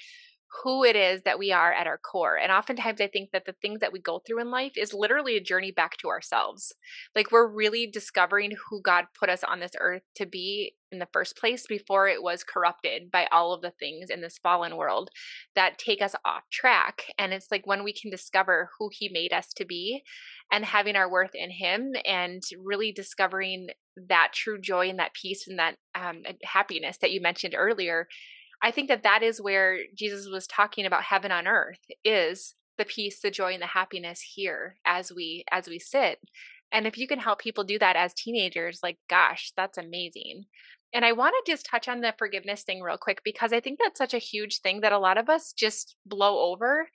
who 0.63 0.83
it 0.85 0.97
is 0.97 1.23
that 1.23 1.39
we 1.39 1.53
are 1.53 1.73
at 1.73 1.87
our 1.87 1.99
core. 1.99 2.37
And 2.37 2.51
oftentimes 2.51 3.01
I 3.01 3.07
think 3.07 3.31
that 3.33 3.45
the 3.45 3.55
things 3.61 3.81
that 3.81 3.93
we 3.93 4.01
go 4.01 4.21
through 4.27 4.41
in 4.41 4.51
life 4.51 4.73
is 4.77 4.95
literally 4.95 5.37
a 5.37 5.43
journey 5.43 5.71
back 5.71 5.97
to 5.99 6.09
ourselves. 6.09 6.73
Like 7.15 7.31
we're 7.31 7.47
really 7.47 7.87
discovering 7.87 8.53
who 8.71 8.81
God 8.81 9.05
put 9.19 9.29
us 9.29 9.45
on 9.45 9.61
this 9.61 9.73
earth 9.79 10.03
to 10.17 10.27
be 10.27 10.75
in 10.91 10.99
the 10.99 11.09
first 11.13 11.37
place 11.37 11.67
before 11.69 12.09
it 12.09 12.23
was 12.23 12.45
corrupted 12.45 13.11
by 13.11 13.29
all 13.31 13.53
of 13.53 13.61
the 13.61 13.73
things 13.79 14.09
in 14.09 14.23
this 14.23 14.39
fallen 14.43 14.77
world 14.77 15.11
that 15.55 15.79
take 15.79 16.01
us 16.01 16.15
off 16.25 16.45
track. 16.51 17.05
And 17.19 17.35
it's 17.35 17.49
like 17.51 17.67
when 17.67 17.85
we 17.85 17.93
can 17.93 18.11
discover 18.11 18.71
who 18.79 18.89
He 18.91 19.11
made 19.13 19.35
us 19.35 19.49
to 19.57 19.67
be 19.67 20.03
and 20.51 20.65
having 20.65 20.97
our 20.97 21.11
worth 21.11 21.35
in 21.35 21.51
Him 21.51 21.93
and 22.07 22.43
really 22.65 22.91
discovering 22.91 23.69
that 24.09 24.31
true 24.33 24.59
joy 24.59 24.89
and 24.89 24.99
that 24.99 25.13
peace 25.13 25.47
and 25.47 25.59
that 25.59 25.77
um, 25.95 26.23
happiness 26.43 26.97
that 27.03 27.11
you 27.11 27.21
mentioned 27.21 27.55
earlier 27.57 28.07
I 28.63 28.71
think 28.71 28.89
that 28.89 29.05
that 29.05 29.23
is 29.23 29.41
where 29.41 29.79
Jesus 29.95 30.29
was 30.29 30.47
talking 30.47 30.87
about 30.87 31.05
heaven 31.05 31.31
on 31.31 31.47
earth 31.47 31.81
is 32.05 32.55
the 32.77 32.85
peace, 32.85 33.21
the 33.21 33.31
joy 33.31 33.53
and 33.53 33.63
the 33.63 33.67
happiness 33.67 34.21
here 34.21 34.77
as 34.87 35.13
we 35.13 35.45
as 35.51 35.69
we 35.69 35.79
sit. 35.79 36.19
And 36.71 36.87
if 36.87 36.99
you 36.99 37.07
can 37.09 37.19
help 37.19 37.41
people 37.41 37.65
do 37.65 37.79
that 37.79 37.97
as 37.97 38.15
teenagers, 38.15 38.81
like 38.83 38.99
gosh, 39.09 39.53
that's 39.57 39.79
amazing. 39.79 40.45
And 40.93 41.05
I 41.05 41.13
want 41.13 41.35
to 41.45 41.53
just 41.53 41.67
touch 41.67 41.89
on 41.89 42.01
the 42.01 42.15
forgiveness 42.19 42.63
thing 42.63 42.81
real 42.81 42.97
quick 42.97 43.21
because 43.23 43.53
I 43.53 43.61
think 43.61 43.79
that's 43.79 43.99
such 43.99 44.15
a 44.15 44.19
huge 44.19 44.61
thing 44.61 44.81
that 44.81 44.93
a 44.93 44.99
lot 44.99 45.19
of 45.19 45.29
us 45.29 45.53
just 45.53 45.97
blow 46.07 46.51
over. 46.51 46.89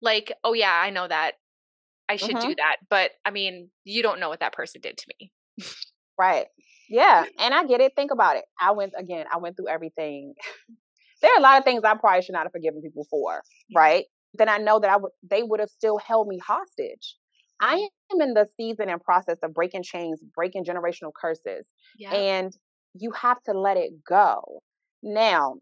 Like, 0.00 0.32
oh 0.44 0.52
yeah, 0.52 0.72
I 0.72 0.90
know 0.90 1.08
that. 1.08 1.32
I 2.08 2.16
should 2.16 2.36
mm-hmm. 2.36 2.48
do 2.48 2.54
that. 2.56 2.76
But 2.88 3.12
I 3.24 3.30
mean, 3.30 3.70
you 3.84 4.02
don't 4.02 4.20
know 4.20 4.28
what 4.28 4.40
that 4.40 4.52
person 4.52 4.80
did 4.80 4.98
to 4.98 5.06
me. 5.18 5.32
right. 6.18 6.46
Yeah. 6.88 7.24
And 7.38 7.54
I 7.54 7.64
get 7.66 7.80
it. 7.80 7.92
Think 7.94 8.10
about 8.10 8.36
it. 8.36 8.44
I 8.60 8.72
went 8.72 8.92
again, 8.96 9.26
I 9.32 9.38
went 9.38 9.56
through 9.56 9.68
everything 9.68 10.34
there 11.22 11.32
are 11.32 11.38
a 11.38 11.42
lot 11.42 11.58
of 11.58 11.64
things 11.64 11.82
I 11.84 11.94
probably 11.94 12.22
should 12.22 12.32
not 12.32 12.44
have 12.44 12.52
forgiven 12.52 12.82
people 12.82 13.06
for, 13.10 13.42
right? 13.74 14.04
Then 14.34 14.48
I 14.48 14.58
know 14.58 14.78
that 14.78 14.90
I 14.90 14.96
would 14.96 15.12
they 15.28 15.42
would 15.42 15.60
have 15.60 15.70
still 15.70 15.98
held 15.98 16.28
me 16.28 16.38
hostage. 16.38 17.16
I 17.60 17.88
am 18.12 18.20
in 18.22 18.34
the 18.34 18.46
season 18.56 18.88
and 18.88 19.00
process 19.00 19.36
of 19.42 19.52
breaking 19.52 19.82
chains, 19.82 20.20
breaking 20.34 20.64
generational 20.64 21.12
curses. 21.18 21.66
Yeah. 21.98 22.12
And 22.14 22.52
you 22.94 23.10
have 23.12 23.42
to 23.42 23.52
let 23.52 23.76
it 23.76 23.92
go. 24.08 24.62
Now, 25.02 25.56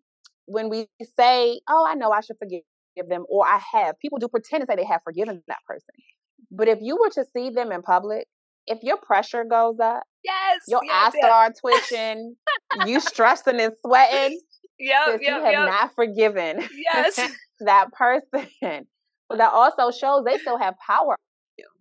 when 0.46 0.68
we 0.68 0.86
say, 1.18 1.60
Oh, 1.68 1.86
I 1.88 1.94
know 1.94 2.10
I 2.10 2.20
should 2.20 2.36
forgive 2.38 2.62
them, 3.08 3.24
or 3.28 3.46
I 3.46 3.60
have, 3.72 3.98
people 4.00 4.18
do 4.18 4.28
pretend 4.28 4.62
to 4.62 4.66
say 4.66 4.76
they 4.76 4.86
have 4.86 5.02
forgiven 5.04 5.42
that 5.48 5.58
person. 5.66 5.94
But 6.50 6.68
if 6.68 6.78
you 6.80 6.96
were 6.96 7.10
to 7.10 7.24
see 7.36 7.50
them 7.50 7.72
in 7.72 7.82
public, 7.82 8.26
if 8.66 8.82
your 8.82 8.96
pressure 8.98 9.44
goes 9.44 9.78
up, 9.80 10.02
yes, 10.24 10.60
your 10.68 10.80
yes, 10.84 10.94
eyes 10.94 11.12
yes. 11.14 11.24
start 11.24 11.52
twitching, 11.60 12.36
you 12.86 13.00
stressing 13.00 13.60
and 13.60 13.72
sweating, 13.84 14.40
yeah, 14.78 15.10
yep, 15.10 15.20
you 15.20 15.32
have 15.32 15.52
yep. 15.52 15.66
not 15.66 15.94
forgiven 15.94 16.66
yes 16.94 17.20
that 17.60 17.92
person. 17.92 18.86
But 19.28 19.38
that 19.38 19.52
also 19.52 19.90
shows 19.90 20.24
they 20.24 20.38
still 20.38 20.58
have 20.58 20.74
power. 20.84 21.16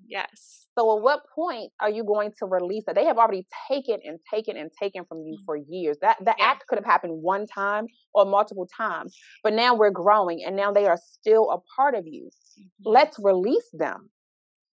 Yes. 0.10 0.65
So 0.77 0.97
at 0.97 1.03
what 1.03 1.21
point 1.36 1.71
are 1.81 1.89
you 1.89 2.03
going 2.03 2.31
to 2.39 2.45
release 2.45 2.83
that? 2.86 2.95
They 2.95 3.05
have 3.05 3.17
already 3.17 3.45
taken 3.69 3.97
and 4.05 4.19
taken 4.31 4.55
and 4.55 4.69
taken 4.81 5.05
from 5.05 5.19
you 5.19 5.33
mm-hmm. 5.36 5.45
for 5.45 5.57
years. 5.57 5.97
That 6.01 6.17
that 6.23 6.36
yeah. 6.39 6.45
act 6.45 6.65
could 6.67 6.77
have 6.77 6.86
happened 6.86 7.21
one 7.21 7.45
time 7.45 7.88
or 8.13 8.25
multiple 8.25 8.67
times. 8.77 9.15
But 9.43 9.53
now 9.53 9.75
we're 9.75 9.91
growing 9.91 10.43
and 10.45 10.55
now 10.55 10.71
they 10.71 10.86
are 10.86 10.97
still 10.97 11.51
a 11.51 11.57
part 11.75 11.95
of 11.95 12.05
you. 12.05 12.29
Mm-hmm. 12.60 12.89
Let's 12.89 13.17
release 13.19 13.69
them. 13.73 14.10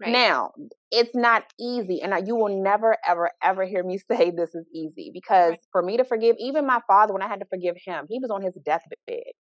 Right. 0.05 0.13
Now, 0.13 0.53
it's 0.91 1.15
not 1.15 1.45
easy, 1.59 2.03
and 2.03 2.27
you 2.27 2.37
will 2.37 2.63
never, 2.63 2.97
ever, 3.07 3.31
ever 3.43 3.65
hear 3.65 3.83
me 3.83 3.99
say 4.11 4.31
this 4.31 4.55
is 4.55 4.67
easy 4.75 5.11
because 5.13 5.51
right. 5.51 5.61
for 5.73 5.83
me 5.83 5.97
to 5.97 6.05
forgive, 6.05 6.37
even 6.39 6.67
my 6.67 6.81
father, 6.87 7.13
when 7.13 7.23
I 7.23 7.29
had 7.29 7.41
to 7.41 7.47
forgive 7.47 7.77
him, 7.85 8.07
he 8.09 8.19
was 8.21 8.31
on 8.31 8.43
his 8.43 8.55
deathbed, 8.65 9.33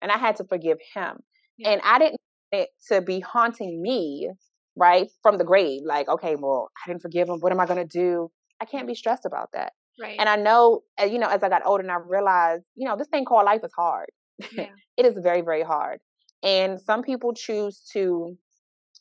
and 0.00 0.10
I 0.12 0.18
had 0.18 0.36
to 0.36 0.44
forgive 0.44 0.78
him, 0.94 1.18
yeah. 1.58 1.70
and 1.70 1.80
I 1.84 1.98
didn't 1.98 2.18
want 2.52 2.62
it 2.64 2.68
to 2.88 3.00
be 3.00 3.20
haunting 3.20 3.82
me, 3.82 4.30
right, 4.76 5.10
from 5.22 5.38
the 5.38 5.44
grave. 5.44 5.82
Like, 5.84 6.08
okay, 6.08 6.36
well, 6.36 6.70
I 6.84 6.90
didn't 6.90 7.02
forgive 7.02 7.28
him. 7.28 7.40
What 7.40 7.52
am 7.52 7.60
I 7.60 7.66
going 7.66 7.86
to 7.86 7.98
do? 7.98 8.30
I 8.60 8.64
can't 8.64 8.86
be 8.86 8.94
stressed 8.94 9.26
about 9.26 9.50
that. 9.54 9.72
Right. 10.00 10.16
And 10.18 10.28
I 10.28 10.36
know, 10.36 10.82
uh, 11.00 11.04
you 11.04 11.18
know, 11.18 11.28
as 11.28 11.42
I 11.42 11.48
got 11.48 11.66
older 11.66 11.82
and 11.82 11.90
I 11.92 11.96
realized, 11.96 12.64
you 12.74 12.88
know, 12.88 12.96
this 12.96 13.08
thing 13.08 13.24
called 13.24 13.44
life 13.44 13.60
is 13.64 13.72
hard. 13.76 14.08
Yeah. 14.52 14.70
it 14.96 15.06
is 15.06 15.14
very, 15.22 15.42
very 15.42 15.62
hard. 15.62 16.00
And 16.42 16.80
some 16.80 17.02
people 17.02 17.32
choose 17.34 17.88
to 17.92 18.36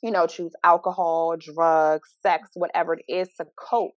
you 0.01 0.11
know, 0.11 0.27
choose 0.27 0.53
alcohol, 0.63 1.35
drugs, 1.37 2.09
sex, 2.21 2.49
whatever 2.55 2.93
it 2.93 3.05
is 3.07 3.29
to 3.37 3.45
cope. 3.57 3.91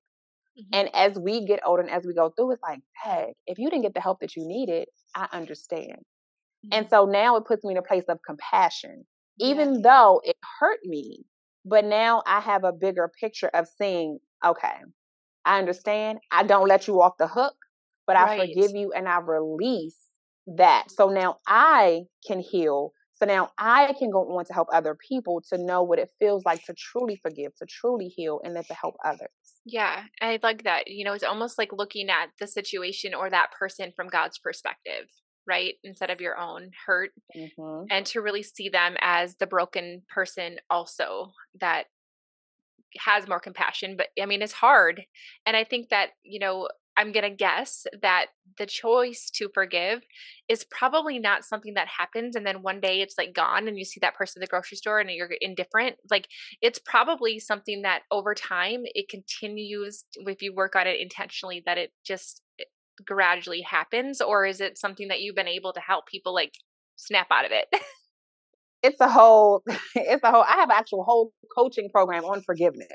Mm-hmm. 0.59 0.75
And 0.79 0.95
as 0.95 1.19
we 1.19 1.45
get 1.47 1.61
older 1.65 1.83
and 1.83 1.91
as 1.91 2.05
we 2.07 2.15
go 2.15 2.31
through, 2.31 2.53
it's 2.53 2.63
like, 2.63 2.81
hey, 3.03 3.35
if 3.47 3.59
you 3.59 3.71
didn't 3.71 3.83
get 3.83 3.95
the 3.95 4.01
help 4.01 4.21
that 4.21 4.37
you 4.37 4.47
needed, 4.47 4.87
I 5.15 5.29
understand. 5.33 5.93
Mm-hmm. 5.93 6.69
And 6.73 6.91
so 6.91 7.07
now 7.07 7.37
it 7.37 7.45
puts 7.47 7.65
me 7.65 7.73
in 7.73 7.79
a 7.79 7.83
place 7.83 8.05
of 8.09 8.19
compassion, 8.27 9.05
even 9.41 9.75
yeah. 9.75 9.81
though 9.83 10.21
it 10.25 10.37
hurt 10.61 10.81
me. 10.85 11.25
But 11.65 11.85
now 11.85 12.23
I 12.27 12.41
have 12.41 12.65
a 12.65 12.73
bigger 12.73 13.11
picture 13.21 13.49
of 13.49 13.67
seeing, 13.79 14.19
okay, 14.45 14.75
I 15.45 15.59
understand. 15.59 16.19
I 16.31 16.43
don't 16.45 16.69
let 16.69 16.87
you 16.87 17.01
off 17.01 17.15
the 17.19 17.27
hook, 17.27 17.55
but 18.07 18.17
right. 18.17 18.41
I 18.41 18.47
forgive 18.47 18.73
you 18.75 18.93
and 18.93 19.09
I 19.09 19.19
release 19.21 19.97
that. 20.47 20.91
So 20.91 21.09
now 21.09 21.39
I 21.47 22.03
can 22.27 22.41
heal 22.41 22.93
so 23.25 23.33
now 23.33 23.51
I 23.59 23.95
can 23.99 24.11
go 24.11 24.21
on 24.37 24.45
to 24.45 24.53
help 24.53 24.69
other 24.73 24.97
people 25.09 25.43
to 25.51 25.59
know 25.59 25.83
what 25.83 25.99
it 25.99 26.11
feels 26.19 26.45
like 26.45 26.63
to 26.65 26.75
truly 26.75 27.17
forgive, 27.23 27.55
to 27.57 27.67
truly 27.67 28.09
heal, 28.09 28.41
and 28.45 28.55
then 28.55 28.65
to 28.65 28.75
help 28.75 28.97
others. 29.05 29.31
Yeah, 29.65 30.05
I 30.21 30.39
like 30.43 30.65
that. 30.65 30.89
You 30.89 31.05
know, 31.05 31.15
it's 31.15 31.25
almost 31.25 31.57
like 31.59 31.73
looking 31.73 32.11
at 32.11 32.29
the 32.39 32.47
situation 32.47 33.15
or 33.15 33.31
that 33.31 33.53
person 33.59 33.93
from 33.97 34.09
God's 34.09 34.39
perspective, 34.39 35.07
right? 35.47 35.75
Instead 35.83 36.11
of 36.11 36.21
your 36.21 36.39
own 36.39 36.71
hurt. 36.87 37.13
Mm-hmm. 37.37 37.85
And 37.91 38.05
to 38.07 38.21
really 38.21 38.43
see 38.43 38.69
them 38.69 38.97
as 39.01 39.37
the 39.37 39.47
broken 39.47 40.03
person 40.13 40.57
also 40.69 41.33
that 41.61 41.85
has 42.99 43.27
more 43.27 43.41
compassion. 43.41 43.97
But 43.97 44.09
I 44.21 44.27
mean, 44.27 44.43
it's 44.43 44.53
hard. 44.53 45.03
And 45.47 45.57
I 45.57 45.65
think 45.65 45.89
that, 45.89 46.11
you 46.23 46.41
know, 46.41 46.69
I'm 46.97 47.13
going 47.13 47.29
to 47.29 47.37
guess 47.37 47.87
that 48.03 48.27
the 48.59 48.67
choice 48.67 49.31
to 49.35 49.49
forgive 49.53 50.03
is 50.49 50.65
probably 50.71 51.19
not 51.19 51.45
something 51.45 51.75
that 51.75 51.89
happens 51.89 52.37
and 52.37 52.47
then 52.47 52.63
one 52.63 52.81
day 52.81 53.01
it's 53.01 53.19
like 53.19 53.35
gone 53.35 53.67
and 53.67 53.77
you 53.79 53.85
see 53.85 53.99
that 54.01 54.15
person 54.15 54.41
at 54.41 54.47
the 54.47 54.51
grocery 54.51 54.77
store 54.77 55.01
and 55.01 55.11
you're 55.11 55.31
indifferent. 55.41 55.97
Like 56.11 56.29
it's 56.61 56.79
probably 56.79 57.39
something 57.39 57.83
that 57.83 58.03
over 58.11 58.35
time 58.35 58.83
it 58.85 59.09
continues 59.09 60.05
if 60.15 60.43
you 60.43 60.55
work 60.55 60.77
on 60.77 60.87
it 60.87 61.01
intentionally 61.01 61.63
that 61.67 61.79
it 61.79 61.91
just 62.07 62.43
gradually 63.05 63.63
happens 63.63 64.21
or 64.21 64.47
is 64.47 64.61
it 64.61 64.79
something 64.79 65.09
that 65.09 65.21
you've 65.21 65.35
been 65.35 65.49
able 65.49 65.73
to 65.73 65.81
help 65.81 66.07
people 66.07 66.33
like 66.33 66.53
snap 66.97 67.27
out 67.31 67.45
of 67.45 67.51
it? 67.53 67.67
it's 68.85 69.01
a 69.01 69.09
whole 69.09 69.63
it's 69.97 70.23
a 70.23 70.31
whole 70.31 70.45
I 70.45 70.57
have 70.57 70.71
an 70.71 70.77
actual 70.77 71.03
whole 71.03 71.33
coaching 71.57 71.89
program 71.91 72.25
on 72.25 72.43
forgiveness. 72.43 72.89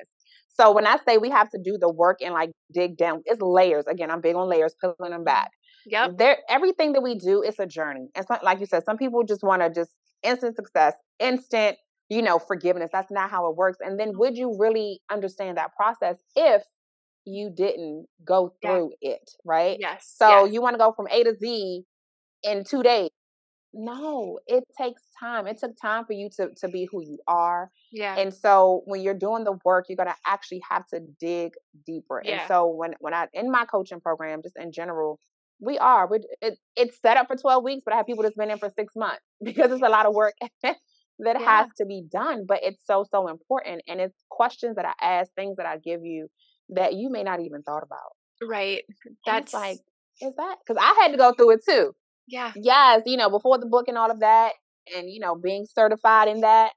So 0.59 0.71
when 0.71 0.85
I 0.85 0.97
say 1.07 1.17
we 1.17 1.29
have 1.29 1.49
to 1.51 1.59
do 1.63 1.77
the 1.79 1.91
work 1.91 2.17
and 2.21 2.33
like 2.33 2.51
dig 2.73 2.97
down, 2.97 3.21
it's 3.25 3.41
layers. 3.41 3.85
Again, 3.87 4.11
I'm 4.11 4.21
big 4.21 4.35
on 4.35 4.49
layers, 4.49 4.75
pulling 4.81 4.95
them 4.99 5.11
mm-hmm. 5.11 5.23
back. 5.23 5.51
Yep. 5.85 6.17
There, 6.17 6.37
everything 6.49 6.93
that 6.93 7.01
we 7.01 7.15
do 7.15 7.41
is 7.41 7.55
a 7.59 7.65
journey. 7.65 8.09
And 8.15 8.25
so, 8.27 8.37
like 8.43 8.59
you 8.59 8.65
said, 8.65 8.83
some 8.83 8.97
people 8.97 9.23
just 9.23 9.43
want 9.43 9.61
to 9.61 9.69
just 9.69 9.91
instant 10.21 10.55
success, 10.55 10.93
instant, 11.19 11.77
you 12.09 12.21
know, 12.21 12.39
forgiveness. 12.39 12.89
That's 12.91 13.11
not 13.11 13.29
how 13.29 13.49
it 13.49 13.55
works. 13.55 13.77
And 13.79 13.99
then 13.99 14.11
would 14.17 14.37
you 14.37 14.57
really 14.59 14.99
understand 15.09 15.57
that 15.57 15.73
process 15.75 16.17
if 16.35 16.63
you 17.25 17.51
didn't 17.55 18.07
go 18.25 18.53
through 18.61 18.91
yeah. 19.01 19.11
it, 19.11 19.31
right? 19.45 19.77
Yes. 19.79 20.13
So 20.17 20.45
yes. 20.45 20.53
you 20.53 20.61
want 20.61 20.73
to 20.73 20.77
go 20.77 20.91
from 20.95 21.07
A 21.09 21.23
to 21.23 21.35
Z 21.35 21.83
in 22.43 22.63
two 22.65 22.83
days. 22.83 23.09
No, 23.73 24.39
it 24.47 24.63
takes 24.77 25.03
time. 25.19 25.45
It 25.45 25.59
took 25.59 25.79
time 25.79 26.05
for 26.05 26.13
you 26.13 26.29
to 26.37 26.49
to 26.57 26.67
be 26.67 26.87
who 26.91 27.01
you 27.01 27.19
are. 27.27 27.71
Yeah. 27.91 28.17
And 28.17 28.33
so 28.33 28.81
when 28.85 29.01
you're 29.01 29.13
doing 29.13 29.43
the 29.43 29.57
work, 29.63 29.85
you're 29.89 29.95
gonna 29.95 30.15
actually 30.25 30.61
have 30.69 30.87
to 30.87 31.01
dig 31.19 31.53
deeper. 31.85 32.21
Yeah. 32.23 32.39
And 32.39 32.47
so 32.47 32.67
when 32.67 32.95
when 32.99 33.13
I 33.13 33.27
in 33.33 33.51
my 33.51 33.65
coaching 33.65 34.01
program, 34.01 34.41
just 34.41 34.57
in 34.57 34.71
general, 34.71 35.19
we 35.59 35.77
are. 35.77 36.07
We 36.07 36.19
it, 36.41 36.57
it's 36.75 36.99
set 36.99 37.17
up 37.17 37.27
for 37.27 37.35
12 37.35 37.63
weeks, 37.63 37.81
but 37.85 37.93
I 37.93 37.97
have 37.97 38.07
people 38.07 38.23
that's 38.23 38.35
been 38.35 38.49
in 38.49 38.57
for 38.57 38.71
six 38.75 38.95
months 38.95 39.21
because 39.43 39.71
it's 39.71 39.83
a 39.83 39.89
lot 39.89 40.05
of 40.05 40.15
work 40.15 40.33
that 40.63 40.75
yeah. 41.19 41.37
has 41.39 41.67
to 41.77 41.85
be 41.85 42.03
done. 42.11 42.45
But 42.47 42.61
it's 42.63 42.81
so 42.85 43.05
so 43.09 43.27
important, 43.27 43.83
and 43.87 44.01
it's 44.01 44.17
questions 44.29 44.77
that 44.77 44.85
I 44.85 44.93
ask, 45.01 45.31
things 45.33 45.57
that 45.57 45.67
I 45.67 45.77
give 45.77 46.03
you 46.03 46.27
that 46.69 46.93
you 46.93 47.09
may 47.11 47.23
not 47.23 47.39
even 47.39 47.61
thought 47.61 47.83
about. 47.83 48.15
Right. 48.41 48.83
That's 49.25 49.53
like 49.53 49.79
is 50.21 50.33
that 50.35 50.57
because 50.65 50.81
I 50.81 51.01
had 51.01 51.11
to 51.11 51.17
go 51.17 51.33
through 51.33 51.51
it 51.51 51.61
too. 51.67 51.93
Yeah. 52.29 52.51
Yes, 52.55 53.01
you 53.05 53.17
know, 53.17 53.29
before 53.29 53.57
the 53.57 53.65
book 53.65 53.87
and 53.87 53.97
all 53.97 54.11
of 54.11 54.19
that, 54.19 54.53
and 54.95 55.09
you 55.09 55.19
know, 55.19 55.35
being 55.35 55.65
certified 55.65 56.27
in 56.27 56.41
that, 56.41 56.71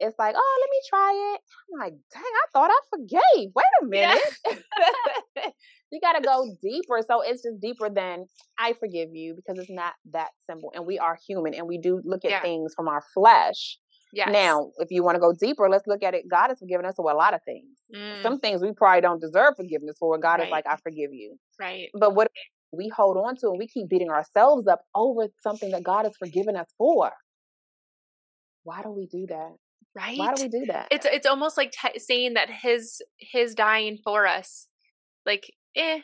it's 0.00 0.18
like, 0.18 0.34
oh, 0.36 0.58
let 0.60 0.70
me 0.70 0.80
try 0.88 1.34
it. 1.34 1.40
I'm 1.72 1.80
like, 1.80 1.94
dang, 2.12 2.22
I 2.22 2.46
thought 2.52 2.70
I 2.70 2.80
forgave. 2.90 3.50
Wait 3.54 3.64
a 3.82 3.86
minute. 3.86 4.22
Yeah. 4.46 5.46
you 5.90 6.00
got 6.00 6.12
to 6.12 6.20
go 6.22 6.46
deeper. 6.62 7.00
So 7.06 7.22
it's 7.22 7.42
just 7.42 7.60
deeper 7.60 7.90
than 7.90 8.26
I 8.58 8.74
forgive 8.74 9.10
you 9.12 9.34
because 9.34 9.58
it's 9.58 9.70
not 9.70 9.94
that 10.12 10.28
simple. 10.48 10.72
And 10.74 10.86
we 10.86 10.98
are 10.98 11.18
human 11.26 11.54
and 11.54 11.66
we 11.66 11.78
do 11.78 12.00
look 12.04 12.24
at 12.24 12.30
yeah. 12.30 12.42
things 12.42 12.74
from 12.74 12.88
our 12.88 13.02
flesh. 13.14 13.78
Yes. 14.12 14.30
Now, 14.32 14.70
if 14.78 14.90
you 14.90 15.02
want 15.02 15.16
to 15.16 15.20
go 15.20 15.34
deeper, 15.34 15.68
let's 15.68 15.86
look 15.86 16.02
at 16.02 16.14
it. 16.14 16.28
God 16.30 16.48
has 16.48 16.58
forgiven 16.58 16.86
us 16.86 16.94
for 16.96 17.10
a 17.10 17.16
lot 17.16 17.34
of 17.34 17.40
things. 17.44 17.76
Mm. 17.94 18.22
Some 18.22 18.38
things 18.38 18.62
we 18.62 18.72
probably 18.72 19.02
don't 19.02 19.20
deserve 19.20 19.54
forgiveness 19.56 19.96
for. 19.98 20.16
God 20.16 20.38
right. 20.38 20.46
is 20.46 20.50
like, 20.50 20.66
I 20.66 20.76
forgive 20.76 21.12
you. 21.12 21.38
Right. 21.60 21.88
But 21.92 22.14
what 22.14 22.30
we 22.72 22.88
hold 22.88 23.16
on 23.16 23.36
to 23.36 23.48
and 23.48 23.58
we 23.58 23.66
keep 23.66 23.88
beating 23.88 24.10
ourselves 24.10 24.66
up 24.66 24.82
over 24.94 25.28
something 25.42 25.70
that 25.70 25.82
God 25.82 26.04
has 26.04 26.16
forgiven 26.18 26.56
us 26.56 26.68
for. 26.76 27.12
Why 28.64 28.82
do 28.82 28.90
we 28.90 29.06
do 29.06 29.26
that? 29.28 29.52
Right. 29.96 30.18
Why 30.18 30.34
do 30.34 30.42
we 30.42 30.48
do 30.48 30.66
that? 30.66 30.88
It's 30.90 31.06
it's 31.06 31.26
almost 31.26 31.56
like 31.56 31.72
t- 31.72 31.98
saying 31.98 32.34
that 32.34 32.50
his 32.50 33.02
his 33.18 33.54
dying 33.54 33.98
for 34.04 34.26
us, 34.26 34.68
like 35.24 35.50
eh, 35.74 36.00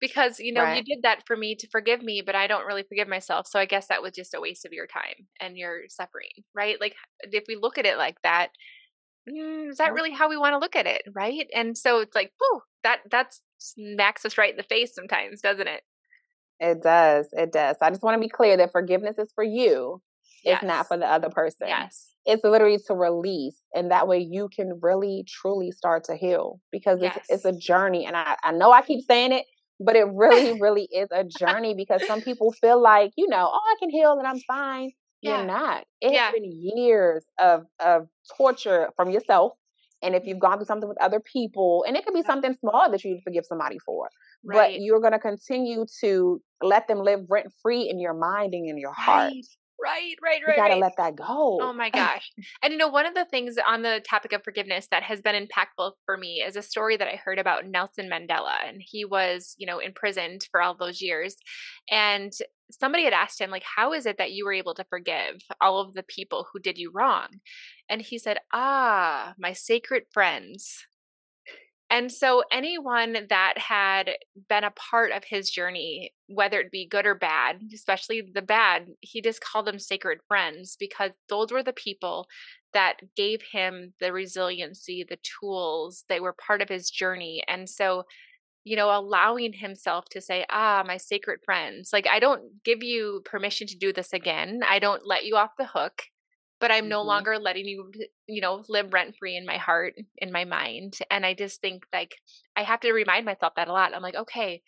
because 0.00 0.38
you 0.38 0.52
know 0.52 0.62
right. 0.62 0.76
you 0.76 0.94
did 0.94 1.02
that 1.02 1.24
for 1.26 1.36
me 1.36 1.56
to 1.56 1.68
forgive 1.68 2.02
me, 2.02 2.22
but 2.24 2.34
I 2.34 2.46
don't 2.46 2.66
really 2.66 2.84
forgive 2.88 3.08
myself. 3.08 3.46
So 3.48 3.58
I 3.58 3.66
guess 3.66 3.88
that 3.88 4.02
was 4.02 4.12
just 4.12 4.34
a 4.34 4.40
waste 4.40 4.64
of 4.64 4.72
your 4.72 4.86
time 4.86 5.26
and 5.40 5.58
your 5.58 5.82
suffering, 5.88 6.30
right? 6.54 6.80
Like 6.80 6.94
if 7.22 7.44
we 7.48 7.56
look 7.56 7.76
at 7.76 7.86
it 7.86 7.98
like 7.98 8.16
that, 8.22 8.48
mm, 9.28 9.70
is 9.70 9.78
that 9.78 9.92
really 9.92 10.12
how 10.12 10.28
we 10.28 10.36
want 10.36 10.54
to 10.54 10.58
look 10.58 10.76
at 10.76 10.86
it, 10.86 11.02
right? 11.14 11.46
And 11.54 11.76
so 11.76 12.00
it's 12.00 12.14
like, 12.14 12.32
whoo, 12.40 12.60
that 12.82 13.00
that's 13.10 13.42
smacks 13.58 14.24
us 14.24 14.38
right 14.38 14.50
in 14.50 14.56
the 14.56 14.62
face 14.62 14.94
sometimes, 14.94 15.40
doesn't 15.40 15.68
it? 15.68 15.82
It 16.60 16.82
does. 16.82 17.28
It 17.32 17.52
does. 17.52 17.76
I 17.80 17.90
just 17.90 18.02
want 18.02 18.16
to 18.16 18.20
be 18.20 18.28
clear 18.28 18.56
that 18.56 18.72
forgiveness 18.72 19.16
is 19.18 19.30
for 19.34 19.44
you. 19.44 20.02
Yes. 20.44 20.62
It's 20.62 20.66
not 20.66 20.88
for 20.88 20.96
the 20.96 21.06
other 21.06 21.30
person. 21.30 21.68
Yes. 21.68 22.10
It's 22.24 22.44
literally 22.44 22.78
to 22.86 22.94
release. 22.94 23.60
And 23.74 23.90
that 23.90 24.08
way 24.08 24.18
you 24.18 24.48
can 24.54 24.78
really, 24.82 25.24
truly 25.28 25.70
start 25.70 26.04
to 26.04 26.16
heal 26.16 26.60
because 26.70 26.98
yes. 27.00 27.16
it's, 27.16 27.30
it's 27.30 27.44
a 27.44 27.58
journey. 27.58 28.06
And 28.06 28.16
I, 28.16 28.36
I 28.42 28.52
know 28.52 28.72
I 28.72 28.82
keep 28.82 29.04
saying 29.06 29.32
it, 29.32 29.44
but 29.80 29.96
it 29.96 30.06
really, 30.12 30.60
really 30.60 30.88
is 30.92 31.08
a 31.12 31.24
journey 31.24 31.74
because 31.74 32.06
some 32.06 32.20
people 32.20 32.52
feel 32.52 32.80
like, 32.80 33.12
you 33.16 33.28
know, 33.28 33.50
oh, 33.52 33.60
I 33.60 33.76
can 33.80 33.90
heal 33.90 34.18
and 34.18 34.26
I'm 34.26 34.40
fine. 34.40 34.92
Yeah. 35.20 35.38
You're 35.38 35.46
not. 35.46 35.84
It 36.00 36.12
yeah. 36.12 36.30
been 36.30 36.44
years 36.44 37.24
of 37.38 37.64
of 37.80 38.08
torture 38.36 38.90
from 38.96 39.10
yourself. 39.10 39.52
And 40.00 40.14
if 40.14 40.22
mm-hmm. 40.22 40.28
you've 40.28 40.38
gone 40.38 40.58
through 40.58 40.66
something 40.66 40.88
with 40.88 41.00
other 41.02 41.20
people, 41.20 41.84
and 41.86 41.96
it 41.96 42.04
could 42.04 42.14
be 42.14 42.22
something 42.22 42.56
small 42.60 42.88
that 42.90 43.02
you 43.02 43.18
forgive 43.24 43.44
somebody 43.44 43.78
for, 43.84 44.08
right. 44.44 44.74
but 44.74 44.80
you're 44.80 45.00
going 45.00 45.12
to 45.12 45.18
continue 45.18 45.86
to 46.02 46.40
let 46.62 46.86
them 46.86 47.00
live 47.00 47.20
rent 47.28 47.48
free 47.62 47.88
in 47.88 47.98
your 47.98 48.14
mind 48.14 48.54
and 48.54 48.68
in 48.68 48.78
your 48.78 48.92
heart. 48.92 49.32
Right. 49.32 49.44
Right, 49.80 50.16
right, 50.22 50.40
right. 50.44 50.56
You 50.56 50.62
gotta 50.62 50.74
right. 50.74 50.80
let 50.80 50.96
that 50.96 51.16
go. 51.16 51.58
Oh 51.60 51.72
my 51.72 51.90
gosh. 51.94 52.30
and 52.62 52.72
you 52.72 52.78
know, 52.78 52.88
one 52.88 53.06
of 53.06 53.14
the 53.14 53.24
things 53.26 53.56
on 53.66 53.82
the 53.82 54.02
topic 54.08 54.32
of 54.32 54.42
forgiveness 54.42 54.88
that 54.90 55.04
has 55.04 55.20
been 55.20 55.46
impactful 55.46 55.92
for 56.04 56.16
me 56.16 56.42
is 56.46 56.56
a 56.56 56.62
story 56.62 56.96
that 56.96 57.08
I 57.08 57.16
heard 57.16 57.38
about 57.38 57.66
Nelson 57.66 58.10
Mandela. 58.10 58.56
And 58.66 58.82
he 58.84 59.04
was, 59.04 59.54
you 59.56 59.66
know, 59.66 59.78
imprisoned 59.78 60.48
for 60.50 60.60
all 60.60 60.74
those 60.74 61.00
years. 61.00 61.36
And 61.90 62.32
somebody 62.70 63.04
had 63.04 63.12
asked 63.12 63.40
him, 63.40 63.50
like, 63.50 63.64
how 63.76 63.92
is 63.92 64.04
it 64.04 64.18
that 64.18 64.32
you 64.32 64.44
were 64.44 64.52
able 64.52 64.74
to 64.74 64.84
forgive 64.84 65.36
all 65.60 65.80
of 65.80 65.94
the 65.94 66.02
people 66.02 66.46
who 66.52 66.58
did 66.58 66.76
you 66.76 66.90
wrong? 66.92 67.28
And 67.88 68.02
he 68.02 68.18
said, 68.18 68.38
Ah, 68.52 69.34
my 69.38 69.52
sacred 69.52 70.04
friends. 70.10 70.87
And 71.90 72.12
so, 72.12 72.42
anyone 72.52 73.16
that 73.30 73.54
had 73.56 74.10
been 74.48 74.64
a 74.64 74.70
part 74.72 75.10
of 75.10 75.24
his 75.24 75.50
journey, 75.50 76.12
whether 76.26 76.60
it 76.60 76.70
be 76.70 76.86
good 76.86 77.06
or 77.06 77.14
bad, 77.14 77.62
especially 77.72 78.22
the 78.34 78.42
bad, 78.42 78.88
he 79.00 79.22
just 79.22 79.40
called 79.40 79.66
them 79.66 79.78
sacred 79.78 80.18
friends 80.28 80.76
because 80.78 81.12
those 81.30 81.50
were 81.50 81.62
the 81.62 81.72
people 81.72 82.26
that 82.74 82.96
gave 83.16 83.40
him 83.52 83.94
the 84.00 84.12
resiliency, 84.12 85.04
the 85.08 85.18
tools, 85.40 86.04
they 86.10 86.20
were 86.20 86.34
part 86.34 86.60
of 86.60 86.68
his 86.68 86.90
journey. 86.90 87.42
And 87.48 87.68
so, 87.68 88.04
you 88.64 88.76
know, 88.76 88.90
allowing 88.94 89.54
himself 89.54 90.04
to 90.10 90.20
say, 90.20 90.44
ah, 90.50 90.84
my 90.86 90.98
sacred 90.98 91.40
friends, 91.42 91.90
like, 91.92 92.06
I 92.06 92.20
don't 92.20 92.62
give 92.64 92.82
you 92.82 93.22
permission 93.24 93.66
to 93.68 93.78
do 93.78 93.94
this 93.94 94.12
again. 94.12 94.60
I 94.68 94.78
don't 94.78 95.06
let 95.06 95.24
you 95.24 95.36
off 95.36 95.52
the 95.56 95.66
hook 95.66 96.02
but 96.60 96.70
I'm 96.70 96.88
no 96.88 97.00
mm-hmm. 97.00 97.08
longer 97.08 97.38
letting 97.38 97.66
you, 97.66 97.90
you 98.26 98.40
know, 98.40 98.62
live 98.68 98.92
rent 98.92 99.16
free 99.18 99.36
in 99.36 99.46
my 99.46 99.56
heart, 99.56 99.94
in 100.16 100.32
my 100.32 100.44
mind. 100.44 100.94
And 101.10 101.24
I 101.24 101.34
just 101.34 101.60
think 101.60 101.84
like 101.92 102.16
I 102.56 102.62
have 102.62 102.80
to 102.80 102.92
remind 102.92 103.24
myself 103.24 103.54
that 103.56 103.68
a 103.68 103.72
lot. 103.72 103.94
I'm 103.94 104.02
like, 104.02 104.16
okay, 104.16 104.62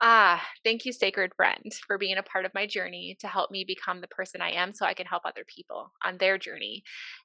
ah, 0.00 0.42
thank 0.64 0.84
you, 0.84 0.92
sacred 0.92 1.32
friend, 1.36 1.72
for 1.86 1.98
being 1.98 2.16
a 2.16 2.22
part 2.22 2.44
of 2.44 2.54
my 2.54 2.66
journey 2.66 3.16
to 3.20 3.28
help 3.28 3.50
me 3.50 3.64
become 3.66 4.00
the 4.00 4.08
person 4.08 4.40
I 4.40 4.52
am 4.52 4.72
so 4.74 4.86
I 4.86 4.94
can 4.94 5.06
help 5.06 5.22
other 5.24 5.44
people 5.46 5.92
on 6.04 6.16
their 6.18 6.38
journey. 6.38 6.82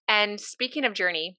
And 0.07 0.39
speaking 0.39 0.83
of 0.83 0.93
journey, 0.93 1.37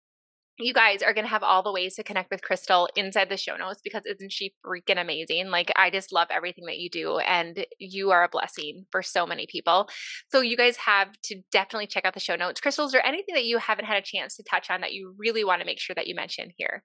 you 0.59 0.73
guys 0.73 1.03
are 1.03 1.13
going 1.13 1.25
to 1.25 1.31
have 1.31 1.43
all 1.43 1.63
the 1.63 1.73
ways 1.73 1.97
to 1.97 2.03
connect 2.03 2.31
with 2.31 2.43
Crystal 2.43 2.89
inside 2.97 3.29
the 3.29 3.37
show 3.37 3.57
notes 3.57 3.81
because 3.83 4.03
isn't 4.07 4.33
she 4.33 4.55
freaking 4.65 5.01
amazing? 5.01 5.49
Like, 5.49 5.71
I 5.77 5.91
just 5.91 6.13
love 6.13 6.29
everything 6.31 6.65
that 6.67 6.79
you 6.79 6.89
do, 6.89 7.19
and 7.19 7.67
you 7.79 8.11
are 8.11 8.25
a 8.25 8.29
blessing 8.29 8.87
for 8.91 9.03
so 9.03 9.27
many 9.27 9.47
people. 9.51 9.89
So, 10.31 10.41
you 10.41 10.57
guys 10.57 10.77
have 10.79 11.09
to 11.25 11.41
definitely 11.53 11.89
check 11.89 12.05
out 12.05 12.15
the 12.15 12.21
show 12.21 12.37
notes. 12.37 12.61
Crystal, 12.61 12.87
is 12.87 12.93
there 12.93 13.05
anything 13.05 13.35
that 13.35 13.45
you 13.45 13.59
haven't 13.59 13.85
had 13.85 13.99
a 13.99 14.03
chance 14.03 14.37
to 14.37 14.43
touch 14.43 14.71
on 14.71 14.81
that 14.81 14.93
you 14.93 15.15
really 15.19 15.45
want 15.45 15.61
to 15.61 15.67
make 15.67 15.81
sure 15.81 15.95
that 15.95 16.07
you 16.07 16.15
mention 16.15 16.51
here? 16.57 16.83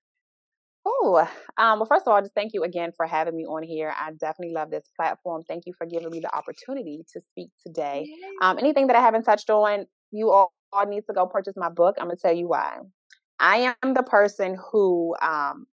Oh, 0.86 1.28
um, 1.58 1.80
well, 1.80 1.86
first 1.86 2.08
of 2.08 2.14
all, 2.14 2.20
just 2.22 2.34
thank 2.34 2.54
you 2.54 2.64
again 2.64 2.92
for 2.98 3.06
having 3.06 3.36
me 3.36 3.46
on 3.46 3.62
here. 3.62 3.94
I 4.00 4.12
definitely 4.12 4.54
love 4.54 4.72
this 4.72 4.90
platform. 4.96 5.44
Thank 5.48 5.64
you 5.68 5.74
for 5.78 5.86
giving 5.86 6.10
me 6.10 6.20
the 6.20 6.36
opportunity 6.36 7.06
to 7.14 7.22
speak 7.32 7.50
today. 7.66 8.12
Um, 8.42 8.58
anything 8.58 8.88
that 8.88 8.96
I 8.96 9.02
haven't 9.02 9.24
touched 9.24 9.52
on, 9.52 9.86
you 10.12 10.32
all, 10.32 10.52
all 10.74 10.88
need 10.88 11.04
to 11.06 11.14
go 11.14 11.28
purchase 11.28 11.54
my 11.56 11.70
book. 11.70 11.98
I'm 12.00 12.08
going 12.08 12.18
to 12.18 12.22
tell 12.22 12.34
you 12.34 12.48
why. 12.48 12.80
I 13.42 13.76
am 13.84 13.94
the 13.96 14.04
person 14.04 14.56
who 14.72 15.16
um, 15.22 15.66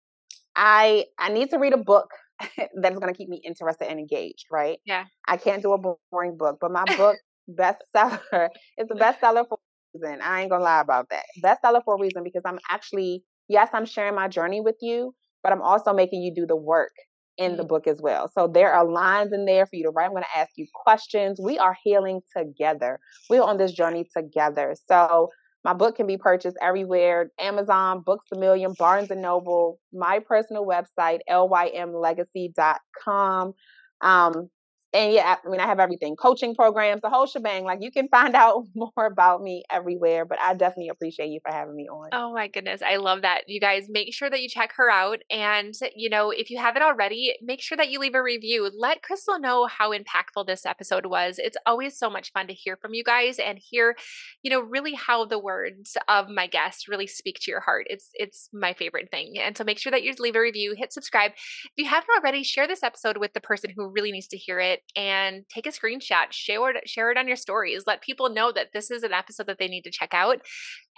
I 0.55 1.05
I 1.17 1.29
need 1.29 1.51
to 1.51 1.59
read 1.59 1.73
a 1.73 1.77
book 1.77 2.09
that's 2.57 2.99
going 2.99 3.13
to 3.13 3.17
keep 3.17 3.29
me 3.29 3.41
interested 3.45 3.87
and 3.87 3.99
engaged, 3.99 4.45
right? 4.51 4.79
Yeah. 4.85 5.05
I 5.27 5.37
can't 5.37 5.61
do 5.61 5.73
a 5.73 5.77
boring 6.11 6.35
book, 6.35 6.57
but 6.59 6.71
my 6.71 6.83
book 6.97 7.17
bestseller 7.49 8.49
is 8.77 8.87
a 8.91 8.95
bestseller 8.95 9.47
for 9.47 9.59
a 9.59 9.97
reason. 9.99 10.19
I 10.21 10.41
ain't 10.41 10.49
gonna 10.49 10.63
lie 10.63 10.81
about 10.81 11.09
that. 11.11 11.23
Bestseller 11.43 11.83
for 11.85 11.95
a 11.95 11.99
reason 11.99 12.23
because 12.23 12.41
I'm 12.43 12.59
actually 12.69 13.23
yes, 13.47 13.69
I'm 13.73 13.85
sharing 13.85 14.15
my 14.15 14.27
journey 14.27 14.61
with 14.61 14.77
you, 14.81 15.13
but 15.43 15.51
I'm 15.51 15.61
also 15.61 15.93
making 15.93 16.23
you 16.23 16.33
do 16.33 16.47
the 16.47 16.55
work 16.55 16.91
in 17.37 17.55
the 17.55 17.63
mm. 17.63 17.69
book 17.69 17.87
as 17.87 18.01
well. 18.01 18.29
So 18.33 18.47
there 18.47 18.73
are 18.73 18.85
lines 18.85 19.31
in 19.31 19.45
there 19.45 19.65
for 19.65 19.75
you 19.75 19.83
to 19.83 19.89
write. 19.89 20.05
I'm 20.05 20.11
going 20.11 20.23
to 20.23 20.37
ask 20.37 20.51
you 20.57 20.67
questions. 20.73 21.39
We 21.41 21.57
are 21.57 21.75
healing 21.83 22.21
together. 22.35 22.99
We're 23.29 23.41
on 23.41 23.57
this 23.57 23.71
journey 23.71 24.07
together. 24.15 24.75
So 24.87 25.29
my 25.63 25.73
book 25.73 25.97
can 25.97 26.07
be 26.07 26.17
purchased 26.17 26.57
everywhere 26.61 27.31
Amazon, 27.39 28.01
Books 28.01 28.27
a 28.33 28.37
Million, 28.37 28.73
Barnes 28.77 29.11
and 29.11 29.21
Noble, 29.21 29.79
my 29.91 30.19
personal 30.19 30.65
website, 30.65 31.19
lymlegacy.com. 31.29 33.53
Um, 34.01 34.49
and 34.91 35.13
yeah, 35.13 35.35
I 35.45 35.49
mean, 35.49 35.59
I 35.59 35.67
have 35.67 35.79
everything 35.79 36.15
coaching 36.15 36.55
programs, 36.55 37.01
the 37.01 37.09
whole 37.09 37.27
shebang. 37.27 37.63
Like, 37.63 37.79
you 37.81 37.91
can 37.91 38.07
find 38.07 38.35
out 38.35 38.65
more 38.73 39.05
about 39.05 39.41
me 39.41 39.63
everywhere, 39.69 40.25
but 40.25 40.39
I 40.41 40.55
definitely 40.55 40.89
appreciate 40.89 41.29
you 41.29 41.39
for 41.45 41.53
having 41.53 41.75
me 41.75 41.87
on. 41.87 42.09
Oh, 42.11 42.33
my 42.33 42.47
goodness. 42.47 42.81
I 42.81 42.95
love 42.95 43.21
that. 43.21 43.41
You 43.47 43.59
guys 43.59 43.85
make 43.87 44.13
sure 44.13 44.29
that 44.29 44.41
you 44.41 44.49
check 44.49 44.73
her 44.77 44.89
out. 44.89 45.19
And, 45.29 45.75
you 45.95 46.09
know, 46.09 46.31
if 46.31 46.49
you 46.49 46.57
haven't 46.57 46.81
already, 46.81 47.35
make 47.41 47.61
sure 47.61 47.77
that 47.77 47.89
you 47.89 47.99
leave 47.99 48.15
a 48.15 48.23
review. 48.23 48.69
Let 48.75 49.03
Crystal 49.03 49.39
know 49.39 49.67
how 49.67 49.91
impactful 49.91 50.47
this 50.47 50.65
episode 50.65 51.05
was. 51.05 51.37
It's 51.37 51.57
always 51.67 51.97
so 51.97 52.09
much 52.09 52.31
fun 52.31 52.47
to 52.47 52.53
hear 52.53 52.75
from 52.75 52.95
you 52.95 53.03
guys 53.03 53.37
and 53.37 53.59
hear, 53.59 53.95
you 54.41 54.49
know, 54.49 54.61
really 54.61 54.95
how 54.95 55.25
the 55.25 55.39
words 55.39 55.97
of 56.07 56.29
my 56.29 56.47
guests 56.47 56.87
really 56.87 57.07
speak 57.07 57.37
to 57.41 57.51
your 57.51 57.61
heart. 57.61 57.85
It's, 57.89 58.09
it's 58.13 58.49
my 58.51 58.73
favorite 58.73 59.11
thing. 59.11 59.35
And 59.37 59.55
so 59.55 59.63
make 59.63 59.77
sure 59.77 59.91
that 59.91 60.01
you 60.01 60.15
leave 60.17 60.35
a 60.35 60.41
review, 60.41 60.73
hit 60.75 60.91
subscribe. 60.91 61.31
If 61.33 61.71
you 61.77 61.85
haven't 61.85 62.09
already, 62.17 62.41
share 62.41 62.67
this 62.67 62.81
episode 62.81 63.17
with 63.17 63.33
the 63.33 63.41
person 63.41 63.71
who 63.75 63.87
really 63.89 64.11
needs 64.11 64.27
to 64.29 64.37
hear 64.37 64.59
it 64.59 64.78
and 64.95 65.43
take 65.49 65.65
a 65.65 65.71
screenshot, 65.71 66.31
share 66.31 66.71
it, 66.71 66.89
share 66.89 67.11
it 67.11 67.17
on 67.17 67.27
your 67.27 67.37
stories. 67.37 67.83
Let 67.87 68.01
people 68.01 68.29
know 68.29 68.51
that 68.51 68.69
this 68.73 68.91
is 68.91 69.03
an 69.03 69.13
episode 69.13 69.47
that 69.47 69.57
they 69.59 69.67
need 69.67 69.83
to 69.83 69.91
check 69.91 70.13
out. 70.13 70.41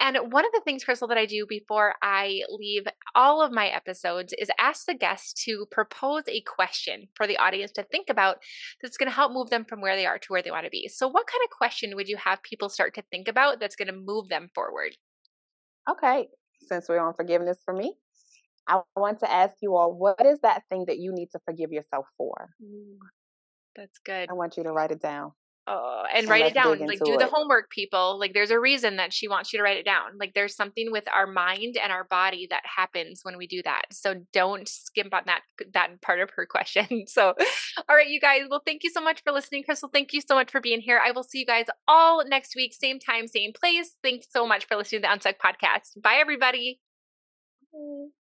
And 0.00 0.32
one 0.32 0.44
of 0.44 0.52
the 0.52 0.62
things, 0.64 0.84
Crystal, 0.84 1.08
that 1.08 1.18
I 1.18 1.26
do 1.26 1.46
before 1.48 1.94
I 2.02 2.42
leave 2.48 2.84
all 3.14 3.42
of 3.42 3.52
my 3.52 3.68
episodes 3.68 4.34
is 4.38 4.50
ask 4.58 4.86
the 4.86 4.94
guests 4.94 5.44
to 5.44 5.66
propose 5.70 6.24
a 6.28 6.42
question 6.42 7.08
for 7.14 7.26
the 7.26 7.36
audience 7.36 7.70
to 7.72 7.84
think 7.84 8.08
about 8.10 8.38
that's 8.80 8.96
going 8.96 9.08
to 9.08 9.14
help 9.14 9.32
move 9.32 9.50
them 9.50 9.64
from 9.64 9.80
where 9.80 9.96
they 9.96 10.06
are 10.06 10.18
to 10.18 10.26
where 10.28 10.42
they 10.42 10.50
want 10.50 10.64
to 10.64 10.70
be. 10.70 10.88
So, 10.88 11.06
what 11.06 11.26
kind 11.26 11.42
of 11.44 11.56
question 11.56 11.94
would 11.94 12.08
you 12.08 12.16
have 12.16 12.42
people 12.42 12.68
start 12.68 12.94
to 12.94 13.02
think 13.10 13.28
about 13.28 13.60
that's 13.60 13.76
going 13.76 13.88
to 13.88 13.94
move 13.94 14.28
them 14.28 14.48
forward? 14.54 14.96
Okay, 15.88 16.28
since 16.68 16.88
we're 16.88 17.00
on 17.00 17.14
forgiveness 17.14 17.58
for 17.64 17.74
me, 17.74 17.94
I 18.68 18.80
want 18.96 19.20
to 19.20 19.30
ask 19.30 19.56
you 19.60 19.76
all 19.76 19.92
what 19.92 20.24
is 20.24 20.38
that 20.40 20.62
thing 20.68 20.84
that 20.86 20.98
you 20.98 21.12
need 21.12 21.30
to 21.32 21.40
forgive 21.44 21.72
yourself 21.72 22.06
for? 22.16 22.50
That's 23.76 23.98
good. 24.04 24.28
I 24.30 24.34
want 24.34 24.56
you 24.56 24.62
to 24.64 24.72
write 24.72 24.90
it 24.90 25.00
down. 25.00 25.32
Oh, 25.68 26.02
and, 26.12 26.22
and 26.22 26.28
write 26.28 26.46
it 26.46 26.54
down. 26.54 26.76
Like 26.80 26.98
do 27.04 27.14
it. 27.14 27.20
the 27.20 27.28
homework, 27.28 27.70
people. 27.70 28.18
Like 28.18 28.34
there's 28.34 28.50
a 28.50 28.58
reason 28.58 28.96
that 28.96 29.12
she 29.12 29.28
wants 29.28 29.52
you 29.52 29.60
to 29.60 29.62
write 29.62 29.76
it 29.76 29.84
down. 29.84 30.18
Like 30.18 30.34
there's 30.34 30.56
something 30.56 30.90
with 30.90 31.04
our 31.14 31.26
mind 31.26 31.76
and 31.80 31.92
our 31.92 32.02
body 32.02 32.48
that 32.50 32.62
happens 32.64 33.20
when 33.22 33.36
we 33.36 33.46
do 33.46 33.62
that. 33.64 33.82
So 33.92 34.16
don't 34.32 34.66
skimp 34.66 35.14
on 35.14 35.22
that 35.26 35.42
that 35.72 36.02
part 36.02 36.20
of 36.20 36.30
her 36.34 36.46
question. 36.50 37.06
So 37.06 37.34
all 37.88 37.96
right, 37.96 38.08
you 38.08 38.18
guys. 38.18 38.42
Well, 38.50 38.62
thank 38.66 38.82
you 38.82 38.90
so 38.90 39.00
much 39.00 39.22
for 39.22 39.32
listening, 39.32 39.62
Crystal. 39.62 39.88
Thank 39.88 40.12
you 40.12 40.20
so 40.20 40.34
much 40.34 40.50
for 40.50 40.60
being 40.60 40.80
here. 40.80 41.00
I 41.04 41.12
will 41.12 41.22
see 41.22 41.38
you 41.38 41.46
guys 41.46 41.66
all 41.86 42.26
next 42.26 42.56
week, 42.56 42.74
same 42.74 42.98
time, 42.98 43.28
same 43.28 43.52
place. 43.52 43.96
Thanks 44.02 44.26
so 44.30 44.44
much 44.44 44.66
for 44.66 44.76
listening 44.76 45.02
to 45.02 45.06
the 45.06 45.12
Unstuck 45.12 45.36
podcast. 45.38 46.02
Bye 46.02 46.16
everybody. 46.20 46.80
Bye. 47.72 48.21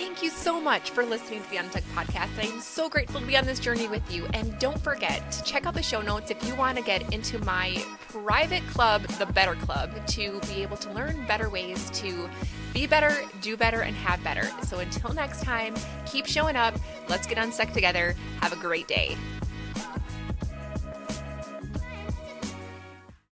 Thank 0.00 0.22
you 0.22 0.30
so 0.30 0.58
much 0.58 0.92
for 0.92 1.04
listening 1.04 1.42
to 1.42 1.50
the 1.50 1.58
Unstuck 1.58 1.82
podcast. 1.94 2.30
I'm 2.42 2.60
so 2.60 2.88
grateful 2.88 3.20
to 3.20 3.26
be 3.26 3.36
on 3.36 3.44
this 3.44 3.60
journey 3.60 3.86
with 3.86 4.10
you. 4.10 4.24
And 4.32 4.58
don't 4.58 4.80
forget 4.80 5.30
to 5.30 5.44
check 5.44 5.66
out 5.66 5.74
the 5.74 5.82
show 5.82 6.00
notes 6.00 6.30
if 6.30 6.42
you 6.48 6.54
want 6.54 6.78
to 6.78 6.82
get 6.82 7.12
into 7.12 7.38
my 7.44 7.76
private 8.08 8.66
club, 8.68 9.02
the 9.18 9.26
Better 9.26 9.56
Club, 9.56 9.90
to 10.06 10.40
be 10.48 10.62
able 10.62 10.78
to 10.78 10.90
learn 10.92 11.26
better 11.26 11.50
ways 11.50 11.90
to 11.90 12.30
be 12.72 12.86
better, 12.86 13.14
do 13.42 13.58
better, 13.58 13.82
and 13.82 13.94
have 13.94 14.24
better. 14.24 14.48
So 14.62 14.78
until 14.78 15.12
next 15.12 15.42
time, 15.42 15.74
keep 16.06 16.24
showing 16.24 16.56
up. 16.56 16.74
Let's 17.10 17.26
get 17.26 17.36
unstuck 17.36 17.72
together. 17.72 18.16
Have 18.40 18.54
a 18.54 18.56
great 18.56 18.88
day. 18.88 19.18